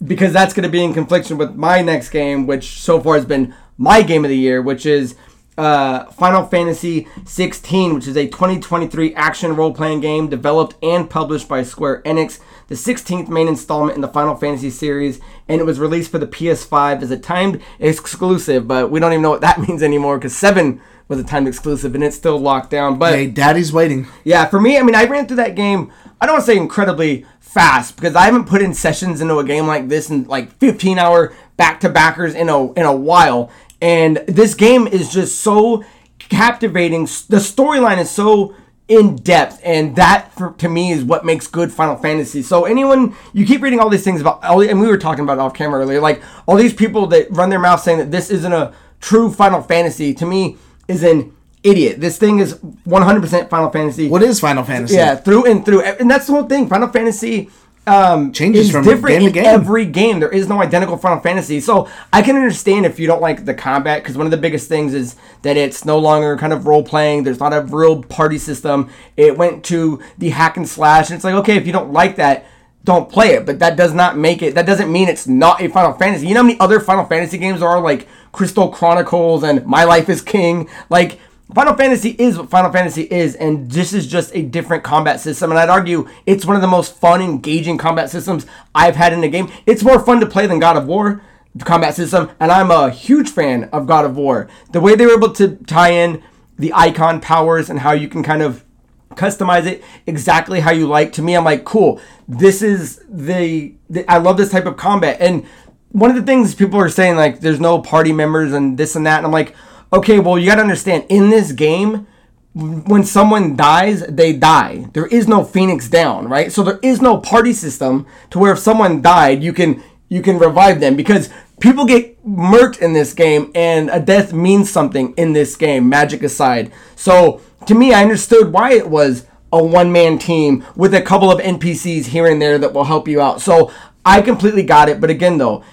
because 0.03 0.33
that's 0.33 0.53
going 0.53 0.63
to 0.63 0.69
be 0.69 0.83
in 0.83 0.93
confliction 0.93 1.37
with 1.37 1.55
my 1.55 1.81
next 1.81 2.09
game, 2.09 2.45
which 2.45 2.81
so 2.81 2.99
far 2.99 3.15
has 3.15 3.25
been 3.25 3.55
my 3.77 4.01
game 4.01 4.25
of 4.25 4.29
the 4.29 4.37
year, 4.37 4.61
which 4.61 4.85
is 4.85 5.15
uh, 5.57 6.05
Final 6.11 6.45
Fantasy 6.45 7.07
16, 7.25 7.93
which 7.95 8.07
is 8.07 8.17
a 8.17 8.27
2023 8.27 9.13
action 9.15 9.55
role-playing 9.55 10.01
game 10.01 10.27
developed 10.27 10.75
and 10.83 11.09
published 11.09 11.47
by 11.47 11.63
Square 11.63 12.01
Enix, 12.03 12.39
the 12.67 12.75
16th 12.75 13.29
main 13.29 13.47
installment 13.47 13.95
in 13.95 14.01
the 14.01 14.07
Final 14.07 14.35
Fantasy 14.35 14.69
series, 14.69 15.19
and 15.47 15.61
it 15.61 15.65
was 15.65 15.79
released 15.79 16.11
for 16.11 16.17
the 16.19 16.27
PS5 16.27 17.01
as 17.01 17.11
a 17.11 17.17
timed 17.17 17.61
exclusive. 17.79 18.67
But 18.67 18.91
we 18.91 18.99
don't 18.99 19.13
even 19.13 19.21
know 19.21 19.29
what 19.29 19.41
that 19.41 19.59
means 19.67 19.81
anymore 19.83 20.17
because 20.17 20.35
seven 20.35 20.81
was 21.07 21.19
a 21.19 21.23
timed 21.23 21.47
exclusive 21.47 21.93
and 21.93 22.03
it's 22.03 22.15
still 22.15 22.39
locked 22.39 22.71
down. 22.71 22.97
But 22.97 23.13
Hey, 23.13 23.27
Daddy's 23.27 23.71
waiting. 23.71 24.07
yeah, 24.23 24.45
for 24.45 24.59
me, 24.59 24.77
I 24.77 24.83
mean, 24.83 24.95
I 24.95 25.05
ran 25.05 25.27
through 25.27 25.37
that 25.37 25.55
game. 25.55 25.91
I 26.19 26.25
don't 26.25 26.35
want 26.35 26.45
to 26.45 26.51
say 26.51 26.57
incredibly 26.57 27.25
fast 27.39 27.95
because 27.95 28.15
I 28.15 28.25
haven't 28.25 28.45
put 28.47 28.61
in 28.61 28.73
sessions 28.73 29.21
into 29.21 29.37
a 29.37 29.43
game 29.43 29.67
like 29.67 29.87
this 29.87 30.09
in 30.09 30.25
like 30.25 30.51
15 30.57 30.97
hour 30.97 31.33
back 31.57 31.79
to 31.81 31.89
backers 31.89 32.33
in 32.33 32.49
a 32.49 32.73
in 32.73 32.85
a 32.85 32.95
while. 32.95 33.51
And 33.81 34.17
this 34.27 34.53
game 34.53 34.87
is 34.87 35.11
just 35.11 35.41
so 35.41 35.83
captivating. 36.19 37.03
The 37.03 37.37
storyline 37.37 37.99
is 37.99 38.09
so 38.09 38.55
in 38.87 39.15
depth, 39.15 39.59
and 39.63 39.95
that 39.95 40.31
for, 40.33 40.51
to 40.53 40.69
me 40.69 40.91
is 40.91 41.03
what 41.03 41.25
makes 41.25 41.47
good 41.47 41.71
Final 41.71 41.95
Fantasy. 41.95 42.43
So 42.43 42.65
anyone, 42.65 43.15
you 43.33 43.45
keep 43.45 43.61
reading 43.61 43.79
all 43.79 43.89
these 43.89 44.03
things 44.03 44.21
about, 44.21 44.43
all, 44.43 44.61
and 44.61 44.79
we 44.79 44.87
were 44.87 44.97
talking 44.97 45.23
about 45.23 45.37
it 45.37 45.39
off 45.39 45.55
camera 45.55 45.81
earlier, 45.81 45.99
like 45.99 46.21
all 46.45 46.55
these 46.55 46.73
people 46.73 47.07
that 47.07 47.27
run 47.31 47.49
their 47.49 47.59
mouth 47.59 47.81
saying 47.81 47.97
that 47.97 48.11
this 48.11 48.29
isn't 48.29 48.53
a 48.53 48.73
true 49.01 49.31
Final 49.31 49.61
Fantasy. 49.61 50.13
To 50.13 50.25
me, 50.25 50.57
is 50.87 51.03
an 51.03 51.35
idiot. 51.63 51.99
This 51.99 52.17
thing 52.17 52.39
is 52.39 52.55
100% 52.55 53.49
Final 53.49 53.71
Fantasy. 53.71 54.07
What 54.07 54.21
is 54.21 54.39
Final 54.39 54.63
Fantasy? 54.63 54.95
Yeah, 54.95 55.15
through 55.15 55.45
and 55.45 55.65
through, 55.65 55.81
and 55.81 56.09
that's 56.09 56.27
the 56.27 56.33
whole 56.33 56.43
thing. 56.43 56.69
Final 56.69 56.89
Fantasy 56.89 57.49
um, 57.87 58.31
Changes 58.33 58.71
from 58.71 58.83
different 58.83 59.19
game 59.19 59.27
to 59.27 59.31
game. 59.31 59.45
every 59.45 59.85
game. 59.85 60.19
There 60.19 60.31
is 60.31 60.47
no 60.47 60.61
identical 60.61 60.97
Final 60.97 61.19
Fantasy, 61.19 61.59
so 61.59 61.87
I 62.11 62.21
can 62.21 62.35
understand 62.35 62.85
if 62.85 62.99
you 62.99 63.05
don't 63.05 63.21
like 63.21 63.45
the 63.45 63.53
combat 63.53 64.01
because 64.01 64.17
one 64.17 64.25
of 64.25 64.31
the 64.31 64.37
biggest 64.37 64.67
things 64.67 64.93
is 64.93 65.15
that 65.43 65.55
it's 65.55 65.85
no 65.85 65.99
longer 65.99 66.35
kind 66.37 66.51
of 66.51 66.65
role 66.65 66.83
playing. 66.83 67.23
There's 67.23 67.39
not 67.39 67.53
a 67.53 67.61
real 67.61 68.01
party 68.01 68.39
system. 68.39 68.89
It 69.15 69.37
went 69.37 69.63
to 69.65 70.01
the 70.17 70.29
hack 70.29 70.57
and 70.57 70.67
slash, 70.67 71.09
and 71.09 71.15
it's 71.15 71.23
like 71.23 71.35
okay, 71.35 71.57
if 71.57 71.67
you 71.67 71.73
don't 71.73 71.93
like 71.93 72.15
that. 72.17 72.45
Don't 72.83 73.09
play 73.09 73.29
it, 73.29 73.47
but 73.47 73.57
that 73.59 73.77
does 73.77 73.95
not 73.95 74.15
make 74.15 74.43
it. 74.43 74.53
That 74.53 74.67
doesn't 74.67 74.91
mean 74.91 75.09
it's 75.09 75.25
not 75.25 75.59
a 75.59 75.67
Final 75.69 75.93
Fantasy. 75.93 76.27
You 76.27 76.35
know 76.35 76.41
how 76.41 76.47
many 76.47 76.59
other 76.59 76.79
Final 76.79 77.03
Fantasy 77.05 77.39
games 77.39 77.63
are 77.63 77.81
like 77.81 78.07
Crystal 78.31 78.69
Chronicles 78.69 79.43
and 79.43 79.65
My 79.65 79.85
Life 79.85 80.07
is 80.07 80.21
King? 80.21 80.69
Like 80.87 81.19
Final 81.53 81.75
Fantasy 81.75 82.15
is 82.17 82.37
what 82.37 82.49
Final 82.49 82.71
Fantasy 82.71 83.03
is, 83.03 83.35
and 83.35 83.69
this 83.69 83.93
is 83.93 84.07
just 84.07 84.35
a 84.35 84.41
different 84.41 84.83
combat 84.83 85.19
system. 85.19 85.51
And 85.51 85.59
I'd 85.59 85.69
argue 85.69 86.07
it's 86.25 86.45
one 86.45 86.55
of 86.55 86.61
the 86.61 86.67
most 86.67 86.95
fun, 86.95 87.21
engaging 87.21 87.77
combat 87.77 88.09
systems 88.09 88.45
I've 88.73 88.95
had 88.95 89.13
in 89.13 89.23
a 89.23 89.29
game. 89.29 89.51
It's 89.65 89.83
more 89.83 89.99
fun 89.99 90.19
to 90.21 90.25
play 90.25 90.47
than 90.47 90.59
God 90.59 90.75
of 90.75 90.87
War 90.87 91.21
combat 91.63 91.95
system, 91.95 92.29
and 92.39 92.51
I'm 92.51 92.71
a 92.71 92.89
huge 92.89 93.29
fan 93.29 93.65
of 93.65 93.87
God 93.87 94.03
of 94.03 94.17
War. 94.17 94.49
The 94.71 94.81
way 94.81 94.95
they 94.95 95.05
were 95.05 95.13
able 95.13 95.31
to 95.33 95.55
tie 95.67 95.91
in 95.91 96.21
the 96.57 96.73
icon 96.73 97.21
powers 97.21 97.69
and 97.69 97.79
how 97.79 97.93
you 97.93 98.09
can 98.09 98.23
kind 98.23 98.41
of 98.41 98.65
customize 99.11 99.65
it 99.65 99.83
exactly 100.05 100.59
how 100.59 100.71
you 100.71 100.87
like. 100.87 101.13
To 101.13 101.21
me, 101.21 101.35
I'm 101.35 101.45
like, 101.45 101.63
cool. 101.63 102.01
This 102.27 102.61
is 102.61 103.01
the, 103.07 103.73
the 103.89 104.09
I 104.11 104.17
love 104.17 104.35
this 104.35 104.51
type 104.51 104.65
of 104.65 104.75
combat. 104.75 105.17
And 105.21 105.45
one 105.89 106.09
of 106.09 106.17
the 106.17 106.23
things 106.23 106.55
people 106.55 106.79
are 106.79 106.89
saying 106.89 107.15
like, 107.15 107.39
there's 107.39 107.59
no 107.59 107.79
party 107.79 108.11
members 108.11 108.51
and 108.51 108.77
this 108.77 108.95
and 108.95 109.05
that. 109.05 109.17
And 109.17 109.25
I'm 109.25 109.31
like, 109.31 109.55
okay, 109.91 110.19
well, 110.19 110.37
you 110.37 110.47
got 110.47 110.55
to 110.55 110.61
understand 110.61 111.05
in 111.09 111.29
this 111.29 111.51
game. 111.51 112.07
When 112.53 113.03
someone 113.03 113.57
dies, 113.57 114.05
they 114.07 114.31
die. 114.31 114.85
There 114.93 115.07
is 115.07 115.27
no 115.27 115.43
Phoenix 115.43 115.89
down, 115.89 116.29
right? 116.29 116.53
So 116.53 116.63
there 116.63 116.79
is 116.81 117.01
no 117.01 117.17
party 117.17 117.51
system 117.51 118.07
to 118.29 118.39
where 118.39 118.53
if 118.53 118.59
someone 118.59 119.01
died, 119.01 119.43
you 119.43 119.51
can 119.51 119.83
you 120.07 120.21
can 120.21 120.39
revive 120.39 120.79
them 120.79 120.95
because 120.95 121.29
people 121.59 121.85
get 121.85 122.23
murked 122.25 122.81
in 122.81 122.93
this 122.93 123.13
game 123.13 123.51
and 123.55 123.89
a 123.89 123.99
death 123.99 124.31
means 124.31 124.69
something 124.69 125.13
in 125.17 125.33
this 125.33 125.55
game, 125.55 125.89
magic 125.89 126.23
aside. 126.23 126.71
So 126.95 127.41
to 127.65 127.75
me, 127.75 127.93
I 127.93 128.03
understood 128.03 128.53
why 128.53 128.73
it 128.73 128.89
was 128.89 129.25
a 129.51 129.63
one 129.63 129.91
man 129.91 130.19
team 130.19 130.65
with 130.75 130.93
a 130.93 131.01
couple 131.01 131.31
of 131.31 131.39
NPCs 131.39 132.05
here 132.05 132.27
and 132.27 132.41
there 132.41 132.57
that 132.57 132.73
will 132.73 132.83
help 132.83 133.07
you 133.07 133.21
out. 133.21 133.41
So 133.41 133.71
I 134.05 134.21
completely 134.21 134.63
got 134.63 134.89
it. 134.89 134.99
But 134.99 135.09
again, 135.09 135.37
though, 135.37 135.63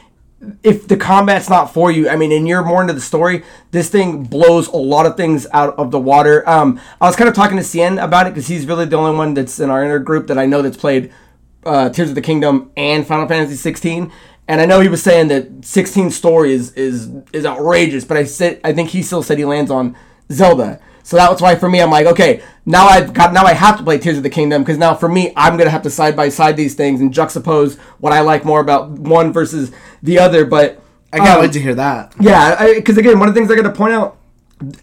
if 0.63 0.89
the 0.89 0.97
combat's 0.97 1.49
not 1.49 1.73
for 1.73 1.91
you, 1.91 2.09
I 2.09 2.17
mean, 2.17 2.33
and 2.33 2.49
you're 2.49 2.65
more 2.65 2.81
into 2.81 2.93
the 2.93 3.01
story, 3.01 3.45
this 3.71 3.89
thing 3.89 4.25
blows 4.25 4.67
a 4.69 4.77
lot 4.77 5.07
of 5.07 5.17
things 5.17 5.47
out 5.53 5.77
of 5.79 5.91
the 5.91 6.01
water. 6.01 6.49
Um, 6.49 6.81
I 7.01 7.07
was 7.07 7.17
kind 7.17 7.29
of 7.29 7.35
talking 7.35 7.57
to 7.57 7.63
Cien 7.63 8.03
about 8.03 8.27
it 8.27 8.31
because 8.31 8.49
he's 8.49 8.67
really 8.67 8.85
the 8.85 8.97
only 8.97 9.17
one 9.17 9.35
that's 9.35 9.61
in 9.61 9.71
our 9.71 9.85
inner 9.85 9.99
group 9.99 10.27
that 10.27 10.39
I 10.39 10.47
know 10.47 10.63
that's 10.63 10.77
played 10.77 11.13
uh, 11.65 11.91
Tears 11.91 12.09
of 12.09 12.15
the 12.17 12.23
Kingdom 12.23 12.73
and 12.77 13.07
Final 13.07 13.29
Fantasy 13.29 13.55
16. 13.55 14.11
And 14.49 14.61
I 14.61 14.67
know 14.67 14.81
he 14.81 14.89
was 14.89 15.03
saying 15.03 15.29
that 15.29 15.65
16 15.65 16.11
story 16.11 16.53
is 16.53 16.73
is 16.73 17.09
is 17.33 17.47
outrageous, 17.47 18.05
but 18.05 18.17
I 18.17 18.25
said 18.25 18.61
I 18.65 18.73
think 18.73 18.91
he 18.91 19.03
still 19.03 19.23
said 19.23 19.39
he 19.39 19.45
lands 19.45 19.71
on 19.71 19.97
Zelda. 20.31 20.81
So 21.03 21.17
that's 21.17 21.43
why 21.43 21.55
for 21.57 21.69
me 21.69 21.81
I'm 21.81 21.91
like, 21.91 22.07
okay, 22.07 22.43
now 22.65 22.87
I've 22.87 23.13
got 23.13 23.33
now 23.33 23.45
I 23.45 23.55
have 23.55 23.79
to 23.79 23.85
play 23.85 23.99
Tears 23.99 24.17
of 24.17 24.23
the 24.23 24.31
Kingdom 24.31 24.63
because 24.63 24.79
now 24.79 24.95
for 24.95 25.09
me 25.09 25.33
I'm 25.37 25.57
gonna 25.57 25.71
have 25.71 25.83
to 25.83 25.91
side 25.91 26.17
by 26.17 26.29
side 26.29 26.57
these 26.57 26.75
things 26.75 27.01
and 27.01 27.13
juxtapose 27.13 27.79
what 27.99 28.13
I 28.13 28.21
like 28.21 28.45
more 28.45 28.61
about 28.61 28.91
one 28.91 29.33
versus 29.33 29.73
the 30.03 30.19
other. 30.19 30.45
But 30.45 30.83
I 31.13 31.19
can't 31.19 31.31
um, 31.31 31.41
wait 31.41 31.53
to 31.53 31.61
hear 31.61 31.75
that. 31.75 32.15
yeah, 32.21 32.75
because 32.75 32.97
again, 32.99 33.19
one 33.19 33.29
of 33.29 33.35
the 33.35 33.41
things 33.41 33.51
I 33.51 33.57
got 33.57 33.63
to 33.63 33.73
point 33.73 33.93
out, 33.93 34.17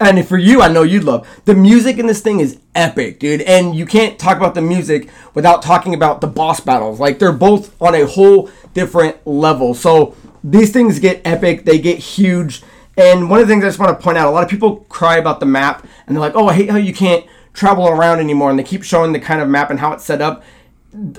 and 0.00 0.26
for 0.28 0.36
you, 0.36 0.62
I 0.62 0.68
know 0.68 0.82
you'd 0.82 1.04
love 1.04 1.26
the 1.46 1.54
music 1.54 1.98
in 1.98 2.06
this 2.06 2.20
thing 2.20 2.40
is 2.40 2.60
epic, 2.74 3.18
dude. 3.18 3.40
And 3.42 3.74
you 3.74 3.86
can't 3.86 4.18
talk 4.18 4.36
about 4.36 4.54
the 4.54 4.62
music 4.62 5.08
without 5.34 5.62
talking 5.62 5.94
about 5.94 6.20
the 6.20 6.26
boss 6.26 6.60
battles. 6.60 7.00
Like 7.00 7.18
they're 7.18 7.32
both 7.32 7.80
on 7.80 7.94
a 7.94 8.06
whole 8.06 8.50
different 8.74 9.26
level. 9.26 9.74
So 9.74 10.14
these 10.44 10.72
things 10.72 10.98
get 10.98 11.20
epic, 11.24 11.64
they 11.64 11.78
get 11.78 11.98
huge. 11.98 12.62
And 12.96 13.30
one 13.30 13.40
of 13.40 13.48
the 13.48 13.52
things 13.52 13.64
I 13.64 13.68
just 13.68 13.78
want 13.78 13.96
to 13.96 14.02
point 14.02 14.18
out, 14.18 14.28
a 14.28 14.30
lot 14.30 14.44
of 14.44 14.50
people 14.50 14.76
cry 14.88 15.16
about 15.16 15.40
the 15.40 15.46
map, 15.46 15.86
and 16.06 16.16
they're 16.16 16.20
like, 16.20 16.34
"Oh, 16.34 16.48
I 16.48 16.54
hate 16.54 16.70
how 16.70 16.76
you 16.76 16.92
can't 16.92 17.24
travel 17.52 17.88
around 17.88 18.20
anymore." 18.20 18.50
And 18.50 18.58
they 18.58 18.64
keep 18.64 18.82
showing 18.82 19.12
the 19.12 19.20
kind 19.20 19.40
of 19.40 19.48
map 19.48 19.70
and 19.70 19.80
how 19.80 19.92
it's 19.92 20.04
set 20.04 20.20
up 20.20 20.42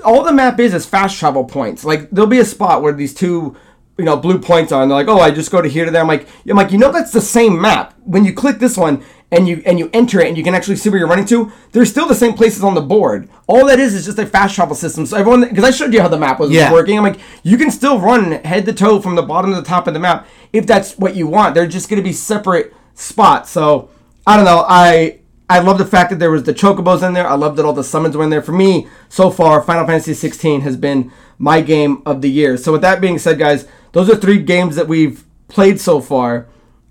all 0.04 0.22
the 0.22 0.32
map 0.32 0.60
is 0.60 0.74
is 0.74 0.86
fast 0.86 1.18
travel 1.18 1.44
points. 1.44 1.84
Like 1.84 2.10
there'll 2.10 2.28
be 2.28 2.40
a 2.40 2.44
spot 2.44 2.82
where 2.82 2.92
these 2.92 3.14
two, 3.14 3.56
you 3.98 4.04
know, 4.04 4.16
blue 4.16 4.38
points 4.38 4.72
are, 4.72 4.82
and 4.82 4.90
they're 4.90 4.98
like, 4.98 5.08
oh, 5.08 5.20
I 5.20 5.30
just 5.30 5.50
go 5.50 5.62
to 5.62 5.68
here 5.68 5.84
to 5.84 5.90
there. 5.90 6.02
I'm 6.02 6.08
like, 6.08 6.28
I'm 6.48 6.56
like, 6.56 6.72
you 6.72 6.78
know, 6.78 6.92
that's 6.92 7.12
the 7.12 7.20
same 7.20 7.60
map. 7.60 7.94
When 8.04 8.24
you 8.24 8.32
click 8.32 8.58
this 8.58 8.76
one 8.76 9.04
and 9.32 9.48
you 9.48 9.62
and 9.66 9.78
you 9.78 9.90
enter 9.92 10.20
it 10.20 10.28
and 10.28 10.36
you 10.36 10.44
can 10.44 10.54
actually 10.54 10.76
see 10.76 10.90
where 10.90 10.98
you're 10.98 11.08
running 11.08 11.24
to, 11.26 11.50
there's 11.72 11.90
still 11.90 12.06
the 12.06 12.14
same 12.14 12.34
places 12.34 12.62
on 12.62 12.74
the 12.74 12.80
board. 12.80 13.28
All 13.48 13.64
that 13.66 13.80
is 13.80 13.94
is 13.94 14.04
just 14.04 14.18
a 14.18 14.26
fast 14.26 14.54
travel 14.54 14.76
system. 14.76 15.06
So 15.06 15.16
everyone, 15.16 15.40
because 15.48 15.64
I 15.64 15.70
showed 15.70 15.92
you 15.94 16.00
how 16.02 16.08
the 16.08 16.18
map 16.18 16.38
was 16.38 16.50
Yeah. 16.50 16.70
working, 16.70 16.96
I'm 16.98 17.02
like, 17.04 17.18
you 17.42 17.56
can 17.56 17.70
still 17.70 17.98
run 17.98 18.32
head 18.44 18.66
to 18.66 18.72
toe 18.72 19.00
from 19.00 19.14
the 19.16 19.22
bottom 19.22 19.50
to 19.50 19.56
the 19.56 19.66
top 19.66 19.88
of 19.88 19.94
the 19.94 20.00
map 20.00 20.26
if 20.52 20.66
that's 20.66 20.96
what 20.98 21.16
you 21.16 21.26
want. 21.26 21.54
They're 21.54 21.66
just 21.66 21.88
going 21.88 22.00
to 22.00 22.04
be 22.08 22.12
separate 22.12 22.74
spots. 22.94 23.50
So 23.50 23.88
I 24.26 24.36
don't 24.36 24.44
know. 24.44 24.64
I 24.68 25.18
I 25.50 25.58
love 25.58 25.76
the 25.76 25.84
fact 25.86 26.10
that 26.10 26.18
there 26.18 26.30
was 26.30 26.44
the 26.44 26.54
chocobos 26.54 27.02
in 27.06 27.12
there. 27.12 27.28
I 27.28 27.34
love 27.34 27.56
that 27.56 27.64
all 27.66 27.72
the 27.74 27.84
summons 27.84 28.16
were 28.16 28.24
in 28.24 28.30
there. 28.30 28.40
For 28.42 28.52
me, 28.52 28.86
so 29.08 29.30
far, 29.30 29.60
Final 29.60 29.86
Fantasy 29.86 30.14
16 30.14 30.62
has 30.62 30.76
been 30.78 31.10
my 31.38 31.60
game 31.60 32.00
of 32.06 32.22
the 32.22 32.30
year. 32.30 32.56
So 32.56 32.72
with 32.72 32.80
that 32.82 33.00
being 33.02 33.18
said, 33.18 33.38
guys, 33.38 33.66
those 33.92 34.08
are 34.08 34.16
three 34.16 34.38
games 34.38 34.76
that 34.76 34.88
we've 34.88 35.24
played 35.48 35.78
so 35.80 36.00
far. 36.00 36.46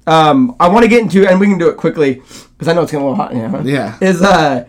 Um, 0.07 0.55
I 0.59 0.67
want 0.67 0.83
to 0.83 0.89
get 0.89 1.01
into, 1.01 1.27
and 1.27 1.39
we 1.39 1.47
can 1.47 1.57
do 1.57 1.69
it 1.69 1.77
quickly 1.77 2.15
because 2.15 2.67
I 2.67 2.73
know 2.73 2.81
it's 2.81 2.91
getting 2.91 3.05
a 3.05 3.09
little 3.09 3.23
hot. 3.23 3.35
Yeah. 3.35 3.61
Yeah. 3.63 3.97
Is 4.01 4.21
uh, 4.21 4.67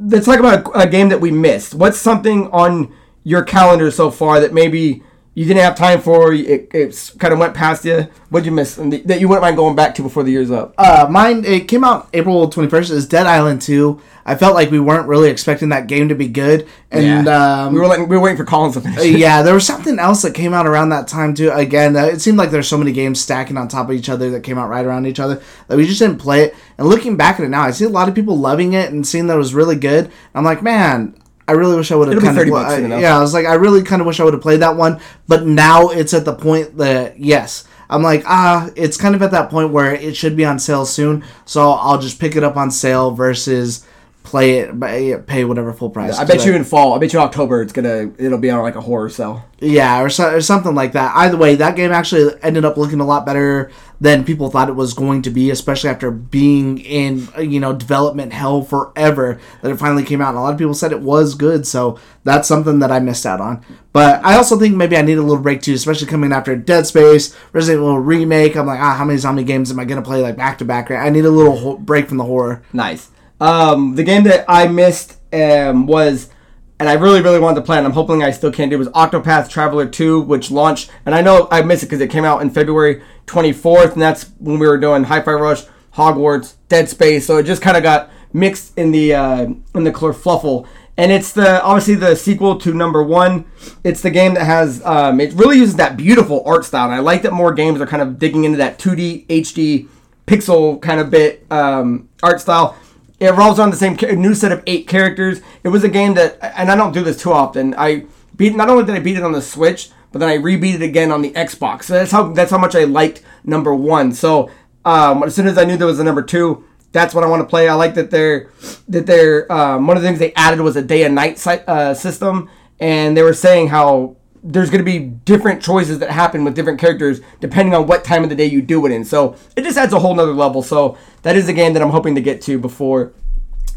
let's 0.00 0.26
talk 0.26 0.38
about 0.38 0.66
a, 0.66 0.80
a 0.80 0.86
game 0.86 1.08
that 1.08 1.20
we 1.20 1.30
missed. 1.30 1.74
What's 1.74 1.98
something 1.98 2.48
on 2.48 2.94
your 3.24 3.42
calendar 3.42 3.90
so 3.90 4.10
far 4.10 4.40
that 4.40 4.52
maybe 4.52 5.02
you 5.34 5.44
didn't 5.44 5.62
have 5.62 5.74
time 5.74 6.00
for? 6.00 6.32
It, 6.32 6.70
it 6.72 7.12
kind 7.18 7.32
of 7.32 7.40
went 7.40 7.54
past 7.54 7.84
you. 7.84 8.08
What'd 8.30 8.46
you 8.46 8.52
miss 8.52 8.78
and 8.78 8.92
that 8.92 9.20
you 9.20 9.28
wouldn't 9.28 9.42
mind 9.42 9.56
going 9.56 9.74
back 9.74 9.94
to 9.96 10.02
before 10.02 10.22
the 10.22 10.30
year's 10.30 10.50
up? 10.50 10.74
Uh, 10.78 11.06
mine 11.10 11.44
it 11.44 11.68
came 11.68 11.84
out 11.84 12.08
April 12.12 12.48
twenty 12.48 12.68
first. 12.68 12.90
Is 12.90 13.06
Dead 13.06 13.26
Island 13.26 13.60
two. 13.60 14.00
I 14.26 14.36
felt 14.36 14.54
like 14.54 14.70
we 14.70 14.80
weren't 14.80 15.06
really 15.06 15.28
expecting 15.28 15.68
that 15.68 15.86
game 15.86 16.08
to 16.08 16.14
be 16.14 16.28
good, 16.28 16.66
and 16.90 17.28
um, 17.28 17.74
we 17.74 17.80
were 17.80 17.86
letting, 17.86 18.08
we 18.08 18.16
were 18.16 18.22
waiting 18.22 18.38
for 18.38 18.44
Collins 18.44 18.72
to 18.74 18.80
finish. 18.80 18.98
it. 18.98 19.18
yeah, 19.18 19.42
there 19.42 19.52
was 19.52 19.66
something 19.66 19.98
else 19.98 20.22
that 20.22 20.32
came 20.32 20.54
out 20.54 20.66
around 20.66 20.88
that 20.90 21.08
time 21.08 21.34
too. 21.34 21.50
Again, 21.50 21.94
uh, 21.94 22.04
it 22.04 22.20
seemed 22.20 22.38
like 22.38 22.50
there's 22.50 22.68
so 22.68 22.78
many 22.78 22.92
games 22.92 23.20
stacking 23.20 23.58
on 23.58 23.68
top 23.68 23.90
of 23.90 23.94
each 23.94 24.08
other 24.08 24.30
that 24.30 24.40
came 24.40 24.56
out 24.56 24.70
right 24.70 24.86
around 24.86 25.06
each 25.06 25.20
other 25.20 25.42
that 25.68 25.76
we 25.76 25.86
just 25.86 25.98
didn't 25.98 26.18
play 26.18 26.44
it. 26.44 26.56
And 26.78 26.88
looking 26.88 27.16
back 27.16 27.38
at 27.38 27.44
it 27.44 27.50
now, 27.50 27.62
I 27.62 27.70
see 27.72 27.84
a 27.84 27.90
lot 27.90 28.08
of 28.08 28.14
people 28.14 28.38
loving 28.38 28.72
it 28.72 28.90
and 28.90 29.06
seeing 29.06 29.26
that 29.26 29.34
it 29.34 29.38
was 29.38 29.52
really 29.52 29.76
good. 29.76 30.10
I'm 30.34 30.44
like, 30.44 30.62
man, 30.62 31.14
I 31.46 31.52
really 31.52 31.76
wish 31.76 31.92
I 31.92 31.96
would 31.96 32.08
have 32.08 32.22
kind 32.22 32.36
30 32.36 32.50
of 32.50 32.54
bucks 32.54 32.80
yeah. 32.80 33.16
I 33.16 33.20
was 33.20 33.34
like, 33.34 33.46
I 33.46 33.54
really 33.54 33.82
kind 33.82 34.00
of 34.00 34.06
wish 34.06 34.18
I 34.18 34.24
would 34.24 34.32
have 34.32 34.42
played 34.42 34.60
that 34.60 34.76
one. 34.76 35.00
But 35.28 35.46
now 35.46 35.88
it's 35.88 36.14
at 36.14 36.24
the 36.24 36.34
point 36.34 36.78
that 36.78 37.18
yes. 37.18 37.66
I'm 37.90 38.02
like, 38.02 38.24
ah, 38.26 38.70
it's 38.76 38.96
kind 38.96 39.14
of 39.14 39.22
at 39.22 39.30
that 39.32 39.50
point 39.50 39.70
where 39.70 39.94
it 39.94 40.16
should 40.16 40.36
be 40.36 40.44
on 40.44 40.58
sale 40.58 40.86
soon, 40.86 41.22
so 41.44 41.72
I'll 41.72 42.00
just 42.00 42.18
pick 42.18 42.34
it 42.34 42.42
up 42.42 42.56
on 42.56 42.70
sale 42.70 43.10
versus 43.10 43.86
play 44.24 44.60
it, 44.60 44.80
but 44.80 45.26
pay 45.26 45.44
whatever 45.44 45.72
full 45.72 45.90
price. 45.90 46.18
I 46.18 46.24
bet 46.24 46.44
you 46.44 46.54
in 46.54 46.64
fall. 46.64 46.94
I 46.94 46.98
bet 46.98 47.12
you 47.12 47.20
October. 47.20 47.62
It's 47.62 47.72
gonna. 47.72 48.10
It'll 48.18 48.38
be 48.38 48.50
on 48.50 48.62
like 48.62 48.74
a 48.74 48.80
horror 48.80 49.10
sale. 49.10 49.44
Yeah, 49.60 50.02
or, 50.02 50.08
so, 50.08 50.34
or 50.34 50.40
something 50.40 50.74
like 50.74 50.92
that. 50.92 51.14
Either 51.14 51.36
way, 51.36 51.54
that 51.54 51.76
game 51.76 51.92
actually 51.92 52.34
ended 52.42 52.64
up 52.64 52.76
looking 52.76 53.00
a 53.00 53.04
lot 53.04 53.24
better 53.24 53.70
than 54.00 54.24
people 54.24 54.50
thought 54.50 54.68
it 54.68 54.74
was 54.74 54.92
going 54.92 55.22
to 55.22 55.30
be, 55.30 55.50
especially 55.50 55.90
after 55.90 56.10
being 56.10 56.78
in 56.78 57.28
you 57.38 57.60
know 57.60 57.74
development 57.74 58.32
hell 58.32 58.62
forever. 58.62 59.38
That 59.62 59.70
it 59.70 59.76
finally 59.76 60.04
came 60.04 60.20
out, 60.20 60.30
and 60.30 60.38
a 60.38 60.40
lot 60.40 60.52
of 60.54 60.58
people 60.58 60.74
said 60.74 60.90
it 60.90 61.00
was 61.00 61.34
good. 61.34 61.66
So 61.66 61.98
that's 62.24 62.48
something 62.48 62.78
that 62.78 62.90
I 62.90 63.00
missed 63.00 63.26
out 63.26 63.40
on. 63.42 63.64
But 63.92 64.24
I 64.24 64.36
also 64.36 64.58
think 64.58 64.74
maybe 64.74 64.96
I 64.96 65.02
need 65.02 65.18
a 65.18 65.22
little 65.22 65.42
break 65.42 65.60
too, 65.60 65.74
especially 65.74 66.08
coming 66.08 66.32
after 66.32 66.56
Dead 66.56 66.86
Space, 66.86 67.36
Resident 67.52 67.82
Evil 67.82 67.98
remake. 67.98 68.56
I'm 68.56 68.66
like, 68.66 68.80
ah, 68.80 68.94
how 68.94 69.04
many 69.04 69.18
zombie 69.18 69.44
games 69.44 69.70
am 69.70 69.78
I 69.78 69.84
gonna 69.84 70.02
play 70.02 70.22
like 70.22 70.36
back 70.36 70.58
to 70.58 70.64
back? 70.64 70.90
I 70.90 71.10
need 71.10 71.26
a 71.26 71.30
little 71.30 71.56
ho- 71.56 71.76
break 71.76 72.08
from 72.08 72.16
the 72.16 72.24
horror. 72.24 72.62
Nice. 72.72 73.10
Um, 73.40 73.94
the 73.94 74.04
game 74.04 74.24
that 74.24 74.44
I 74.48 74.68
missed 74.68 75.18
um, 75.32 75.86
was, 75.86 76.30
and 76.78 76.88
I 76.88 76.94
really, 76.94 77.20
really 77.20 77.40
wanted 77.40 77.56
to 77.56 77.66
play, 77.66 77.78
and 77.78 77.86
I'm 77.86 77.92
hoping 77.92 78.22
I 78.22 78.30
still 78.30 78.52
can 78.52 78.68
do, 78.68 78.78
was 78.78 78.88
Octopath 78.88 79.48
Traveler 79.48 79.86
2, 79.86 80.20
which 80.20 80.50
launched, 80.50 80.90
and 81.04 81.14
I 81.14 81.20
know 81.20 81.48
I 81.50 81.62
missed 81.62 81.82
it 81.82 81.86
because 81.86 82.00
it 82.00 82.10
came 82.10 82.24
out 82.24 82.42
in 82.42 82.50
February 82.50 83.02
24th, 83.26 83.92
and 83.92 84.02
that's 84.02 84.30
when 84.38 84.58
we 84.58 84.66
were 84.66 84.78
doing 84.78 85.04
Hi-Fi 85.04 85.32
Rush, 85.32 85.64
Hogwarts, 85.94 86.54
Dead 86.68 86.88
Space, 86.88 87.26
so 87.26 87.36
it 87.36 87.44
just 87.44 87.62
kind 87.62 87.76
of 87.76 87.82
got 87.82 88.10
mixed 88.32 88.76
in 88.76 88.90
the 88.90 89.14
uh, 89.14 89.46
in 89.74 89.84
the 89.84 89.92
kerfluffle. 89.92 90.66
And 90.96 91.10
it's 91.10 91.32
the 91.32 91.62
obviously 91.62 91.96
the 91.96 92.14
sequel 92.14 92.58
to 92.60 92.72
number 92.72 93.02
one. 93.02 93.46
It's 93.82 94.00
the 94.00 94.10
game 94.10 94.34
that 94.34 94.44
has 94.44 94.84
um, 94.84 95.20
it 95.20 95.32
really 95.34 95.58
uses 95.58 95.76
that 95.76 95.96
beautiful 95.96 96.42
art 96.44 96.64
style, 96.64 96.86
and 96.86 96.94
I 96.94 96.98
like 96.98 97.22
that 97.22 97.32
more 97.32 97.52
games 97.52 97.80
are 97.80 97.86
kind 97.86 98.02
of 98.02 98.18
digging 98.18 98.44
into 98.44 98.58
that 98.58 98.78
2D 98.78 99.26
HD 99.26 99.88
pixel 100.26 100.80
kind 100.80 101.00
of 101.00 101.10
bit 101.10 101.46
um, 101.50 102.08
art 102.22 102.40
style. 102.40 102.76
It 103.20 103.30
revolves 103.30 103.58
on 103.58 103.70
the 103.70 103.76
same 103.76 103.96
new 104.20 104.34
set 104.34 104.52
of 104.52 104.62
eight 104.66 104.88
characters. 104.88 105.40
It 105.62 105.68
was 105.68 105.84
a 105.84 105.88
game 105.88 106.14
that, 106.14 106.38
and 106.56 106.70
I 106.70 106.76
don't 106.76 106.92
do 106.92 107.02
this 107.02 107.20
too 107.20 107.32
often. 107.32 107.74
I 107.76 108.06
beat 108.36 108.54
not 108.56 108.68
only 108.68 108.84
did 108.84 108.94
I 108.94 109.00
beat 109.00 109.16
it 109.16 109.22
on 109.22 109.32
the 109.32 109.42
Switch, 109.42 109.90
but 110.12 110.18
then 110.18 110.28
I 110.28 110.38
rebeat 110.38 110.74
it 110.74 110.82
again 110.82 111.10
on 111.10 111.22
the 111.22 111.30
Xbox. 111.32 111.84
So 111.84 111.94
that's 111.94 112.12
how 112.12 112.32
that's 112.32 112.50
how 112.50 112.58
much 112.58 112.74
I 112.74 112.84
liked 112.84 113.22
number 113.44 113.74
one. 113.74 114.12
So 114.12 114.50
um, 114.84 115.22
as 115.22 115.34
soon 115.34 115.46
as 115.46 115.58
I 115.58 115.64
knew 115.64 115.76
there 115.76 115.86
was 115.86 116.00
a 116.00 116.04
number 116.04 116.22
two, 116.22 116.64
that's 116.92 117.14
what 117.14 117.24
I 117.24 117.26
want 117.26 117.40
to 117.40 117.46
play. 117.46 117.68
I 117.68 117.74
like 117.74 117.94
that 117.94 118.10
they're 118.10 118.50
that 118.88 119.06
they're 119.06 119.50
um, 119.50 119.86
one 119.86 119.96
of 119.96 120.02
the 120.02 120.08
things 120.08 120.18
they 120.18 120.32
added 120.34 120.60
was 120.60 120.76
a 120.76 120.82
day 120.82 121.04
and 121.04 121.14
night 121.14 121.38
si- 121.38 121.64
uh, 121.66 121.94
system, 121.94 122.50
and 122.78 123.16
they 123.16 123.22
were 123.22 123.34
saying 123.34 123.68
how 123.68 124.16
there's 124.46 124.68
going 124.68 124.84
to 124.84 124.90
be 124.90 124.98
different 124.98 125.62
choices 125.62 125.98
that 126.00 126.10
happen 126.10 126.44
with 126.44 126.54
different 126.54 126.78
characters 126.78 127.20
depending 127.40 127.74
on 127.74 127.86
what 127.86 128.04
time 128.04 128.22
of 128.22 128.28
the 128.28 128.36
day 128.36 128.44
you 128.44 128.60
do 128.60 128.84
it 128.84 128.92
in. 128.92 129.02
So 129.02 129.36
it 129.56 129.62
just 129.62 129.78
adds 129.78 129.94
a 129.94 129.98
whole 129.98 130.14
nother 130.14 130.34
level. 130.34 130.62
So 130.62 130.98
that 131.22 131.34
is 131.34 131.48
a 131.48 131.52
game 131.54 131.72
that 131.72 131.82
I'm 131.82 131.90
hoping 131.90 132.14
to 132.14 132.20
get 132.20 132.42
to 132.42 132.58
before 132.58 133.14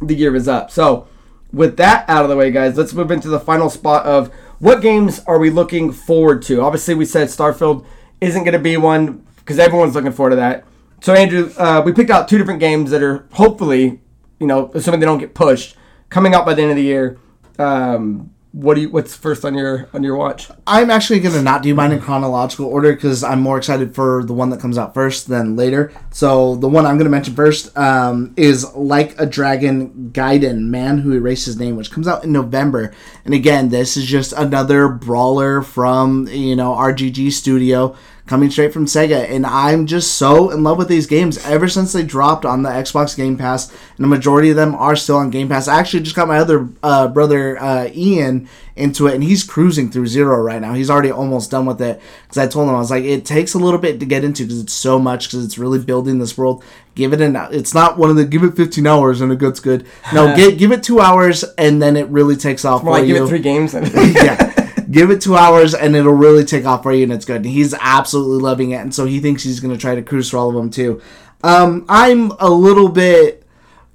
the 0.01 0.13
year 0.13 0.35
is 0.35 0.47
up. 0.47 0.69
So 0.69 1.07
with 1.53 1.77
that 1.77 2.07
out 2.09 2.23
of 2.23 2.29
the 2.29 2.35
way, 2.35 2.51
guys, 2.51 2.77
let's 2.77 2.93
move 2.93 3.11
into 3.11 3.29
the 3.29 3.39
final 3.39 3.69
spot 3.69 4.05
of 4.05 4.27
what 4.59 4.81
games 4.81 5.23
are 5.25 5.39
we 5.39 5.49
looking 5.49 5.91
forward 5.93 6.41
to. 6.43 6.61
Obviously, 6.61 6.95
we 6.95 7.05
said 7.05 7.29
Starfield 7.29 7.85
isn't 8.19 8.43
going 8.43 8.53
to 8.53 8.59
be 8.59 8.75
one 8.75 9.25
because 9.37 9.59
everyone's 9.59 9.95
looking 9.95 10.11
forward 10.11 10.31
to 10.31 10.35
that. 10.35 10.65
So 10.99 11.13
Andrew, 11.13 11.53
uh, 11.57 11.81
we 11.85 11.93
picked 11.93 12.09
out 12.09 12.27
two 12.27 12.37
different 12.37 12.59
games 12.59 12.91
that 12.91 13.01
are 13.01 13.27
hopefully, 13.33 14.01
you 14.39 14.47
know, 14.47 14.71
assuming 14.73 14.99
they 14.99 15.05
don't 15.05 15.19
get 15.19 15.33
pushed, 15.33 15.77
coming 16.09 16.33
out 16.33 16.45
by 16.45 16.53
the 16.53 16.63
end 16.63 16.71
of 16.71 16.77
the 16.77 16.83
year. 16.83 17.17
Um, 17.57 18.33
what 18.57 18.73
do 18.73 18.81
you? 18.81 18.89
What's 18.89 19.15
first 19.15 19.45
on 19.45 19.53
your 19.53 19.87
on 19.93 20.01
your 20.01 20.15
watch? 20.15 20.49
I'm 20.65 20.89
actually 20.89 21.19
gonna 21.19 21.43
not 21.43 21.61
do 21.61 21.75
mine 21.75 21.91
in 21.91 22.01
chronological 22.01 22.65
order 22.65 22.91
because 22.91 23.23
I'm 23.23 23.39
more 23.39 23.59
excited 23.59 23.93
for 23.93 24.23
the 24.23 24.33
one 24.33 24.49
that 24.49 24.59
comes 24.59 24.79
out 24.79 24.95
first 24.95 25.27
than 25.27 25.55
later. 25.55 25.93
So 26.09 26.55
the 26.55 26.67
one 26.67 26.87
I'm 26.87 26.97
gonna 26.97 27.11
mention 27.11 27.35
first 27.35 27.77
um, 27.77 28.33
is 28.35 28.65
Like 28.73 29.19
a 29.21 29.27
Dragon 29.27 30.09
Gaiden, 30.11 30.69
Man 30.69 30.97
Who 30.97 31.13
Erased 31.13 31.45
His 31.45 31.59
Name, 31.59 31.75
which 31.75 31.91
comes 31.91 32.07
out 32.07 32.23
in 32.23 32.31
November. 32.31 32.91
And 33.25 33.35
again, 33.35 33.69
this 33.69 33.95
is 33.95 34.05
just 34.05 34.33
another 34.33 34.87
brawler 34.87 35.61
from 35.61 36.27
you 36.27 36.55
know 36.55 36.71
RGG 36.71 37.31
Studio 37.33 37.95
coming 38.27 38.49
straight 38.51 38.73
from 38.73 38.85
Sega, 38.85 39.29
and 39.29 39.45
I'm 39.45 39.85
just 39.85 40.15
so 40.15 40.49
in 40.51 40.63
love 40.63 40.77
with 40.77 40.89
these 40.89 41.07
games 41.07 41.43
ever 41.45 41.67
since 41.67 41.93
they 41.93 42.03
dropped 42.03 42.45
on 42.45 42.63
the 42.63 42.69
Xbox 42.69 43.15
Game 43.15 43.37
Pass, 43.37 43.71
and 43.71 44.03
the 44.03 44.07
majority 44.07 44.49
of 44.49 44.55
them 44.55 44.75
are 44.75 44.95
still 44.95 45.17
on 45.17 45.29
Game 45.29 45.49
Pass. 45.49 45.67
I 45.67 45.79
actually 45.79 46.03
just 46.03 46.15
got 46.15 46.27
my 46.27 46.37
other 46.37 46.67
uh, 46.83 47.07
brother 47.07 47.57
uh, 47.61 47.89
Ian 47.93 48.49
into 48.75 49.07
it, 49.07 49.15
and 49.15 49.23
he's 49.23 49.43
cruising 49.43 49.89
through 49.89 50.07
Zero 50.07 50.37
right 50.37 50.61
now. 50.61 50.73
He's 50.73 50.89
already 50.89 51.11
almost 51.11 51.49
done 51.49 51.65
with 51.65 51.81
it 51.81 52.01
because 52.23 52.37
I 52.37 52.47
told 52.47 52.69
him 52.69 52.75
I 52.75 52.79
was 52.79 52.91
like, 52.91 53.03
it 53.03 53.25
takes 53.25 53.53
a 53.53 53.59
little 53.59 53.79
bit 53.79 53.99
to 53.99 54.05
get 54.05 54.23
into 54.23 54.43
because 54.43 54.61
it's 54.61 54.73
so 54.73 54.99
much 54.99 55.27
because 55.27 55.43
it's 55.43 55.57
really 55.57 55.79
building 55.79 56.19
this 56.19 56.37
world. 56.37 56.63
Give 56.95 57.13
it 57.13 57.21
an. 57.21 57.35
It's 57.51 57.73
not 57.73 57.97
one 57.97 58.09
of 58.09 58.15
the 58.15 58.25
give 58.25 58.43
it 58.43 58.55
15 58.55 58.85
hours 58.87 59.21
and 59.21 59.31
it 59.31 59.39
gets 59.39 59.59
good. 59.59 59.85
No, 60.13 60.35
give 60.35 60.57
give 60.57 60.71
it 60.71 60.83
two 60.83 60.99
hours 60.99 61.43
and 61.57 61.81
then 61.81 61.95
it 61.95 62.07
really 62.09 62.35
takes 62.35 62.65
off. 62.65 62.83
More 62.83 62.95
for 62.95 62.99
like 62.99 63.07
give 63.07 63.23
it 63.23 63.27
three 63.27 63.39
games. 63.39 63.73
yeah. 63.95 64.53
Give 64.89 65.11
it 65.11 65.21
two 65.21 65.35
hours 65.35 65.73
and 65.73 65.95
it'll 65.95 66.13
really 66.13 66.45
take 66.45 66.65
off 66.65 66.83
for 66.83 66.93
you 66.93 67.03
and 67.03 67.11
it's 67.11 67.25
good. 67.25 67.37
And 67.37 67.45
he's 67.45 67.73
absolutely 67.73 68.41
loving 68.41 68.71
it. 68.71 68.81
And 68.81 68.93
so 68.93 69.05
he 69.05 69.19
thinks 69.19 69.43
he's 69.43 69.59
going 69.59 69.73
to 69.73 69.79
try 69.79 69.95
to 69.95 70.01
cruise 70.01 70.29
for 70.29 70.37
all 70.37 70.49
of 70.49 70.55
them 70.55 70.69
too. 70.69 71.01
Um, 71.43 71.85
I'm 71.87 72.31
a 72.39 72.49
little 72.49 72.89
bit 72.89 73.47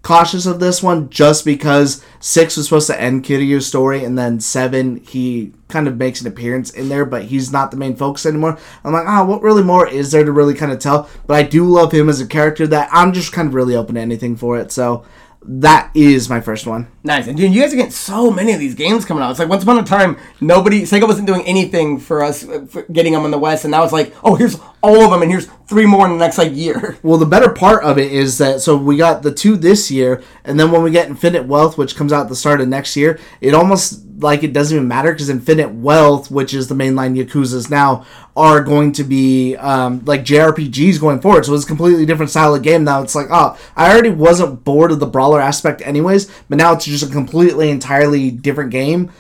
cautious 0.03 0.47
of 0.47 0.59
this 0.59 0.83
one 0.83 1.09
just 1.11 1.45
because 1.45 2.05
six 2.19 2.57
was 2.57 2.67
supposed 2.67 2.89
to 2.89 3.01
end 3.01 3.25
Kiryu's 3.25 3.67
story 3.67 4.05
and 4.05 4.19
then 4.19 4.41
seven 4.41 4.97
he 4.97 5.53
kind 5.69 5.87
of 5.87 5.97
makes 5.97 6.21
an 6.21 6.27
appearance 6.27 6.71
in 6.71 6.89
there 6.89 7.05
but 7.05 7.27
he's 7.27 7.53
not 7.53 7.71
the 7.71 7.77
main 7.77 7.95
focus 7.95 8.27
anymore 8.27 8.59
i'm 8.85 8.93
like 8.93 9.07
ah 9.07 9.25
what 9.25 9.43
really 9.43 9.63
more 9.63 9.87
is 9.87 10.11
there 10.11 10.25
to 10.25 10.33
really 10.33 10.55
kind 10.55 10.73
of 10.73 10.81
tell 10.81 11.09
but 11.27 11.35
i 11.35 11.43
do 11.43 11.65
love 11.65 11.93
him 11.93 12.09
as 12.09 12.21
a 12.21 12.27
character 12.27 12.67
that 12.67 12.89
i'm 12.93 13.13
just 13.13 13.33
kind 13.33 13.49
of 13.49 13.55
really 13.55 13.77
open 13.77 13.95
to 13.95 14.01
anything 14.01 14.35
for 14.35 14.59
it 14.59 14.73
so 14.73 15.05
that 15.45 15.91
is 15.95 16.29
my 16.29 16.41
first 16.41 16.67
one 16.67 16.89
Nice. 17.05 17.27
And 17.27 17.37
dude, 17.37 17.53
you 17.53 17.61
guys 17.61 17.73
are 17.73 17.77
getting 17.77 17.91
so 17.91 18.31
many 18.31 18.53
of 18.53 18.61
these 18.61 18.77
games 18.77 19.05
coming 19.05 19.25
out. 19.25 19.31
It's 19.31 19.41
like 19.41 19.49
once 19.49 19.65
upon 19.65 19.79
a 19.79 19.83
time, 19.83 20.19
nobody, 20.41 20.83
Sega 20.83 21.07
wasn't 21.07 21.27
doing 21.27 21.43
anything 21.47 21.99
for 21.99 22.23
us 22.23 22.47
uh, 22.47 22.65
for 22.69 22.83
getting 22.83 23.13
them 23.13 23.25
in 23.25 23.33
the 23.33 23.39
West, 23.39 23.65
and 23.65 23.73
now 23.73 23.83
it's 23.83 23.93
like, 23.93 24.15
oh, 24.23 24.37
here's 24.37 24.61
all 24.83 25.03
of 25.03 25.11
them, 25.11 25.21
and 25.21 25.31
here's 25.31 25.47
three 25.67 25.85
more 25.85 26.07
in 26.07 26.13
the 26.13 26.19
next 26.19 26.39
like 26.39 26.55
year. 26.55 26.97
Well, 27.03 27.19
the 27.19 27.27
better 27.27 27.51
part 27.51 27.83
of 27.83 27.99
it 27.99 28.13
is 28.13 28.39
that 28.39 28.61
so 28.61 28.77
we 28.77 28.97
got 28.97 29.23
the 29.23 29.35
two 29.35 29.57
this 29.57 29.91
year, 29.91 30.23
and 30.45 30.59
then 30.61 30.71
when 30.71 30.85
we 30.85 30.93
get 30.93 31.09
Infinite 31.09 31.47
Wealth, 31.47 31.77
which 31.77 31.97
comes 31.97 32.13
out 32.13 32.23
at 32.23 32.29
the 32.29 32.37
start 32.37 32.61
of 32.61 32.69
next 32.69 32.97
year, 32.97 33.19
it 33.41 33.55
almost 33.55 34.05
like 34.23 34.43
it 34.43 34.53
doesn't 34.53 34.77
even 34.77 34.89
matter 34.89 35.13
because 35.13 35.29
Infinite 35.29 35.73
Wealth, 35.73 36.31
which 36.31 36.55
is 36.55 36.69
the 36.69 36.75
mainline 36.75 37.17
Yakuza's 37.17 37.69
now, 37.69 38.07
are 38.37 38.63
going 38.63 38.93
to 38.93 39.05
be 39.05 39.57
um, 39.57 40.05
like 40.05 40.25
JRPGs 40.25 41.01
going 41.01 41.21
forward. 41.21 41.45
So 41.45 41.55
it's 41.55 41.65
a 41.65 41.67
completely 41.67 42.07
different 42.07 42.31
style 42.31 42.55
of 42.55 42.63
game 42.63 42.85
now. 42.85 43.03
It's 43.03 43.15
like, 43.15 43.27
oh, 43.31 43.59
I 43.77 43.93
already 43.93 44.11
wasn't 44.11 44.65
bored 44.65 44.93
of 44.93 45.01
the 45.01 45.07
brawler 45.07 45.41
aspect 45.41 45.83
anyways, 45.83 46.31
but 46.49 46.59
now 46.59 46.73
it's 46.73 46.85
just 46.85 47.09
a 47.09 47.13
completely 47.13 47.71
entirely 47.71 48.31
different 48.31 48.71
game 48.71 49.11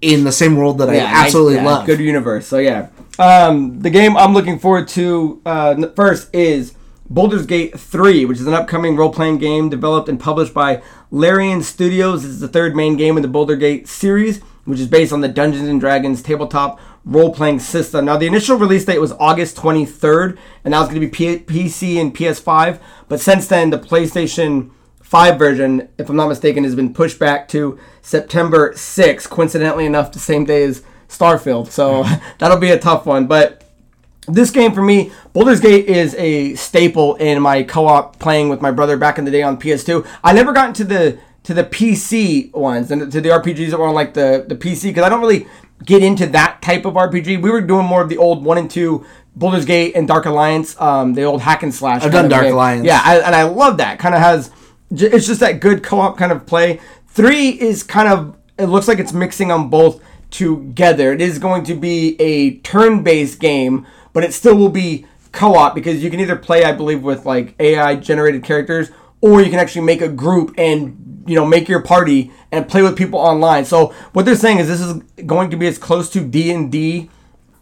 in 0.00 0.24
the 0.24 0.32
same 0.32 0.56
world 0.56 0.78
that 0.78 0.88
I 0.88 0.98
absolutely 0.98 1.56
yeah, 1.56 1.66
love. 1.66 1.86
Good 1.86 2.00
universe. 2.00 2.46
So 2.46 2.58
yeah, 2.58 2.88
um, 3.18 3.80
the 3.80 3.90
game 3.90 4.16
I'm 4.16 4.32
looking 4.32 4.58
forward 4.58 4.88
to 4.88 5.42
uh, 5.44 5.88
first 5.88 6.34
is 6.34 6.74
Baldur's 7.10 7.44
Gate 7.44 7.78
3, 7.78 8.24
which 8.24 8.38
is 8.38 8.46
an 8.46 8.54
upcoming 8.54 8.96
role-playing 8.96 9.38
game 9.38 9.68
developed 9.68 10.08
and 10.08 10.18
published 10.18 10.54
by 10.54 10.80
Larian 11.10 11.60
Studios. 11.60 12.22
This 12.22 12.30
is 12.30 12.40
the 12.40 12.48
third 12.48 12.76
main 12.76 12.96
game 12.96 13.16
in 13.16 13.22
the 13.22 13.28
Baldur 13.28 13.56
Gate 13.56 13.88
series, 13.88 14.40
which 14.64 14.80
is 14.80 14.86
based 14.86 15.12
on 15.12 15.20
the 15.20 15.28
Dungeons 15.28 15.68
and 15.68 15.80
Dragons 15.80 16.22
tabletop 16.22 16.80
role-playing 17.04 17.60
system. 17.60 18.04
Now, 18.04 18.16
the 18.16 18.26
initial 18.26 18.56
release 18.56 18.84
date 18.84 18.98
was 18.98 19.12
August 19.12 19.56
23rd, 19.56 20.38
and 20.64 20.74
that 20.74 20.80
was 20.80 20.88
going 20.88 21.00
to 21.00 21.06
be 21.06 21.10
P- 21.10 21.38
PC 21.38 22.00
and 22.00 22.14
PS5. 22.14 22.80
But 23.08 23.20
since 23.20 23.46
then, 23.46 23.70
the 23.70 23.78
PlayStation 23.78 24.70
5 25.02 25.38
version, 25.38 25.88
if 25.98 26.08
I'm 26.08 26.16
not 26.16 26.28
mistaken, 26.28 26.64
has 26.64 26.74
been 26.74 26.94
pushed 26.94 27.18
back 27.18 27.48
to 27.48 27.78
September 28.02 28.72
6th, 28.74 29.28
coincidentally 29.28 29.86
enough, 29.86 30.12
the 30.12 30.18
same 30.18 30.44
day 30.44 30.62
as 30.64 30.82
Starfield. 31.08 31.68
So 31.70 32.04
hmm. 32.04 32.14
that'll 32.38 32.58
be 32.58 32.70
a 32.70 32.78
tough 32.78 33.06
one. 33.06 33.26
But 33.26 33.64
this 34.28 34.50
game 34.50 34.72
for 34.72 34.82
me, 34.82 35.10
Baldur's 35.32 35.60
Gate 35.60 35.86
is 35.86 36.14
a 36.14 36.54
staple 36.54 37.16
in 37.16 37.42
my 37.42 37.62
co-op 37.62 38.18
playing 38.18 38.48
with 38.48 38.60
my 38.60 38.70
brother 38.70 38.96
back 38.96 39.18
in 39.18 39.24
the 39.24 39.30
day 39.30 39.42
on 39.42 39.58
PS2. 39.58 40.06
I 40.22 40.32
never 40.32 40.52
got 40.52 40.68
into 40.68 40.84
the 40.84 41.18
to 41.44 41.54
the 41.54 41.64
PC 41.64 42.52
ones 42.52 42.90
and 42.90 43.10
to 43.10 43.20
the 43.20 43.30
RPGs 43.30 43.70
that 43.70 43.78
were 43.78 43.86
on 43.86 43.94
like 43.94 44.14
the 44.14 44.44
the 44.46 44.56
PC 44.56 44.84
because 44.84 45.04
I 45.04 45.08
don't 45.08 45.20
really 45.20 45.46
get 45.84 46.02
into 46.02 46.26
that 46.28 46.60
type 46.62 46.84
of 46.84 46.94
RPG. 46.94 47.42
We 47.42 47.50
were 47.50 47.60
doing 47.60 47.86
more 47.86 48.02
of 48.02 48.08
the 48.08 48.18
old 48.18 48.44
one 48.44 48.58
and 48.58 48.70
two 48.70 49.06
Baldur's 49.36 49.64
Gate 49.64 49.94
and 49.94 50.06
Dark 50.06 50.26
Alliance, 50.26 50.78
um, 50.80 51.14
the 51.14 51.22
old 51.24 51.40
hack 51.40 51.62
and 51.62 51.74
slash. 51.74 52.02
I've 52.02 52.12
done 52.12 52.28
Dark 52.28 52.44
game. 52.44 52.52
Alliance. 52.52 52.84
Yeah, 52.84 53.00
I, 53.02 53.18
and 53.20 53.34
I 53.34 53.44
love 53.44 53.78
that. 53.78 53.98
Kind 53.98 54.14
of 54.14 54.20
has 54.20 54.50
it's 54.90 55.26
just 55.26 55.40
that 55.40 55.60
good 55.60 55.82
co-op 55.82 56.18
kind 56.18 56.32
of 56.32 56.46
play. 56.46 56.80
Three 57.08 57.50
is 57.50 57.82
kind 57.82 58.08
of 58.08 58.36
it 58.58 58.66
looks 58.66 58.88
like 58.88 58.98
it's 58.98 59.12
mixing 59.12 59.48
them 59.48 59.70
both 59.70 60.02
together. 60.30 61.12
It 61.12 61.20
is 61.20 61.38
going 61.38 61.64
to 61.64 61.74
be 61.74 62.20
a 62.20 62.58
turn-based 62.58 63.40
game, 63.40 63.86
but 64.12 64.24
it 64.24 64.34
still 64.34 64.56
will 64.56 64.68
be 64.68 65.06
co-op 65.32 65.74
because 65.74 66.02
you 66.02 66.10
can 66.10 66.20
either 66.20 66.36
play, 66.36 66.64
I 66.64 66.72
believe, 66.72 67.02
with 67.02 67.24
like 67.24 67.54
AI 67.60 67.96
generated 67.96 68.44
characters, 68.44 68.90
or 69.20 69.42
you 69.42 69.50
can 69.50 69.58
actually 69.58 69.82
make 69.82 70.00
a 70.00 70.08
group 70.08 70.54
and 70.56 71.24
you 71.26 71.34
know 71.34 71.44
make 71.44 71.68
your 71.68 71.82
party 71.82 72.32
and 72.52 72.68
play 72.68 72.82
with 72.82 72.96
people 72.96 73.18
online. 73.18 73.64
So 73.64 73.88
what 74.12 74.24
they're 74.24 74.36
saying 74.36 74.58
is 74.58 74.68
this 74.68 74.80
is 74.80 74.94
going 75.26 75.50
to 75.50 75.56
be 75.56 75.66
as 75.66 75.78
close 75.78 76.10
to 76.10 76.20
D 76.20 76.50
and 76.50 76.70
D 76.70 77.10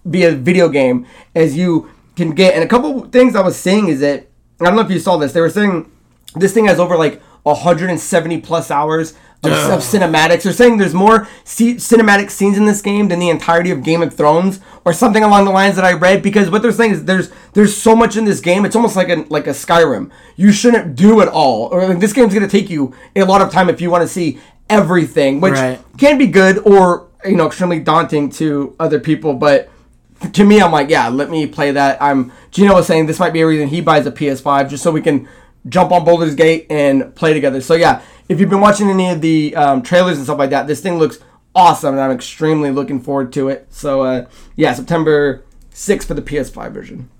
via 0.05 0.33
video 0.33 0.69
game 0.69 1.07
as 1.35 1.57
you 1.57 1.91
can 2.17 2.31
get. 2.31 2.55
And 2.55 2.65
a 2.65 2.69
couple 2.69 3.01
things 3.07 3.37
I 3.37 3.43
was 3.43 3.57
saying 3.57 3.89
is 3.89 4.01
that 4.01 4.29
I 4.61 4.65
don't 4.65 4.77
know 4.77 4.83
if 4.83 4.91
you 4.91 4.99
saw 4.99 5.17
this. 5.17 5.33
They 5.33 5.41
were 5.41 5.51
saying 5.51 5.91
this 6.35 6.53
thing 6.53 6.67
has 6.67 6.79
over 6.79 6.97
like 6.97 7.23
170 7.49 8.41
plus 8.41 8.71
hours 8.71 9.13
of, 9.45 9.53
of 9.53 9.81
cinematics. 9.81 10.43
They're 10.43 10.53
saying 10.53 10.79
there's 10.79 10.95
more 10.95 11.29
c- 11.45 11.77
cinematic 11.77 12.31
scenes 12.31 12.59
in 12.59 12.65
this 12.67 12.83
game 12.83 13.09
than 13.09 13.19
the 13.21 13.29
entirety 13.29 13.71
of 13.71 13.85
Game 13.85 14.03
of 14.03 14.13
Thrones, 14.15 14.59
or 14.85 14.93
something 14.93 15.23
along 15.23 15.45
the 15.45 15.53
lines 15.53 15.77
that 15.77 15.85
I 15.85 15.93
read. 15.93 16.23
Because 16.23 16.51
what 16.51 16.63
they're 16.63 16.73
saying 16.73 16.91
is 16.93 17.05
there's 17.05 17.31
there's 17.53 17.77
so 17.77 17.95
much 17.95 18.17
in 18.17 18.25
this 18.25 18.41
game. 18.41 18.65
It's 18.65 18.75
almost 18.77 18.97
like 18.97 19.09
a 19.11 19.25
like 19.29 19.47
a 19.47 19.51
Skyrim. 19.51 20.11
You 20.37 20.51
shouldn't 20.53 20.97
do 20.97 21.21
it 21.21 21.29
all, 21.29 21.69
or 21.69 21.87
like 21.87 22.01
this 22.01 22.13
game's 22.13 22.35
gonna 22.35 22.49
take 22.49 22.69
you 22.69 22.95
a 23.15 23.23
lot 23.25 23.41
of 23.41 23.53
time 23.53 23.69
if 23.71 23.81
you 23.81 23.91
want 23.91 24.03
to 24.03 24.09
see 24.09 24.39
everything, 24.69 25.41
which 25.41 25.55
Right. 25.55 25.81
can 25.99 26.19
be 26.19 26.27
good 26.27 26.59
or 26.59 27.07
you 27.25 27.37
know 27.37 27.47
extremely 27.47 27.81
daunting 27.81 28.31
to 28.31 28.75
other 28.81 28.99
people, 29.01 29.35
but 29.35 29.71
to 30.33 30.43
me, 30.45 30.61
I'm 30.61 30.73
like, 30.73 30.91
yeah, 30.91 31.09
let 31.09 31.31
me 31.31 31.47
play 31.47 31.71
that. 31.71 32.03
I'm 32.03 32.33
Geno 32.51 32.75
was 32.75 32.87
saying 32.89 33.07
this 33.07 33.21
might 33.21 33.33
be 33.33 33.41
a 33.41 33.47
reason 33.47 33.69
he 33.69 33.81
buys 33.81 34.05
a 34.05 34.11
PS5 34.11 34.69
just 34.69 34.83
so 34.83 34.91
we 34.91 35.01
can 35.01 35.29
jump 35.69 35.93
on 35.93 36.05
Baldur's 36.05 36.35
Gate 36.35 36.67
and 36.71 37.15
play 37.15 37.33
together. 37.33 37.61
So 37.61 37.75
yeah, 37.75 38.03
if 38.29 38.41
you've 38.41 38.51
been 38.51 38.61
watching 38.61 38.91
any 38.91 39.11
of 39.11 39.21
the 39.21 39.55
um, 39.57 39.83
trailers 39.83 40.17
and 40.17 40.25
stuff 40.25 40.39
like 40.39 40.51
that, 40.51 40.67
this 40.67 40.81
thing 40.81 40.99
looks 40.99 41.19
awesome, 41.55 41.95
and 41.95 42.01
I'm 42.01 42.11
extremely 42.11 42.71
looking 42.71 43.01
forward 43.01 43.33
to 43.35 43.49
it. 43.49 43.67
So 43.71 44.03
uh, 44.03 44.29
yeah, 44.57 44.75
September 44.75 45.45
6th 45.73 46.05
for 46.05 46.15
the 46.15 46.23
PS5 46.23 46.73
version. 46.73 47.11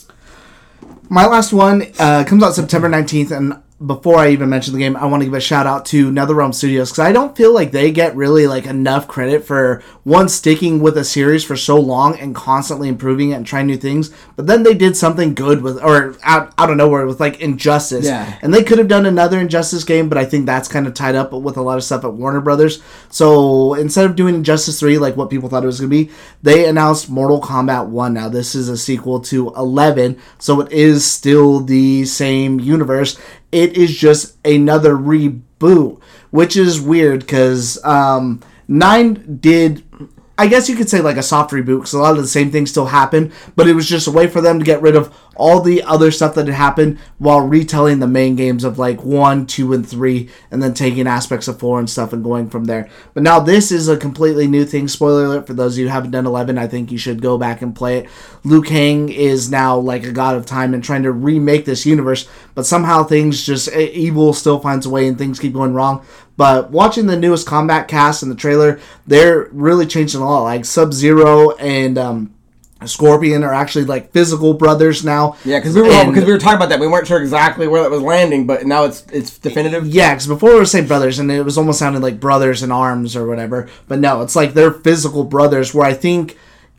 My 1.09 1.27
last 1.27 1.53
one 1.53 1.93
uh, 1.99 2.25
comes 2.27 2.43
out 2.43 2.55
September 2.55 2.89
19th, 2.89 3.31
and 3.31 3.63
before 3.85 4.17
I 4.19 4.31
even 4.31 4.49
mention 4.51 4.73
the 4.75 4.81
game, 4.81 4.97
I 4.97 5.07
want 5.07 5.21
to 5.21 5.25
give 5.25 5.35
a 5.35 5.41
shout 5.41 5.65
out 5.67 5.87
to 5.87 6.11
NetherRealm 6.11 6.53
Studios 6.53 6.91
because 6.91 6.99
I 7.05 7.13
don't 7.13 7.37
feel 7.37 7.55
like 7.55 7.71
they 7.71 7.93
get 7.93 8.17
really 8.17 8.49
like 8.49 8.67
enough 8.67 9.07
credit 9.07 9.45
for 9.45 9.85
one 10.03 10.29
sticking 10.29 10.81
with 10.81 10.99
a 10.99 11.05
series 11.05 11.45
for 11.45 11.57
so 11.57 11.79
long 11.79 12.19
and 12.19 12.35
constantly 12.35 12.89
improving 12.89 13.31
it 13.31 13.35
and 13.35 13.47
trying 13.47 13.69
new 13.69 13.77
things. 13.77 14.11
But 14.35 14.49
then 14.49 14.65
they 14.65 14.75
did 14.75 14.97
something 14.97 15.33
good 15.33 15.63
with, 15.63 15.81
or 15.81 16.17
out, 16.25 16.53
out 16.59 16.71
of 16.71 16.77
nowhere 16.77 17.07
with 17.07 17.21
like 17.21 17.41
Injustice, 17.41 18.07
Yeah. 18.07 18.37
and 18.43 18.53
they 18.53 18.65
could 18.65 18.79
have 18.79 18.89
done 18.89 19.07
another 19.07 19.39
Injustice 19.39 19.85
game, 19.85 20.09
but 20.09 20.19
I 20.19 20.25
think 20.25 20.47
that's 20.47 20.67
kind 20.67 20.89
of 20.89 20.95
tied 20.95 21.15
up 21.15 21.33
with 21.33 21.57
a 21.57 21.63
lot 21.63 21.79
of 21.79 21.85
stuff 21.85 22.05
at 22.05 22.15
Warner 22.15 22.41
Brothers. 22.41 22.83
So 23.11 23.75
instead 23.75 24.07
of 24.07 24.17
doing 24.17 24.35
Injustice 24.35 24.81
3 24.81 24.99
like 24.99 25.17
what 25.17 25.31
people 25.31 25.49
thought 25.49 25.63
it 25.63 25.67
was 25.67 25.79
going 25.79 25.91
to 25.91 26.05
be, 26.05 26.11
they 26.43 26.67
announced 26.69 27.09
Mortal 27.09 27.41
Kombat 27.41 27.87
1. 27.87 28.13
Now, 28.13 28.29
this 28.29 28.57
is 28.57 28.69
a 28.69 28.77
sequel 28.77 29.21
to 29.21 29.53
11, 29.57 30.19
so 30.39 30.63
it 30.63 30.73
is 30.73 31.07
still 31.09 31.61
the 31.61 32.05
same 32.07 32.59
universe. 32.59 33.17
It 33.51 33.77
is 33.77 33.97
just 33.97 34.37
another 34.45 34.95
reboot, 34.95 36.01
which 36.31 36.57
is 36.57 36.81
weird 36.81 37.21
because 37.21 37.83
um, 37.85 38.41
9 38.69 39.39
did 39.41 39.83
I 40.39 40.47
guess 40.47 40.69
you 40.69 40.77
could 40.77 40.89
say 40.89 41.01
like 41.01 41.17
a 41.17 41.23
soft 41.23 41.51
reboot 41.51 41.79
because 41.79 41.95
a 41.95 41.99
lot 41.99 42.13
of 42.13 42.23
the 42.23 42.29
same 42.29 42.53
things 42.53 42.71
still 42.71 42.87
happen, 42.87 43.33
but 43.57 43.67
it 43.67 43.75
was 43.75 43.89
just 43.89 44.07
a 44.07 44.13
way 44.13 44.29
for 44.29 44.41
them 44.41 44.61
to 44.61 44.65
get 44.65 44.81
rid 44.81 44.95
of 44.95 45.13
all 45.39 45.61
the 45.61 45.83
other 45.83 46.11
stuff 46.11 46.35
that 46.35 46.47
had 46.47 46.55
happened 46.55 46.99
while 47.19 47.41
retelling 47.41 48.01
the 48.01 48.07
main 48.07 48.37
games 48.37 48.65
of 48.65 48.79
like 48.79 49.03
one, 49.03 49.47
two, 49.47 49.73
and 49.73 49.89
three, 49.89 50.29
and 50.51 50.63
then 50.63 50.75
taking 50.75 51.07
aspects 51.07 51.49
of 51.49 51.59
four 51.59 51.79
and 51.79 51.89
stuff 51.89 52.13
and 52.13 52.25
going 52.25 52.51
from 52.51 52.65
there. 52.65 52.89
But 53.15 53.23
now 53.23 53.41
this 53.41 53.73
is 53.73 53.89
a 53.89 53.97
completely 53.97 54.47
new 54.47 54.65
thing. 54.65 54.89
Spoiler 54.89 55.25
alert 55.25 55.47
for 55.47 55.55
those 55.55 55.75
of 55.75 55.79
you 55.79 55.87
who 55.87 55.93
haven't 55.93 56.11
done 56.11 56.27
11, 56.27 56.59
I 56.59 56.67
think 56.67 56.93
you 56.93 56.99
should 56.99 57.23
go 57.23 57.39
back 57.39 57.63
and 57.63 57.75
play 57.75 57.99
it. 57.99 58.09
Liu 58.45 58.63
Kang 58.63 59.09
is 59.09 59.51
now 59.51 59.79
like 59.79 60.05
a 60.05 60.13
god 60.13 60.37
of 60.37 60.45
time 60.45 60.75
and 60.75 60.83
trying 60.83 61.05
to 61.05 61.13
remake 61.13 61.65
this 61.65 61.87
universe, 61.87 62.29
but 62.55 62.67
somehow 62.67 63.05
things 63.05 63.45
just 63.45 63.73
evil 63.73 64.33
still 64.33 64.59
finds 64.59 64.87
a 64.87 64.91
way 64.91 65.07
and 65.07 65.17
things 65.17 65.39
keep 65.39 65.53
going 65.53 65.75
wrong. 65.75 66.05
But 66.37 66.71
watching 66.71 67.07
the 67.07 67.17
newest 67.17 67.49
Kombat 67.49 67.89
Kast 67.89 68.23
and 68.23 68.31
the 68.31 68.37
trailer, 68.37 68.79
they're 69.07 69.49
really 69.51 69.87
changing 69.87 70.21
a 70.21 70.25
lot. 70.25 70.45
Like 70.45 70.65
Sub 70.65 70.93
Zero 70.93 71.51
and 71.57 71.99
um, 71.99 72.35
Scorpion 72.87 73.43
are 73.43 73.53
actually 73.53 73.85
like 73.85 74.13
physical 74.13 74.55
brothers 74.55 75.05
now. 75.05 75.37
Yeah, 75.45 75.59
because 75.59 75.75
we 75.75 75.83
were 75.83 76.07
because 76.07 76.25
we 76.25 76.33
were 76.33 76.39
talking 76.39 76.57
about 76.57 76.69
that. 76.69 76.79
We 76.79 76.87
weren't 76.87 77.09
sure 77.09 77.21
exactly 77.21 77.67
where 77.67 77.83
that 77.83 77.91
was 77.91 78.03
landing, 78.03 78.47
but 78.47 78.67
now 78.67 78.85
it's 78.85 79.05
it's 79.13 79.37
definitive. 79.37 79.87
Yeah, 79.87 80.15
because 80.15 80.29
before 80.29 80.51
we 80.51 80.57
were 80.57 80.65
saying 80.65 80.87
brothers, 80.87 81.19
and 81.19 81.31
it 81.31 81.43
was 81.43 81.59
almost 81.59 81.81
sounding 81.81 82.03
like 82.03 82.21
brothers 82.21 82.63
in 82.63 82.71
arms 82.71 83.17
or 83.17 83.27
whatever. 83.27 83.69
But 83.89 83.99
no, 83.99 84.23
it's 84.23 84.37
like 84.37 84.55
they're 84.55 84.71
physical 84.71 85.25
brothers. 85.25 85.75
Where 85.75 85.87
I 85.87 85.95
think 85.95 86.37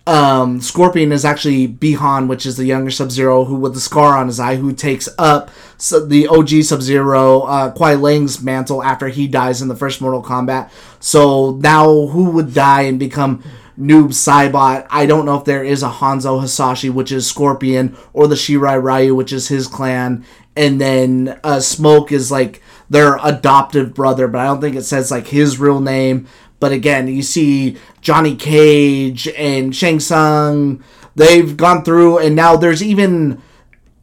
um, 0.07 0.61
Scorpion 0.61 1.11
is 1.11 1.25
actually 1.25 1.67
Bi-Han, 1.67 2.27
which 2.27 2.45
is 2.45 2.57
the 2.57 2.65
younger 2.65 2.91
Sub 2.91 3.11
Zero, 3.11 3.43
who 3.43 3.55
with 3.55 3.73
the 3.73 3.79
scar 3.79 4.17
on 4.17 4.27
his 4.27 4.39
eye, 4.39 4.55
who 4.55 4.73
takes 4.73 5.09
up 5.17 5.51
the 5.77 6.27
OG 6.27 6.63
Sub 6.63 6.81
Zero, 6.81 7.41
uh, 7.41 7.73
Kuai 7.73 8.01
Liang's 8.01 8.41
mantle 8.41 8.81
after 8.81 9.09
he 9.09 9.27
dies 9.27 9.61
in 9.61 9.67
the 9.67 9.75
first 9.75 10.01
Mortal 10.01 10.23
Kombat. 10.23 10.71
So 10.99 11.57
now, 11.57 12.07
who 12.07 12.31
would 12.31 12.53
die 12.53 12.83
and 12.83 12.97
become? 12.97 13.43
Noob 13.79 14.09
Saibot. 14.09 14.85
I 14.89 15.05
don't 15.05 15.25
know 15.25 15.37
if 15.37 15.45
there 15.45 15.63
is 15.63 15.83
a 15.83 15.89
Hanzo 15.89 16.41
Hasashi, 16.41 16.89
which 16.89 17.11
is 17.11 17.25
Scorpion, 17.25 17.95
or 18.13 18.27
the 18.27 18.35
Shirai 18.35 18.81
Ryu, 18.81 19.15
which 19.15 19.31
is 19.31 19.47
his 19.47 19.67
clan. 19.67 20.25
And 20.55 20.81
then 20.81 21.39
uh, 21.43 21.61
Smoke 21.61 22.11
is 22.11 22.31
like 22.31 22.61
their 22.89 23.17
adoptive 23.23 23.93
brother, 23.93 24.27
but 24.27 24.41
I 24.41 24.45
don't 24.45 24.59
think 24.59 24.75
it 24.75 24.83
says 24.83 25.11
like 25.11 25.27
his 25.27 25.59
real 25.59 25.79
name. 25.79 26.27
But 26.59 26.73
again, 26.73 27.07
you 27.07 27.21
see 27.21 27.77
Johnny 28.01 28.35
Cage 28.35 29.29
and 29.29 29.73
Shang 29.73 30.01
Tsung. 30.01 30.83
They've 31.15 31.55
gone 31.55 31.83
through, 31.83 32.19
and 32.19 32.35
now 32.35 32.57
there's 32.57 32.83
even. 32.83 33.41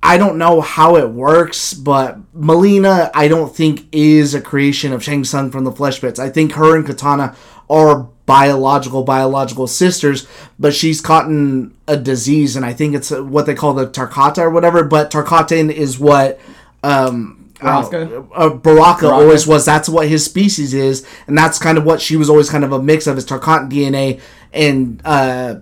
I 0.03 0.19
don't 0.19 0.39
know 0.39 0.61
how 0.61 0.97
it 0.97 1.11
works, 1.11 1.75
but 1.75 2.19
Melina, 2.33 3.11
I 3.13 3.27
don't 3.27 3.55
think 3.55 3.89
is 3.91 4.35
a 4.35 4.41
creation 4.41 4.93
of 4.93 5.03
Shang 5.03 5.25
Tsung 5.25 5.51
from 5.51 5.65
the 5.65 5.73
Flesh 5.73 6.01
Pits. 6.01 6.21
I 6.21 6.31
think 6.31 6.53
her 6.53 6.77
and 6.77 6.87
Katana 6.87 7.35
are 7.69 8.09
biological 8.27 9.05
biological 9.05 9.67
sisters, 9.67 10.27
but 10.59 10.75
she's 10.75 11.01
caught 11.01 11.27
in 11.27 11.75
a 11.89 11.97
disease, 11.97 12.57
and 12.57 12.67
I 12.67 12.73
think 12.73 12.95
it's 12.95 13.11
what 13.11 13.47
they 13.47 13.55
call 13.55 13.73
the 13.73 13.87
Tarkata 13.87 14.39
or 14.39 14.51
whatever. 14.51 14.85
But 14.85 15.11
Tarkatan 15.11 15.73
is 15.73 15.99
what 15.99 16.39
um, 16.83 17.47
Baraka? 17.61 18.27
uh, 18.35 18.51
Baraka, 18.51 19.09
always 19.09 19.47
was. 19.47 19.65
That's 19.65 19.89
what 19.89 20.09
his 20.09 20.25
species 20.25 20.75
is, 20.75 21.07
and 21.27 21.39
that's 21.39 21.59
kind 21.59 21.79
of 21.79 21.85
what 21.85 22.01
she 22.01 22.17
was 22.17 22.29
always 22.29 22.51
kind 22.51 22.65
of 22.65 22.73
a 22.73 22.83
mix 22.83 23.07
of 23.07 23.17
is 23.17 23.25
Tarkatan 23.25 23.71
DNA 23.71 24.21
and 24.53 25.01
uh, 25.05 25.61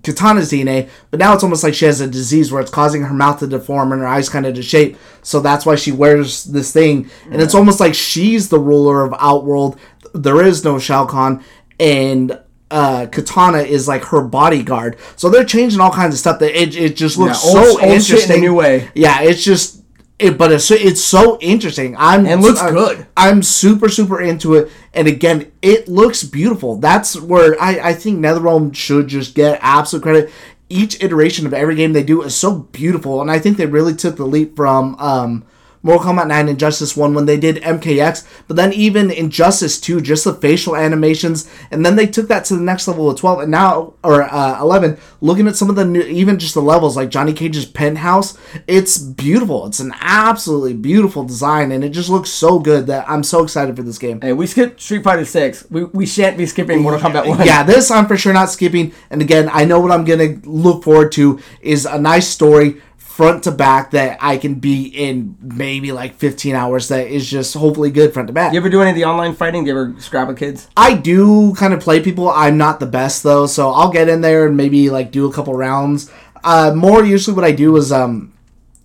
Katana's 0.00 0.50
DNA. 0.50 0.88
But 1.10 1.20
now 1.20 1.34
it's 1.34 1.42
almost 1.42 1.62
like 1.62 1.74
she 1.74 1.84
has 1.84 2.00
a 2.00 2.06
disease 2.06 2.50
where 2.50 2.62
it's 2.62 2.70
causing 2.70 3.02
her 3.02 3.14
mouth 3.14 3.40
to 3.40 3.46
deform 3.46 3.92
and 3.92 4.00
her 4.00 4.06
eyes 4.06 4.28
kind 4.28 4.46
of 4.46 4.54
to 4.54 4.62
shape. 4.62 4.96
So 5.22 5.40
that's 5.40 5.66
why 5.66 5.74
she 5.74 5.92
wears 5.92 6.44
this 6.44 6.72
thing, 6.72 7.10
and 7.30 7.42
it's 7.42 7.54
almost 7.54 7.80
like 7.80 7.94
she's 7.94 8.48
the 8.48 8.60
ruler 8.60 9.04
of 9.04 9.14
Outworld. 9.18 9.78
There 10.14 10.42
is 10.42 10.64
no 10.64 10.78
Shao 10.78 11.04
Kahn, 11.04 11.44
and 11.80 12.38
uh, 12.70 13.06
Katana 13.10 13.58
is 13.58 13.88
like 13.88 14.04
her 14.04 14.20
bodyguard. 14.22 14.96
So 15.16 15.30
they're 15.30 15.44
changing 15.44 15.80
all 15.80 15.90
kinds 15.90 16.14
of 16.14 16.20
stuff. 16.20 16.38
That 16.40 16.60
it, 16.60 16.76
it 16.76 16.96
just 16.96 17.16
looks 17.18 17.42
Yeah, 17.44 17.50
old- 17.60 17.66
so 17.66 17.70
old 17.70 17.80
shit 17.80 17.84
in 17.84 17.90
a 17.90 17.94
interesting. 17.94 18.40
new 18.40 18.54
way. 18.54 18.88
Yeah, 18.94 19.22
it's 19.22 19.42
just. 19.42 19.76
It, 20.18 20.36
but 20.36 20.50
it's 20.50 20.68
it's 20.72 21.00
so 21.00 21.38
interesting. 21.40 21.94
I'm 21.96 22.26
And 22.26 22.42
looks 22.42 22.60
I'm- 22.60 22.74
good. 22.74 23.06
I'm 23.16 23.40
super 23.42 23.88
super 23.88 24.20
into 24.20 24.54
it, 24.54 24.68
and 24.92 25.06
again, 25.06 25.52
it 25.62 25.86
looks 25.88 26.24
beautiful. 26.24 26.74
That's 26.76 27.20
where 27.20 27.54
I 27.62 27.90
I 27.90 27.94
think 27.94 28.18
NetherRealm 28.18 28.74
should 28.74 29.06
just 29.06 29.36
get 29.36 29.60
absolute 29.62 30.02
credit. 30.02 30.30
Each 30.68 31.00
iteration 31.02 31.46
of 31.46 31.54
every 31.54 31.76
game 31.76 31.92
they 31.92 32.02
do 32.02 32.20
is 32.22 32.34
so 32.34 32.52
beautiful, 32.72 33.22
and 33.22 33.30
I 33.30 33.38
think 33.38 33.56
they 33.58 33.66
really 33.66 33.94
took 33.94 34.16
the 34.16 34.26
leap 34.26 34.56
from 34.56 34.96
um, 34.98 35.44
Mortal 35.88 36.12
Kombat 36.12 36.28
9 36.28 36.48
Injustice 36.50 36.94
1 36.94 37.14
when 37.14 37.24
they 37.24 37.38
did 37.38 37.56
MKX, 37.62 38.26
but 38.46 38.56
then 38.56 38.74
even 38.74 39.10
Injustice 39.10 39.80
2, 39.80 40.02
just 40.02 40.24
the 40.24 40.34
facial 40.34 40.76
animations, 40.76 41.50
and 41.70 41.84
then 41.84 41.96
they 41.96 42.06
took 42.06 42.28
that 42.28 42.44
to 42.46 42.56
the 42.56 42.62
next 42.62 42.86
level 42.88 43.08
of 43.08 43.18
12, 43.18 43.40
and 43.40 43.50
now, 43.50 43.94
or 44.04 44.22
uh, 44.22 44.60
11, 44.60 44.98
looking 45.22 45.48
at 45.48 45.56
some 45.56 45.70
of 45.70 45.76
the 45.76 45.86
new, 45.86 46.02
even 46.02 46.38
just 46.38 46.52
the 46.52 46.60
levels, 46.60 46.94
like 46.94 47.08
Johnny 47.08 47.32
Cage's 47.32 47.64
penthouse, 47.64 48.36
it's 48.66 48.98
beautiful. 48.98 49.66
It's 49.66 49.80
an 49.80 49.94
absolutely 50.00 50.74
beautiful 50.74 51.24
design, 51.24 51.72
and 51.72 51.82
it 51.82 51.90
just 51.90 52.10
looks 52.10 52.28
so 52.28 52.58
good 52.58 52.86
that 52.88 53.08
I'm 53.08 53.22
so 53.22 53.42
excited 53.42 53.74
for 53.74 53.82
this 53.82 53.96
game. 53.96 54.20
Hey, 54.20 54.34
we 54.34 54.46
skipped 54.46 54.82
Street 54.82 55.04
Fighter 55.04 55.24
Six. 55.24 55.64
We, 55.70 55.84
we 55.84 56.04
shan't 56.04 56.36
be 56.36 56.44
skipping 56.44 56.82
Mortal 56.82 57.00
Kombat 57.00 57.26
One. 57.26 57.46
Yeah, 57.46 57.62
this 57.62 57.90
I'm 57.90 58.06
for 58.06 58.18
sure 58.18 58.34
not 58.34 58.50
skipping. 58.50 58.92
And 59.08 59.22
again, 59.22 59.48
I 59.50 59.64
know 59.64 59.80
what 59.80 59.90
I'm 59.90 60.04
gonna 60.04 60.38
look 60.44 60.84
forward 60.84 61.12
to 61.12 61.40
is 61.62 61.86
a 61.86 61.98
nice 61.98 62.28
story 62.28 62.82
front 63.18 63.42
to 63.42 63.50
back 63.50 63.90
that 63.90 64.16
I 64.20 64.36
can 64.36 64.54
be 64.60 64.84
in 64.84 65.36
maybe 65.40 65.90
like 65.90 66.14
15 66.14 66.54
hours. 66.54 66.86
That 66.86 67.08
is 67.08 67.28
just 67.28 67.52
hopefully 67.52 67.90
good 67.90 68.14
front 68.14 68.28
to 68.28 68.32
back. 68.32 68.52
You 68.52 68.60
ever 68.60 68.68
do 68.68 68.80
any 68.80 68.90
of 68.90 68.94
the 68.94 69.06
online 69.06 69.34
fighting? 69.34 69.64
Do 69.64 69.72
you 69.72 69.76
ever 69.76 70.00
scrap 70.00 70.28
with 70.28 70.38
kids? 70.38 70.68
I 70.76 70.94
do 70.94 71.52
kind 71.56 71.74
of 71.74 71.80
play 71.80 72.00
people. 72.00 72.30
I'm 72.30 72.56
not 72.56 72.78
the 72.78 72.86
best 72.86 73.24
though, 73.24 73.48
so 73.48 73.72
I'll 73.72 73.90
get 73.90 74.08
in 74.08 74.20
there 74.20 74.46
and 74.46 74.56
maybe 74.56 74.88
like 74.88 75.10
do 75.10 75.28
a 75.28 75.32
couple 75.32 75.52
rounds. 75.54 76.12
Uh, 76.44 76.72
more 76.76 77.04
usually 77.04 77.34
what 77.34 77.44
I 77.44 77.50
do 77.50 77.76
is 77.76 77.90
um, 77.90 78.32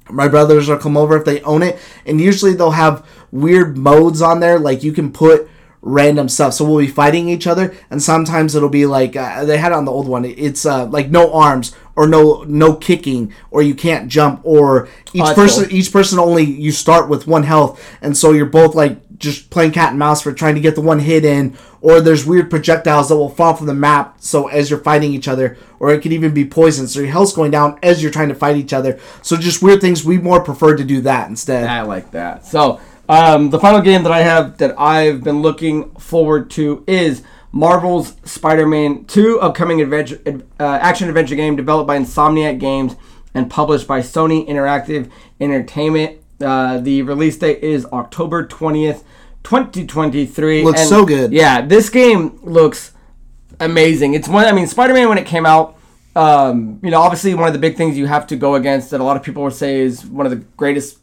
my 0.09 0.27
brothers 0.27 0.67
will 0.67 0.79
come 0.79 0.97
over 0.97 1.15
if 1.15 1.25
they 1.25 1.39
own 1.41 1.61
it, 1.61 1.77
and 2.07 2.19
usually 2.19 2.55
they'll 2.55 2.71
have 2.71 3.07
weird 3.31 3.77
modes 3.77 4.23
on 4.23 4.39
there. 4.39 4.57
Like 4.57 4.81
you 4.81 4.93
can 4.93 5.13
put 5.13 5.47
random 5.84 6.27
stuff. 6.27 6.55
So 6.55 6.65
we'll 6.65 6.79
be 6.79 6.88
fighting 6.88 7.29
each 7.29 7.45
other, 7.45 7.75
and 7.91 8.01
sometimes 8.01 8.55
it'll 8.55 8.69
be 8.69 8.88
like 8.88 9.15
uh, 9.15 9.45
they 9.45 9.59
had 9.59 9.73
on 9.73 9.86
the 9.86 9.91
old 9.91 10.07
one. 10.07 10.25
It's 10.25 10.65
uh, 10.65 10.88
like 10.88 11.11
no 11.11 11.31
arms 11.34 11.75
or 11.96 12.08
no 12.08 12.44
no 12.48 12.74
kicking, 12.76 13.34
or 13.52 13.62
you 13.62 13.76
can't 13.76 14.08
jump, 14.10 14.41
or 14.44 14.88
each 15.14 15.22
Oh, 15.24 15.34
person 15.34 15.66
cool. 15.66 15.74
each 15.78 15.91
person 15.91 16.20
only 16.20 16.44
you 16.44 16.72
start 16.72 17.10
with 17.10 17.28
one 17.28 17.44
health, 17.44 17.82
and 18.02 18.16
so 18.18 18.32
you're 18.32 18.46
both 18.46 18.76
like 18.76 18.98
just 19.20 19.50
playing 19.50 19.72
cat 19.72 19.91
and 19.91 20.00
mouse 20.00 20.22
for 20.22 20.34
trying 20.34 20.56
to 20.56 20.62
get 20.62 20.76
the 20.76 20.82
one 20.82 21.00
hit 21.00 21.24
in. 21.24 21.56
Or 21.82 22.00
there's 22.00 22.26
weird 22.26 22.50
projectiles 22.50 23.10
that 23.10 23.18
will 23.18 23.30
fall 23.30 23.54
from 23.56 23.68
the 23.68 23.74
map. 23.74 24.16
So 24.20 24.48
as 24.48 24.70
you're 24.70 24.80
fighting 24.80 25.14
each 25.14 25.28
other, 25.28 25.58
or 25.80 25.91
it 25.91 26.02
could 26.02 26.14
even 26.14 26.34
be 26.34 26.46
poison. 26.46 26.88
So 26.88 27.02
your 27.02 27.10
health's 27.10 27.34
going 27.34 27.52
down 27.52 27.78
as 27.84 28.02
you're 28.02 28.12
trying 28.12 28.30
to 28.30 28.36
fight 28.36 28.56
each 28.56 28.72
other. 28.72 29.00
So 29.22 29.36
just 29.36 29.62
weird 29.62 29.82
things. 29.82 30.04
We 30.06 30.18
more 30.18 30.41
prefer 30.41 30.78
to 30.78 30.84
do 30.86 31.02
that 31.02 31.30
instead. 31.30 31.68
I 31.68 31.82
like 31.82 32.12
that. 32.12 32.46
So 32.46 32.80
Um, 33.10 33.50
the 33.50 33.60
final 33.60 33.82
game 33.82 34.04
that 34.04 34.14
I 34.14 34.22
have 34.22 34.58
that 34.60 34.80
I've 34.80 35.24
been 35.26 35.41
looking 35.41 35.89
forward 35.96 36.50
to 36.52 36.86
is 36.88 37.22
Marvel's 37.56 38.16
Spider-Man 38.26 39.06
2, 39.06 39.39
upcoming 39.39 39.80
adventure, 39.80 40.20
uh, 40.60 40.64
action 40.82 41.08
adventure 41.08 41.36
game 41.36 41.56
developed 41.56 41.88
by 41.88 41.97
Insomniac 41.97 42.60
Games 42.60 42.95
and 43.36 43.47
published 43.47 43.86
by 43.88 43.99
Sony 43.99 44.47
Interactive 44.49 45.10
Entertainment. 45.39 46.20
Uh, 46.41 46.80
the 46.80 47.04
release 47.04 47.38
date 47.38 47.60
is 47.64 47.86
October 47.93 48.47
20th, 48.47 49.04
2023. 49.43 50.64
Looks 50.64 50.80
And, 50.80 50.89
so 50.89 51.06
good. 51.06 51.32
Yeah, 51.32 51.62
this 51.62 51.89
game 51.91 52.39
looks 52.41 52.91
amazing. 53.60 54.16
It's 54.16 54.28
one. 54.28 54.45
I 54.45 54.51
mean, 54.51 54.66
Spider 54.66 54.95
Man 54.95 55.08
when 55.08 55.20
it 55.20 55.28
came 55.28 55.45
out, 55.45 55.78
um, 56.16 56.80
you 56.82 56.89
know, 56.89 57.01
obviously 57.01 57.36
one 57.36 57.45
of 57.45 57.54
the 57.54 57.60
big 57.60 57.78
things 57.78 57.95
you 57.95 58.08
have 58.08 58.26
to 58.28 58.36
go 58.36 58.56
against 58.56 58.89
that 58.89 58.99
a 58.99 59.04
lot 59.04 59.16
of 59.16 59.22
people 59.22 59.43
would 59.43 59.54
say 59.54 59.80
is 59.80 60.04
one 60.04 60.26
of 60.26 60.32
the 60.32 60.43
greatest 60.58 60.97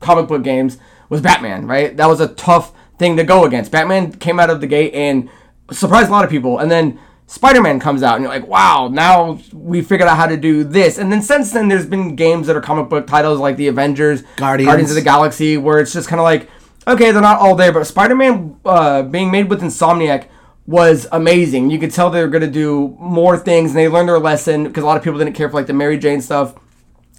comic 0.00 0.28
book 0.28 0.42
games 0.42 0.76
was 1.08 1.22
Batman. 1.22 1.66
Right? 1.66 1.96
That 1.96 2.06
was 2.06 2.20
a 2.20 2.28
tough 2.28 2.74
thing 2.98 3.16
to 3.16 3.24
go 3.24 3.46
against. 3.46 3.72
Batman 3.72 4.12
came 4.12 4.38
out 4.38 4.50
of 4.50 4.60
the 4.60 4.66
gate 4.66 4.92
and 4.92 5.30
surprised 5.70 6.08
a 6.08 6.12
lot 6.12 6.24
of 6.24 6.30
people, 6.30 6.58
and 6.58 6.70
then. 6.70 6.98
Spider 7.28 7.60
Man 7.60 7.80
comes 7.80 8.04
out, 8.04 8.14
and 8.14 8.22
you're 8.22 8.32
like, 8.32 8.46
wow, 8.46 8.86
now 8.86 9.40
we 9.52 9.82
figured 9.82 10.08
out 10.08 10.16
how 10.16 10.26
to 10.28 10.36
do 10.36 10.62
this. 10.62 10.96
And 10.96 11.10
then 11.10 11.20
since 11.22 11.50
then, 11.50 11.66
there's 11.66 11.84
been 11.84 12.14
games 12.14 12.46
that 12.46 12.54
are 12.54 12.60
comic 12.60 12.88
book 12.88 13.08
titles 13.08 13.40
like 13.40 13.56
The 13.56 13.66
Avengers, 13.66 14.22
Guardians. 14.36 14.68
Guardians 14.68 14.90
of 14.92 14.94
the 14.94 15.02
Galaxy, 15.02 15.56
where 15.56 15.80
it's 15.80 15.92
just 15.92 16.08
kind 16.08 16.20
of 16.20 16.22
like, 16.22 16.48
okay, 16.86 17.10
they're 17.10 17.20
not 17.20 17.40
all 17.40 17.56
there, 17.56 17.72
but 17.72 17.84
Spider-Man 17.84 18.60
uh, 18.64 19.02
being 19.02 19.30
made 19.32 19.50
with 19.50 19.60
Insomniac 19.60 20.28
was 20.66 21.06
amazing. 21.12 21.70
You 21.70 21.78
could 21.78 21.92
tell 21.92 22.10
they 22.10 22.22
were 22.22 22.28
going 22.28 22.42
to 22.42 22.50
do 22.50 22.96
more 22.98 23.36
things, 23.36 23.70
and 23.70 23.78
they 23.78 23.88
learned 23.88 24.08
their 24.08 24.18
lesson 24.18 24.64
because 24.64 24.82
a 24.82 24.86
lot 24.86 24.96
of 24.96 25.02
people 25.02 25.18
didn't 25.18 25.34
care 25.34 25.48
for 25.48 25.54
like 25.56 25.66
the 25.66 25.72
Mary 25.72 25.98
Jane 25.98 26.20
stuff. 26.20 26.54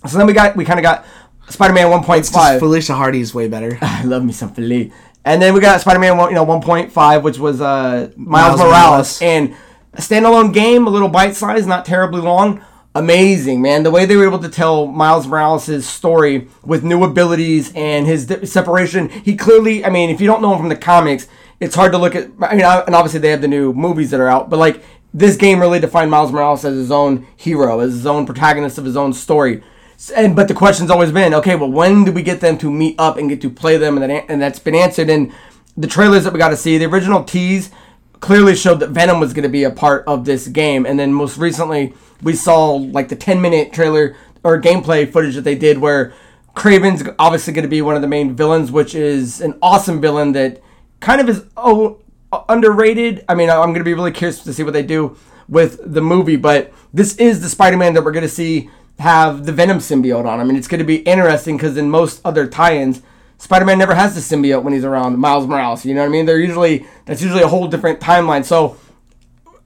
So 0.08 0.18
then 0.18 0.28
we 0.28 0.34
got 0.34 0.56
we 0.56 0.64
kind 0.64 0.80
of 0.80 0.84
got 0.84 1.06
Spider-Man 1.50 1.88
1.5. 1.88 2.60
Felicia 2.60 2.94
Hardy 2.94 3.22
is 3.22 3.34
way 3.34 3.48
better. 3.48 3.78
I 3.82 4.04
love 4.04 4.24
me 4.24 4.34
some 4.34 4.54
Philly. 4.54 4.92
And 5.28 5.42
then 5.42 5.54
we 5.54 5.60
got 5.60 5.82
Spider-Man, 5.82 6.18
you 6.30 6.36
know, 6.36 6.46
1.5, 6.46 7.22
which 7.22 7.38
was 7.38 7.60
uh, 7.60 8.12
Miles, 8.16 8.58
Miles 8.58 8.60
Morales, 8.60 8.62
Morales. 8.62 9.22
and 9.22 9.56
a 9.94 9.98
standalone 9.98 10.54
game, 10.54 10.88
a 10.88 10.90
little 10.90 11.10
bite-sized, 11.10 11.68
not 11.68 11.84
terribly 11.84 12.22
long. 12.22 12.64
Amazing, 12.96 13.62
man! 13.62 13.84
The 13.84 13.92
way 13.92 14.06
they 14.06 14.16
were 14.16 14.26
able 14.26 14.40
to 14.40 14.48
tell 14.50 14.88
Miles 14.88 15.28
Morales' 15.28 15.86
story 15.86 16.48
with 16.64 16.84
new 16.84 17.04
abilities 17.04 17.72
and 17.76 18.08
his 18.08 18.26
di- 18.26 18.46
separation. 18.46 19.10
He 19.10 19.36
clearly, 19.36 19.86
I 19.86 19.90
mean, 19.90 20.10
if 20.10 20.20
you 20.22 20.28
don't 20.28 20.42
know 20.42 20.54
him 20.54 20.60
from 20.60 20.70
the 20.70 20.76
comics, 20.78 21.28
it's 21.60 21.76
hard 21.76 21.92
to 21.92 21.98
look 21.98 22.16
at. 22.16 22.32
I 22.42 22.56
mean, 22.56 22.66
and 22.66 22.96
obviously 22.96 23.20
they 23.20 23.30
have 23.30 23.42
the 23.42 23.50
new 23.50 23.74
movies 23.74 24.10
that 24.12 24.20
are 24.22 24.30
out, 24.30 24.50
but 24.50 24.58
like 24.58 24.82
this 25.14 25.36
game 25.36 25.60
really 25.60 25.80
defined 25.80 26.10
Miles 26.10 26.32
Morales 26.32 26.64
as 26.64 26.76
his 26.76 26.90
own 26.90 27.28
hero, 27.36 27.82
as 27.82 27.92
his 27.92 28.06
own 28.06 28.26
protagonist 28.26 28.78
of 28.78 28.86
his 28.86 28.96
own 28.98 29.12
story. 29.14 29.62
And 30.16 30.36
but 30.36 30.48
the 30.48 30.54
question's 30.54 30.92
always 30.92 31.12
been, 31.12 31.34
okay, 31.34 31.56
well, 31.56 31.72
when 31.72 32.04
do 32.04 32.12
we 32.12 32.22
get 32.22 32.40
them 32.40 32.58
to 32.60 32.72
meet 32.72 32.96
up 33.00 33.18
and 33.18 33.30
get 33.30 33.42
to 33.42 33.50
play 33.50 33.78
them? 33.78 33.98
And 33.98 34.12
that 34.12 34.26
and 34.30 34.42
that's 34.42 34.60
been 34.60 34.76
answered 34.76 35.10
in 35.10 35.34
the 35.76 35.88
trailers 35.88 36.24
that 36.24 36.34
we 36.34 36.40
got 36.40 36.50
to 36.50 36.58
see. 36.58 36.78
The 36.78 36.86
original 36.86 37.24
tease 37.24 37.72
clearly 38.20 38.56
showed 38.56 38.80
that 38.80 38.90
Venom 38.90 39.20
was 39.20 39.34
going 39.34 39.44
to 39.44 39.50
be 39.50 39.64
a 39.64 39.72
part 39.72 40.04
of 40.08 40.26
this 40.26 40.48
game, 40.48 40.86
and 40.86 41.00
then 41.00 41.14
most 41.14 41.38
recently 41.38 41.94
we 42.22 42.34
saw 42.34 42.76
like 42.76 43.10
the 43.10 43.16
10 43.16 43.42
minute 43.42 43.74
trailer 43.74 44.16
or 44.44 44.62
gameplay 44.62 45.12
footage 45.12 45.36
that 45.36 45.44
they 45.44 45.56
did 45.56 45.78
where 45.80 46.14
Kraven's 46.56 47.08
obviously 47.20 47.54
going 47.54 47.64
to 47.64 47.70
be 47.70 47.82
one 47.82 47.96
of 47.96 48.02
the 48.02 48.08
main 48.08 48.36
villains, 48.36 48.72
which 48.72 48.96
is 48.96 49.42
an 49.42 49.58
awesome 49.62 50.02
villain 50.02 50.32
that 50.34 50.62
kind 51.00 51.22
of 51.22 51.30
is 51.30 51.46
oh 51.56 52.00
underrated. 52.50 53.24
I 53.30 53.36
mean, 53.36 53.50
I'm 53.50 53.70
going 53.70 53.76
to 53.76 53.84
be 53.84 53.94
really 53.94 54.12
curious 54.12 54.44
to 54.44 54.54
see 54.54 54.64
what 54.64 54.74
they 54.74 54.84
do 54.84 55.18
with 55.48 55.80
the 55.94 56.02
movie, 56.02 56.36
but 56.36 56.74
this 56.94 57.16
is 57.18 57.42
the 57.42 57.50
Spider-Man 57.50 57.94
that 57.94 58.04
we're 58.04 58.12
going 58.12 58.24
to 58.24 58.30
see 58.30 58.70
have 59.00 59.46
the 59.46 59.52
Venom 59.52 59.78
symbiote 59.78 60.26
on. 60.26 60.40
I 60.40 60.44
mean, 60.44 60.56
it's 60.56 60.68
going 60.68 60.80
to 60.80 60.86
be 60.86 60.98
interesting 60.98 61.58
because 61.58 61.78
in 61.78 61.90
most 61.90 62.22
other 62.26 62.48
tie-ins, 62.48 63.02
Spider-Man 63.38 63.78
never 63.78 63.94
has 63.94 64.16
the 64.16 64.36
symbiote 64.36 64.64
when 64.64 64.74
he's 64.74 64.84
around 64.84 65.18
Miles 65.20 65.48
Morales. 65.48 65.86
You 65.86 65.94
know 65.94 66.02
what 66.02 66.08
I 66.08 66.10
mean? 66.10 66.26
They're 66.26 66.40
usually 66.40 66.88
that's 67.06 67.22
usually 67.22 67.44
a 67.44 67.48
whole 67.48 67.68
different 67.68 68.00
timeline. 68.00 68.44
So 68.44 68.78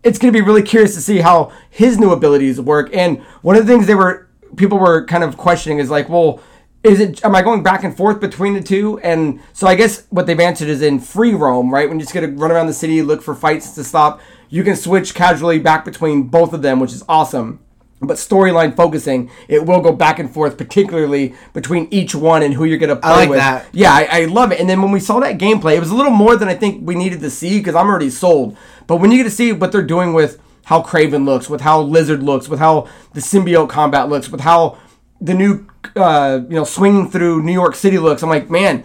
it's 0.03 0.19
going 0.19 0.33
to 0.33 0.37
be 0.37 0.45
really 0.45 0.63
curious 0.63 0.95
to 0.95 1.01
see 1.01 1.19
how 1.19 1.51
his 1.69 1.97
new 1.97 2.11
abilities 2.11 2.59
work. 2.59 2.93
And 2.93 3.21
one 3.41 3.55
of 3.55 3.65
the 3.65 3.71
things 3.71 3.87
they 3.87 3.95
were 3.95 4.27
people 4.57 4.77
were 4.77 5.05
kind 5.05 5.23
of 5.23 5.37
questioning 5.37 5.79
is 5.79 5.89
like, 5.89 6.09
well, 6.09 6.41
is 6.83 6.99
it 6.99 7.23
am 7.23 7.35
I 7.35 7.41
going 7.41 7.63
back 7.63 7.83
and 7.83 7.95
forth 7.95 8.19
between 8.19 8.53
the 8.53 8.61
two? 8.61 8.99
And 8.99 9.39
so 9.53 9.67
I 9.67 9.75
guess 9.75 10.05
what 10.09 10.25
they've 10.25 10.39
answered 10.39 10.67
is 10.67 10.81
in 10.81 10.99
free 10.99 11.33
roam, 11.33 11.73
right? 11.73 11.87
When 11.87 11.99
you're 11.99 12.05
just 12.05 12.13
to 12.13 12.27
run 12.27 12.51
around 12.51 12.67
the 12.67 12.73
city, 12.73 13.01
look 13.01 13.21
for 13.21 13.35
fights 13.35 13.73
to 13.75 13.83
stop, 13.83 14.19
you 14.49 14.63
can 14.63 14.75
switch 14.75 15.13
casually 15.13 15.59
back 15.59 15.85
between 15.85 16.23
both 16.23 16.51
of 16.53 16.61
them, 16.61 16.79
which 16.79 16.91
is 16.91 17.03
awesome. 17.07 17.59
But 18.03 18.17
storyline 18.17 18.75
focusing, 18.75 19.29
it 19.47 19.63
will 19.65 19.79
go 19.79 19.91
back 19.91 20.17
and 20.17 20.31
forth, 20.33 20.57
particularly 20.57 21.35
between 21.53 21.87
each 21.91 22.15
one 22.15 22.41
and 22.41 22.53
who 22.53 22.65
you're 22.65 22.79
gonna 22.79 22.95
play 22.95 23.11
I 23.11 23.15
like 23.15 23.29
with. 23.29 23.37
that. 23.39 23.67
Yeah, 23.73 23.93
I, 23.93 24.07
I 24.11 24.25
love 24.25 24.51
it. 24.51 24.59
And 24.59 24.67
then 24.67 24.81
when 24.81 24.91
we 24.91 24.99
saw 24.99 25.19
that 25.19 25.37
gameplay, 25.37 25.75
it 25.75 25.79
was 25.79 25.91
a 25.91 25.95
little 25.95 26.11
more 26.11 26.35
than 26.35 26.47
I 26.47 26.55
think 26.55 26.85
we 26.85 26.95
needed 26.95 27.19
to 27.21 27.29
see 27.29 27.59
because 27.59 27.75
I'm 27.75 27.87
already 27.87 28.09
sold. 28.09 28.57
But 28.87 28.97
when 28.97 29.11
you 29.11 29.17
get 29.17 29.25
to 29.25 29.29
see 29.29 29.51
what 29.51 29.71
they're 29.71 29.83
doing 29.83 30.13
with 30.13 30.39
how 30.65 30.81
Kraven 30.81 31.25
looks, 31.25 31.47
with 31.47 31.61
how 31.61 31.79
Lizard 31.81 32.23
looks, 32.23 32.49
with 32.49 32.59
how 32.59 32.87
the 33.13 33.19
symbiote 33.19 33.69
combat 33.69 34.09
looks, 34.09 34.29
with 34.29 34.41
how 34.41 34.77
the 35.19 35.35
new, 35.35 35.67
uh, 35.95 36.39
you 36.49 36.55
know, 36.55 36.63
swinging 36.63 37.07
through 37.09 37.43
New 37.43 37.53
York 37.53 37.75
City 37.75 37.99
looks, 37.99 38.23
I'm 38.23 38.29
like, 38.29 38.49
man. 38.49 38.83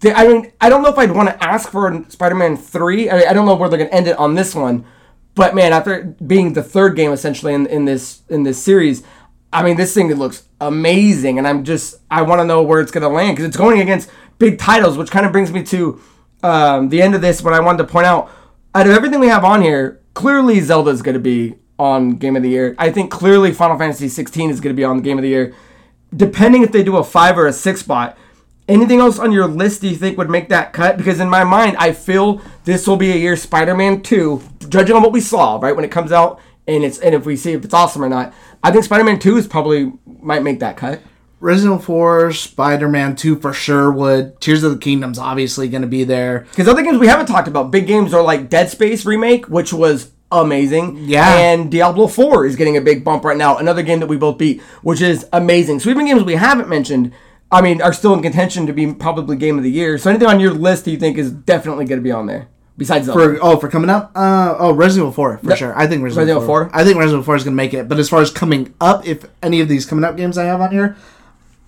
they- 0.00 0.12
I 0.12 0.28
mean, 0.28 0.52
I 0.60 0.68
don't 0.68 0.82
know 0.82 0.88
if 0.90 0.98
I'd 0.98 1.12
want 1.12 1.30
to 1.30 1.42
ask 1.42 1.70
for 1.70 2.04
Spider-Man 2.08 2.58
three. 2.58 3.08
I, 3.08 3.30
I 3.30 3.32
don't 3.32 3.46
know 3.46 3.54
where 3.54 3.68
they're 3.70 3.78
gonna 3.78 3.90
end 3.90 4.06
it 4.06 4.18
on 4.18 4.34
this 4.34 4.54
one, 4.54 4.84
but 5.34 5.54
man, 5.54 5.72
after 5.72 6.02
being 6.26 6.52
the 6.52 6.62
third 6.62 6.96
game 6.96 7.12
essentially 7.12 7.54
in, 7.54 7.66
in 7.66 7.84
this 7.84 8.22
in 8.28 8.42
this 8.42 8.62
series, 8.62 9.02
I 9.52 9.62
mean, 9.62 9.76
this 9.76 9.94
thing 9.94 10.12
looks 10.14 10.44
amazing, 10.60 11.38
and 11.38 11.46
I'm 11.46 11.64
just 11.64 12.00
I 12.10 12.22
want 12.22 12.40
to 12.40 12.44
know 12.44 12.62
where 12.62 12.80
it's 12.80 12.90
gonna 12.90 13.08
land 13.08 13.36
because 13.36 13.46
it's 13.46 13.56
going 13.56 13.80
against 13.80 14.10
big 14.38 14.58
titles, 14.58 14.96
which 14.96 15.10
kind 15.10 15.26
of 15.26 15.32
brings 15.32 15.52
me 15.52 15.62
to 15.64 16.00
um, 16.42 16.88
the 16.88 17.02
end 17.02 17.14
of 17.14 17.20
this. 17.20 17.40
But 17.40 17.52
I 17.52 17.60
wanted 17.60 17.78
to 17.78 17.84
point 17.84 18.06
out, 18.06 18.30
out 18.74 18.86
of 18.86 18.92
everything 18.92 19.20
we 19.20 19.28
have 19.28 19.44
on 19.44 19.62
here, 19.62 20.00
clearly 20.14 20.60
Zelda 20.60 20.90
is 20.90 21.02
gonna 21.02 21.18
be 21.18 21.56
on 21.78 22.16
Game 22.16 22.36
of 22.36 22.42
the 22.42 22.50
Year. 22.50 22.74
I 22.78 22.90
think 22.90 23.10
clearly 23.10 23.52
Final 23.52 23.78
Fantasy 23.78 24.08
16 24.08 24.50
is 24.50 24.60
gonna 24.60 24.74
be 24.74 24.84
on 24.84 25.00
Game 25.00 25.18
of 25.18 25.22
the 25.22 25.28
Year. 25.28 25.54
Depending 26.14 26.62
if 26.62 26.72
they 26.72 26.82
do 26.82 26.96
a 26.96 27.04
five 27.04 27.38
or 27.38 27.46
a 27.46 27.52
six 27.52 27.80
spot, 27.80 28.18
Anything 28.70 29.00
else 29.00 29.18
on 29.18 29.32
your 29.32 29.46
list 29.46 29.80
do 29.80 29.88
you 29.88 29.96
think 29.96 30.16
would 30.16 30.30
make 30.30 30.48
that 30.48 30.72
cut? 30.72 30.96
Because 30.96 31.20
in 31.20 31.28
my 31.28 31.44
mind, 31.44 31.76
I 31.78 31.92
feel 31.92 32.40
this 32.64 32.86
will 32.86 32.96
be 32.96 33.10
a 33.10 33.16
year 33.16 33.36
Spider-Man 33.36 34.02
2, 34.02 34.42
judging 34.68 34.94
on 34.94 35.02
what 35.02 35.12
we 35.12 35.20
saw, 35.20 35.58
right? 35.58 35.74
When 35.74 35.84
it 35.84 35.90
comes 35.90 36.12
out 36.12 36.40
and 36.68 36.84
it's 36.84 36.98
and 36.98 37.14
if 37.14 37.26
we 37.26 37.36
see 37.36 37.52
if 37.52 37.64
it's 37.64 37.74
awesome 37.74 38.04
or 38.04 38.08
not. 38.08 38.32
I 38.62 38.70
think 38.70 38.84
Spider-Man 38.84 39.18
2 39.18 39.36
is 39.38 39.46
probably 39.46 39.92
might 40.06 40.42
make 40.42 40.60
that 40.60 40.76
cut. 40.76 41.00
Resident 41.40 41.80
Evil 41.80 41.84
4, 41.84 42.32
Spider 42.32 42.88
Man 42.88 43.16
2 43.16 43.40
for 43.40 43.54
sure 43.54 43.90
would. 43.90 44.38
Tears 44.42 44.62
of 44.62 44.72
the 44.72 44.78
Kingdom's 44.78 45.18
obviously 45.18 45.68
going 45.68 45.82
to 45.82 45.88
be 45.88 46.04
there. 46.04 46.40
Because 46.50 46.68
other 46.68 46.82
games 46.82 46.98
we 46.98 47.06
haven't 47.06 47.26
talked 47.26 47.48
about, 47.48 47.70
big 47.70 47.86
games 47.86 48.12
are 48.12 48.22
like 48.22 48.50
Dead 48.50 48.68
Space 48.68 49.06
remake, 49.06 49.48
which 49.48 49.72
was 49.72 50.12
amazing. 50.30 50.98
Yeah. 50.98 51.38
And 51.38 51.70
Diablo 51.70 52.08
4 52.08 52.44
is 52.44 52.56
getting 52.56 52.76
a 52.76 52.82
big 52.82 53.04
bump 53.04 53.24
right 53.24 53.38
now. 53.38 53.56
Another 53.56 53.82
game 53.82 54.00
that 54.00 54.06
we 54.06 54.18
both 54.18 54.36
beat, 54.36 54.60
which 54.82 55.00
is 55.00 55.26
amazing. 55.32 55.80
So 55.80 55.88
even 55.88 56.06
games 56.06 56.22
we 56.22 56.34
haven't 56.34 56.68
mentioned, 56.68 57.12
I 57.52 57.60
mean, 57.62 57.82
are 57.82 57.92
still 57.92 58.14
in 58.14 58.22
contention 58.22 58.66
to 58.66 58.72
be 58.72 58.92
probably 58.92 59.36
game 59.36 59.58
of 59.58 59.64
the 59.64 59.70
year. 59.70 59.98
So 59.98 60.10
anything 60.10 60.28
on 60.28 60.38
your 60.40 60.52
list 60.52 60.84
do 60.84 60.90
you 60.92 60.96
think 60.98 61.18
is 61.18 61.30
definitely 61.32 61.84
going 61.84 61.98
to 61.98 62.02
be 62.04 62.12
on 62.12 62.26
there? 62.26 62.48
Besides 62.78 63.06
Zelda. 63.06 63.36
For 63.36 63.38
oh, 63.42 63.56
for 63.58 63.68
coming 63.68 63.90
up, 63.90 64.12
uh, 64.14 64.54
oh, 64.58 64.72
Resident 64.72 65.04
Evil 65.04 65.12
4 65.12 65.38
for 65.38 65.56
sure. 65.56 65.76
I 65.76 65.86
think 65.86 66.02
Resident, 66.02 66.04
Resident 66.04 66.28
Evil 66.30 66.42
Evil 66.44 66.46
4. 66.46 66.70
4? 66.70 66.80
I 66.80 66.84
think 66.84 66.96
Resident 66.96 67.16
Evil 67.16 67.24
4 67.24 67.36
is 67.36 67.44
going 67.44 67.52
to 67.52 67.56
make 67.56 67.74
it. 67.74 67.88
But 67.88 67.98
as 67.98 68.08
far 68.08 68.22
as 68.22 68.30
coming 68.30 68.74
up, 68.80 69.06
if 69.06 69.24
any 69.42 69.60
of 69.60 69.68
these 69.68 69.84
coming 69.84 70.04
up 70.04 70.16
games 70.16 70.38
I 70.38 70.44
have 70.44 70.60
on 70.60 70.70
here, 70.70 70.96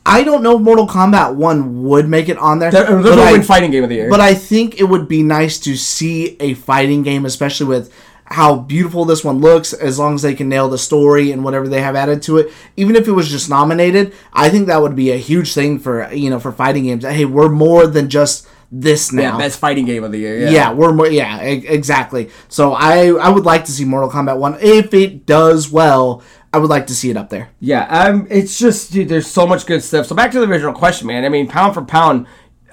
I 0.07 0.25
don't 0.25 0.43
know 0.43 0.57
if 0.57 0.63
Mortal 0.63 0.87
Kombat 0.87 1.35
1 1.35 1.83
would 1.85 2.09
make 2.09 2.29
it 2.29 2.39
on 2.39 2.61
there. 2.61 2.71
There- 2.71 2.85
but 2.87 3.03
There's 3.03 3.17
no 3.17 3.23
I- 3.25 3.33
win 3.33 3.43
fighting 3.43 3.71
game 3.71 3.83
of 3.83 3.91
the 3.91 3.97
year. 3.97 4.09
But 4.09 4.21
I 4.21 4.35
think 4.35 4.81
it 4.81 4.85
would 4.85 5.07
be 5.07 5.23
nice 5.23 5.59
to 5.61 5.77
see 5.77 6.37
a 6.41 6.55
fighting 6.55 7.03
game, 7.03 7.27
especially 7.27 7.67
with 7.67 7.93
how 8.33 8.57
beautiful 8.59 9.05
this 9.05 9.23
one 9.23 9.41
looks, 9.41 9.73
as 9.73 9.99
long 9.99 10.15
as 10.15 10.23
they 10.23 10.35
can 10.35 10.49
nail 10.49 10.69
the 10.69 10.79
story 10.79 11.31
and 11.33 11.45
whatever 11.45 11.69
they 11.69 11.81
have 11.83 11.95
added 11.95 12.23
to 12.23 12.39
it. 12.39 12.51
Even 12.77 12.97
if 12.97 13.07
it 13.07 13.13
was 13.13 13.29
just 13.31 13.49
nominated, 13.51 14.15
I 14.33 14.49
think 14.49 14.67
that 14.67 14.81
would 14.83 14.97
be 14.97 15.11
a 15.13 15.17
huge 15.17 15.55
thing 15.55 15.79
for 15.79 16.13
you 16.13 16.31
know 16.31 16.41
for 16.41 16.51
fighting 16.53 16.85
games. 16.85 17.05
Hey, 17.05 17.25
we're 17.25 17.49
more 17.51 17.87
than 17.87 18.09
just 18.09 18.49
this 18.75 19.13
now. 19.13 19.23
yeah, 19.23 19.39
best 19.39 19.59
fighting 19.59 19.85
game 19.85 20.03
of 20.03 20.13
the 20.13 20.19
year. 20.19 20.39
Yeah. 20.41 20.51
Yeah, 20.51 20.73
we're 20.73 20.93
more. 20.95 21.07
Yeah, 21.09 21.45
e- 21.45 21.67
exactly. 21.69 22.31
So 22.49 22.73
I 22.73 23.09
I 23.09 23.29
would 23.29 23.45
like 23.45 23.67
to 23.67 23.73
see 23.73 23.85
Mortal 23.85 24.11
Kombat 24.11 24.39
One 24.39 24.57
if 24.61 24.95
it 24.95 25.27
does 25.27 25.71
well. 25.71 26.23
I 26.55 26.59
would 26.59 26.71
like 26.71 26.87
to 26.89 26.95
see 26.95 27.09
it 27.11 27.17
up 27.17 27.31
there. 27.31 27.51
Yeah, 27.61 27.85
um, 27.87 28.27
it's 28.31 28.59
just 28.59 28.93
dude, 28.93 29.09
there's 29.09 29.27
so 29.27 29.47
much 29.47 29.67
good 29.67 29.83
stuff. 29.83 30.07
So 30.07 30.15
back 30.15 30.31
to 30.33 30.41
the 30.41 30.47
original 30.47 30.73
question, 30.75 31.07
man. 31.07 31.25
I 31.25 31.29
mean, 31.29 31.49
pound 31.49 31.75
for 31.75 31.83
pound, 31.85 32.27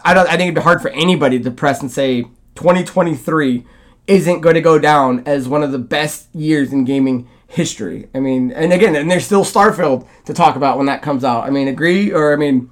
I 0.06 0.14
don't. 0.14 0.28
I 0.28 0.32
think 0.32 0.44
it'd 0.44 0.56
be 0.56 0.62
hard 0.62 0.82
for 0.82 0.90
anybody 0.90 1.40
to 1.40 1.52
press 1.52 1.82
and 1.82 1.92
say 1.92 2.24
2023 2.56 3.66
isn't 4.10 4.42
going 4.42 4.56
to 4.56 4.62
go 4.62 4.80
down 4.80 5.24
as 5.26 5.48
one 5.48 5.64
of 5.64 5.72
the 5.72 5.80
best 5.80 6.34
years 6.34 6.74
in 6.74 6.84
gaming 6.84 7.30
history. 7.48 8.10
I 8.14 8.20
mean, 8.20 8.52
and 8.52 8.74
again, 8.74 8.96
and 8.96 9.10
there's 9.10 9.26
still 9.26 9.44
Starfield 9.44 10.08
to 10.26 10.34
talk 10.34 10.56
about 10.56 10.78
when 10.78 10.88
that 10.88 11.02
comes 11.02 11.24
out. 11.24 11.46
I 11.46 11.52
mean, 11.52 11.68
agree 11.68 12.12
or 12.12 12.34
I 12.34 12.36
mean, 12.36 12.72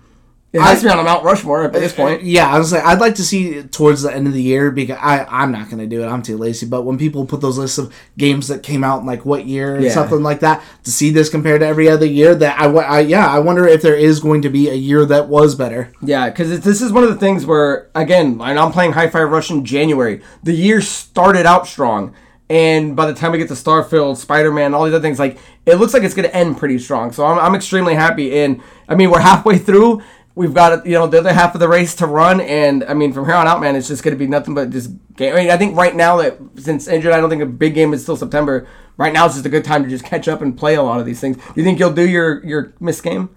It 0.53 0.61
has 0.61 0.79
to 0.79 0.85
be 0.87 0.91
on 0.91 0.97
a 0.97 1.03
Mount 1.03 1.25
Rushmore 1.25 1.65
at 1.65 1.73
this 1.73 1.93
point. 1.93 2.23
Yeah, 2.23 2.49
I 2.49 2.57
was 2.57 2.71
like, 2.71 2.83
I'd 2.83 2.99
like 3.01 3.15
to 3.15 3.23
see 3.23 3.63
towards 3.63 4.01
the 4.01 4.15
end 4.15 4.27
of 4.27 4.33
the 4.33 4.41
year 4.41 4.71
because 4.71 4.97
I 4.99 5.25
I'm 5.29 5.51
not 5.51 5.69
gonna 5.69 5.85
do 5.87 6.01
it. 6.01 6.07
I'm 6.07 6.23
too 6.23 6.37
lazy. 6.37 6.65
But 6.65 6.83
when 6.83 6.97
people 6.97 7.25
put 7.25 7.41
those 7.41 7.57
lists 7.57 7.77
of 7.77 7.93
games 8.17 8.47
that 8.47 8.63
came 8.63 8.81
out 8.83 9.01
in 9.01 9.05
like 9.05 9.25
what 9.25 9.45
year 9.45 9.75
and 9.75 9.83
Yeah. 9.83 9.91
something 9.91 10.23
like 10.23 10.39
that, 10.39 10.63
to 10.85 10.91
see 10.91 11.09
this 11.09 11.29
compared 11.29 11.59
to 11.61 11.67
every 11.67 11.89
other 11.89 12.05
year, 12.05 12.33
that 12.33 12.59
I, 12.59 12.65
I 12.71 12.99
yeah, 13.01 13.27
I 13.27 13.39
wonder 13.39 13.67
if 13.67 13.81
there 13.81 13.95
is 13.95 14.21
going 14.21 14.41
to 14.43 14.49
be 14.49 14.69
a 14.69 14.73
year 14.73 15.05
that 15.05 15.27
was 15.27 15.53
better. 15.53 15.91
Yeah, 16.01 16.29
because 16.29 16.61
this 16.61 16.81
is 16.81 16.93
one 16.93 17.03
of 17.03 17.09
the 17.09 17.17
things 17.17 17.45
where, 17.45 17.89
again, 17.93 18.39
and 18.41 18.57
I'm 18.57 18.71
playing 18.71 18.93
Hi-Fi 18.93 19.23
Rush 19.23 19.51
in 19.51 19.65
January. 19.65 20.21
The 20.43 20.53
year 20.53 20.79
started 20.81 21.45
out 21.45 21.67
strong, 21.67 22.13
and 22.49 22.95
by 22.95 23.05
the 23.05 23.13
time 23.13 23.33
we 23.33 23.37
get 23.37 23.49
to 23.49 23.53
Starfield, 23.53 24.15
Spider-Man, 24.15 24.73
all 24.73 24.85
these 24.85 24.93
other 24.93 25.01
things, 25.01 25.19
like 25.19 25.37
it 25.65 25.75
looks 25.75 25.93
like 25.93 26.03
it's 26.03 26.15
going 26.15 26.27
to 26.27 26.33
end 26.33 26.57
pretty 26.57 26.79
strong. 26.79 27.11
So 27.11 27.25
I'm, 27.25 27.37
I'm 27.37 27.53
extremely 27.55 27.93
happy. 27.95 28.39
And 28.39 28.61
I 28.87 28.95
mean, 28.95 29.11
we're 29.11 29.19
halfway 29.19 29.57
through. 29.57 30.01
We've 30.37 30.53
got 30.53 30.85
you 30.85 30.93
know 30.93 31.07
the 31.07 31.17
other 31.17 31.33
half 31.33 31.55
of 31.55 31.59
the 31.59 31.67
race 31.67 31.95
to 31.95 32.05
run, 32.05 32.39
and 32.41 32.83
I 32.83 32.93
mean 32.93 33.11
from 33.11 33.25
here 33.25 33.33
on 33.33 33.47
out, 33.47 33.59
man, 33.59 33.75
it's 33.75 33.87
just 33.87 34.03
going 34.03 34.15
to 34.15 34.19
be 34.19 34.27
nothing 34.27 34.53
but 34.53 34.69
just 34.69 34.91
game. 35.15 35.33
I 35.33 35.37
mean, 35.37 35.49
I 35.49 35.57
think 35.57 35.75
right 35.75 35.95
now 35.95 36.17
that 36.17 36.37
since 36.57 36.87
injured, 36.87 37.11
I 37.11 37.19
don't 37.19 37.29
think 37.29 37.41
a 37.41 37.47
big 37.47 37.73
game 37.73 37.91
is 37.93 38.03
still 38.03 38.15
September. 38.15 38.67
Right 38.97 39.11
now, 39.11 39.25
it's 39.25 39.33
just 39.33 39.47
a 39.47 39.49
good 39.49 39.65
time 39.65 39.83
to 39.83 39.89
just 39.89 40.05
catch 40.05 40.27
up 40.27 40.41
and 40.41 40.55
play 40.55 40.75
a 40.75 40.83
lot 40.83 40.99
of 40.99 41.07
these 41.07 41.19
things. 41.19 41.37
Do 41.37 41.53
you 41.55 41.63
think 41.63 41.79
you'll 41.79 41.93
do 41.93 42.07
your 42.07 42.45
your 42.45 42.73
missed 42.79 43.03
game? 43.03 43.35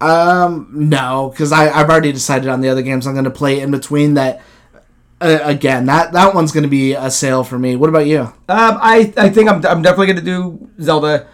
Um, 0.00 0.68
no, 0.72 1.30
because 1.30 1.50
I 1.50 1.70
I've 1.70 1.90
already 1.90 2.12
decided 2.12 2.48
on 2.48 2.60
the 2.60 2.68
other 2.68 2.82
games 2.82 3.06
I'm 3.06 3.14
going 3.14 3.24
to 3.24 3.30
play 3.30 3.60
in 3.60 3.72
between. 3.72 4.14
That 4.14 4.40
uh, 5.20 5.40
again, 5.42 5.86
that 5.86 6.12
that 6.12 6.34
one's 6.34 6.52
going 6.52 6.62
to 6.62 6.68
be 6.68 6.92
a 6.94 7.10
sale 7.10 7.42
for 7.42 7.58
me. 7.58 7.74
What 7.74 7.88
about 7.88 8.06
you? 8.06 8.20
Um, 8.20 8.34
I 8.48 9.12
I 9.16 9.28
think 9.30 9.50
I'm, 9.50 9.64
I'm 9.66 9.82
definitely 9.82 10.06
gonna 10.06 10.20
do 10.20 10.70
Zelda. 10.80 11.26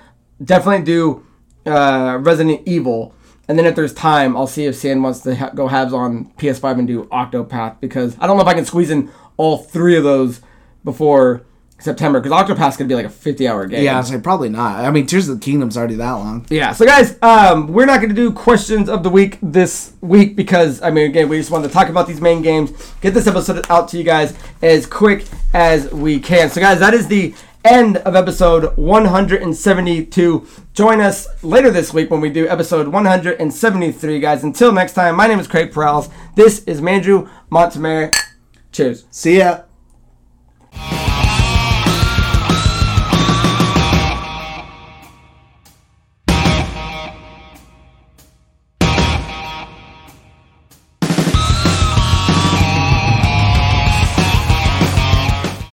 Definitely 0.42 0.84
do 0.84 1.26
uh, 1.66 2.18
Resident 2.20 2.62
Evil, 2.66 3.14
and 3.48 3.58
then 3.58 3.66
if 3.66 3.74
there's 3.74 3.92
time, 3.92 4.36
I'll 4.36 4.46
see 4.46 4.66
if 4.66 4.74
Sand 4.74 5.02
wants 5.02 5.20
to 5.20 5.34
ha- 5.34 5.50
go 5.50 5.68
halves 5.68 5.92
on 5.92 6.26
PS5 6.38 6.78
and 6.78 6.88
do 6.88 7.04
Octopath 7.04 7.80
because 7.80 8.16
I 8.18 8.26
don't 8.26 8.36
know 8.36 8.42
if 8.42 8.48
I 8.48 8.54
can 8.54 8.64
squeeze 8.64 8.90
in 8.90 9.10
all 9.36 9.58
three 9.58 9.96
of 9.96 10.04
those 10.04 10.40
before 10.84 11.44
September 11.78 12.20
because 12.20 12.32
Octopath's 12.32 12.76
gonna 12.76 12.88
be 12.88 12.94
like 12.94 13.04
a 13.04 13.10
50 13.10 13.46
hour 13.46 13.66
game. 13.66 13.84
Yeah, 13.84 13.96
I 13.96 13.98
was 13.98 14.10
like 14.10 14.22
probably 14.22 14.48
not. 14.48 14.84
I 14.84 14.90
mean, 14.90 15.06
Tears 15.06 15.28
of 15.28 15.38
the 15.38 15.44
Kingdom's 15.44 15.76
already 15.76 15.96
that 15.96 16.12
long. 16.12 16.46
Yeah, 16.48 16.72
so 16.72 16.86
guys, 16.86 17.18
um, 17.20 17.68
we're 17.68 17.84
not 17.84 17.98
going 17.98 18.08
to 18.08 18.14
do 18.14 18.32
questions 18.32 18.88
of 18.88 19.02
the 19.02 19.10
week 19.10 19.38
this 19.42 19.92
week 20.00 20.36
because, 20.36 20.80
I 20.80 20.90
mean, 20.90 21.10
again, 21.10 21.28
we 21.28 21.36
just 21.36 21.50
wanted 21.50 21.68
to 21.68 21.74
talk 21.74 21.88
about 21.88 22.06
these 22.06 22.20
main 22.20 22.40
games, 22.42 22.70
get 23.00 23.12
this 23.12 23.26
episode 23.26 23.66
out 23.68 23.88
to 23.88 23.98
you 23.98 24.04
guys 24.04 24.34
as 24.62 24.86
quick 24.86 25.26
as 25.52 25.90
we 25.92 26.20
can. 26.20 26.48
So, 26.48 26.60
guys, 26.60 26.80
that 26.80 26.94
is 26.94 27.06
the 27.06 27.34
end 27.64 27.96
of 27.98 28.14
episode 28.14 28.76
172. 28.76 30.46
Join 30.74 31.00
us 31.00 31.26
later 31.42 31.70
this 31.70 31.94
week 31.94 32.10
when 32.10 32.20
we 32.20 32.30
do 32.30 32.46
episode 32.48 32.88
173, 32.88 34.20
guys. 34.20 34.44
Until 34.44 34.72
next 34.72 34.92
time, 34.92 35.16
my 35.16 35.26
name 35.26 35.38
is 35.38 35.48
Craig 35.48 35.72
Perales. 35.72 36.08
This 36.36 36.62
is 36.64 36.80
Mandrew 36.80 37.28
Montemayor. 37.50 38.10
Cheers. 38.70 39.06
See 39.10 39.38
ya. 39.38 39.63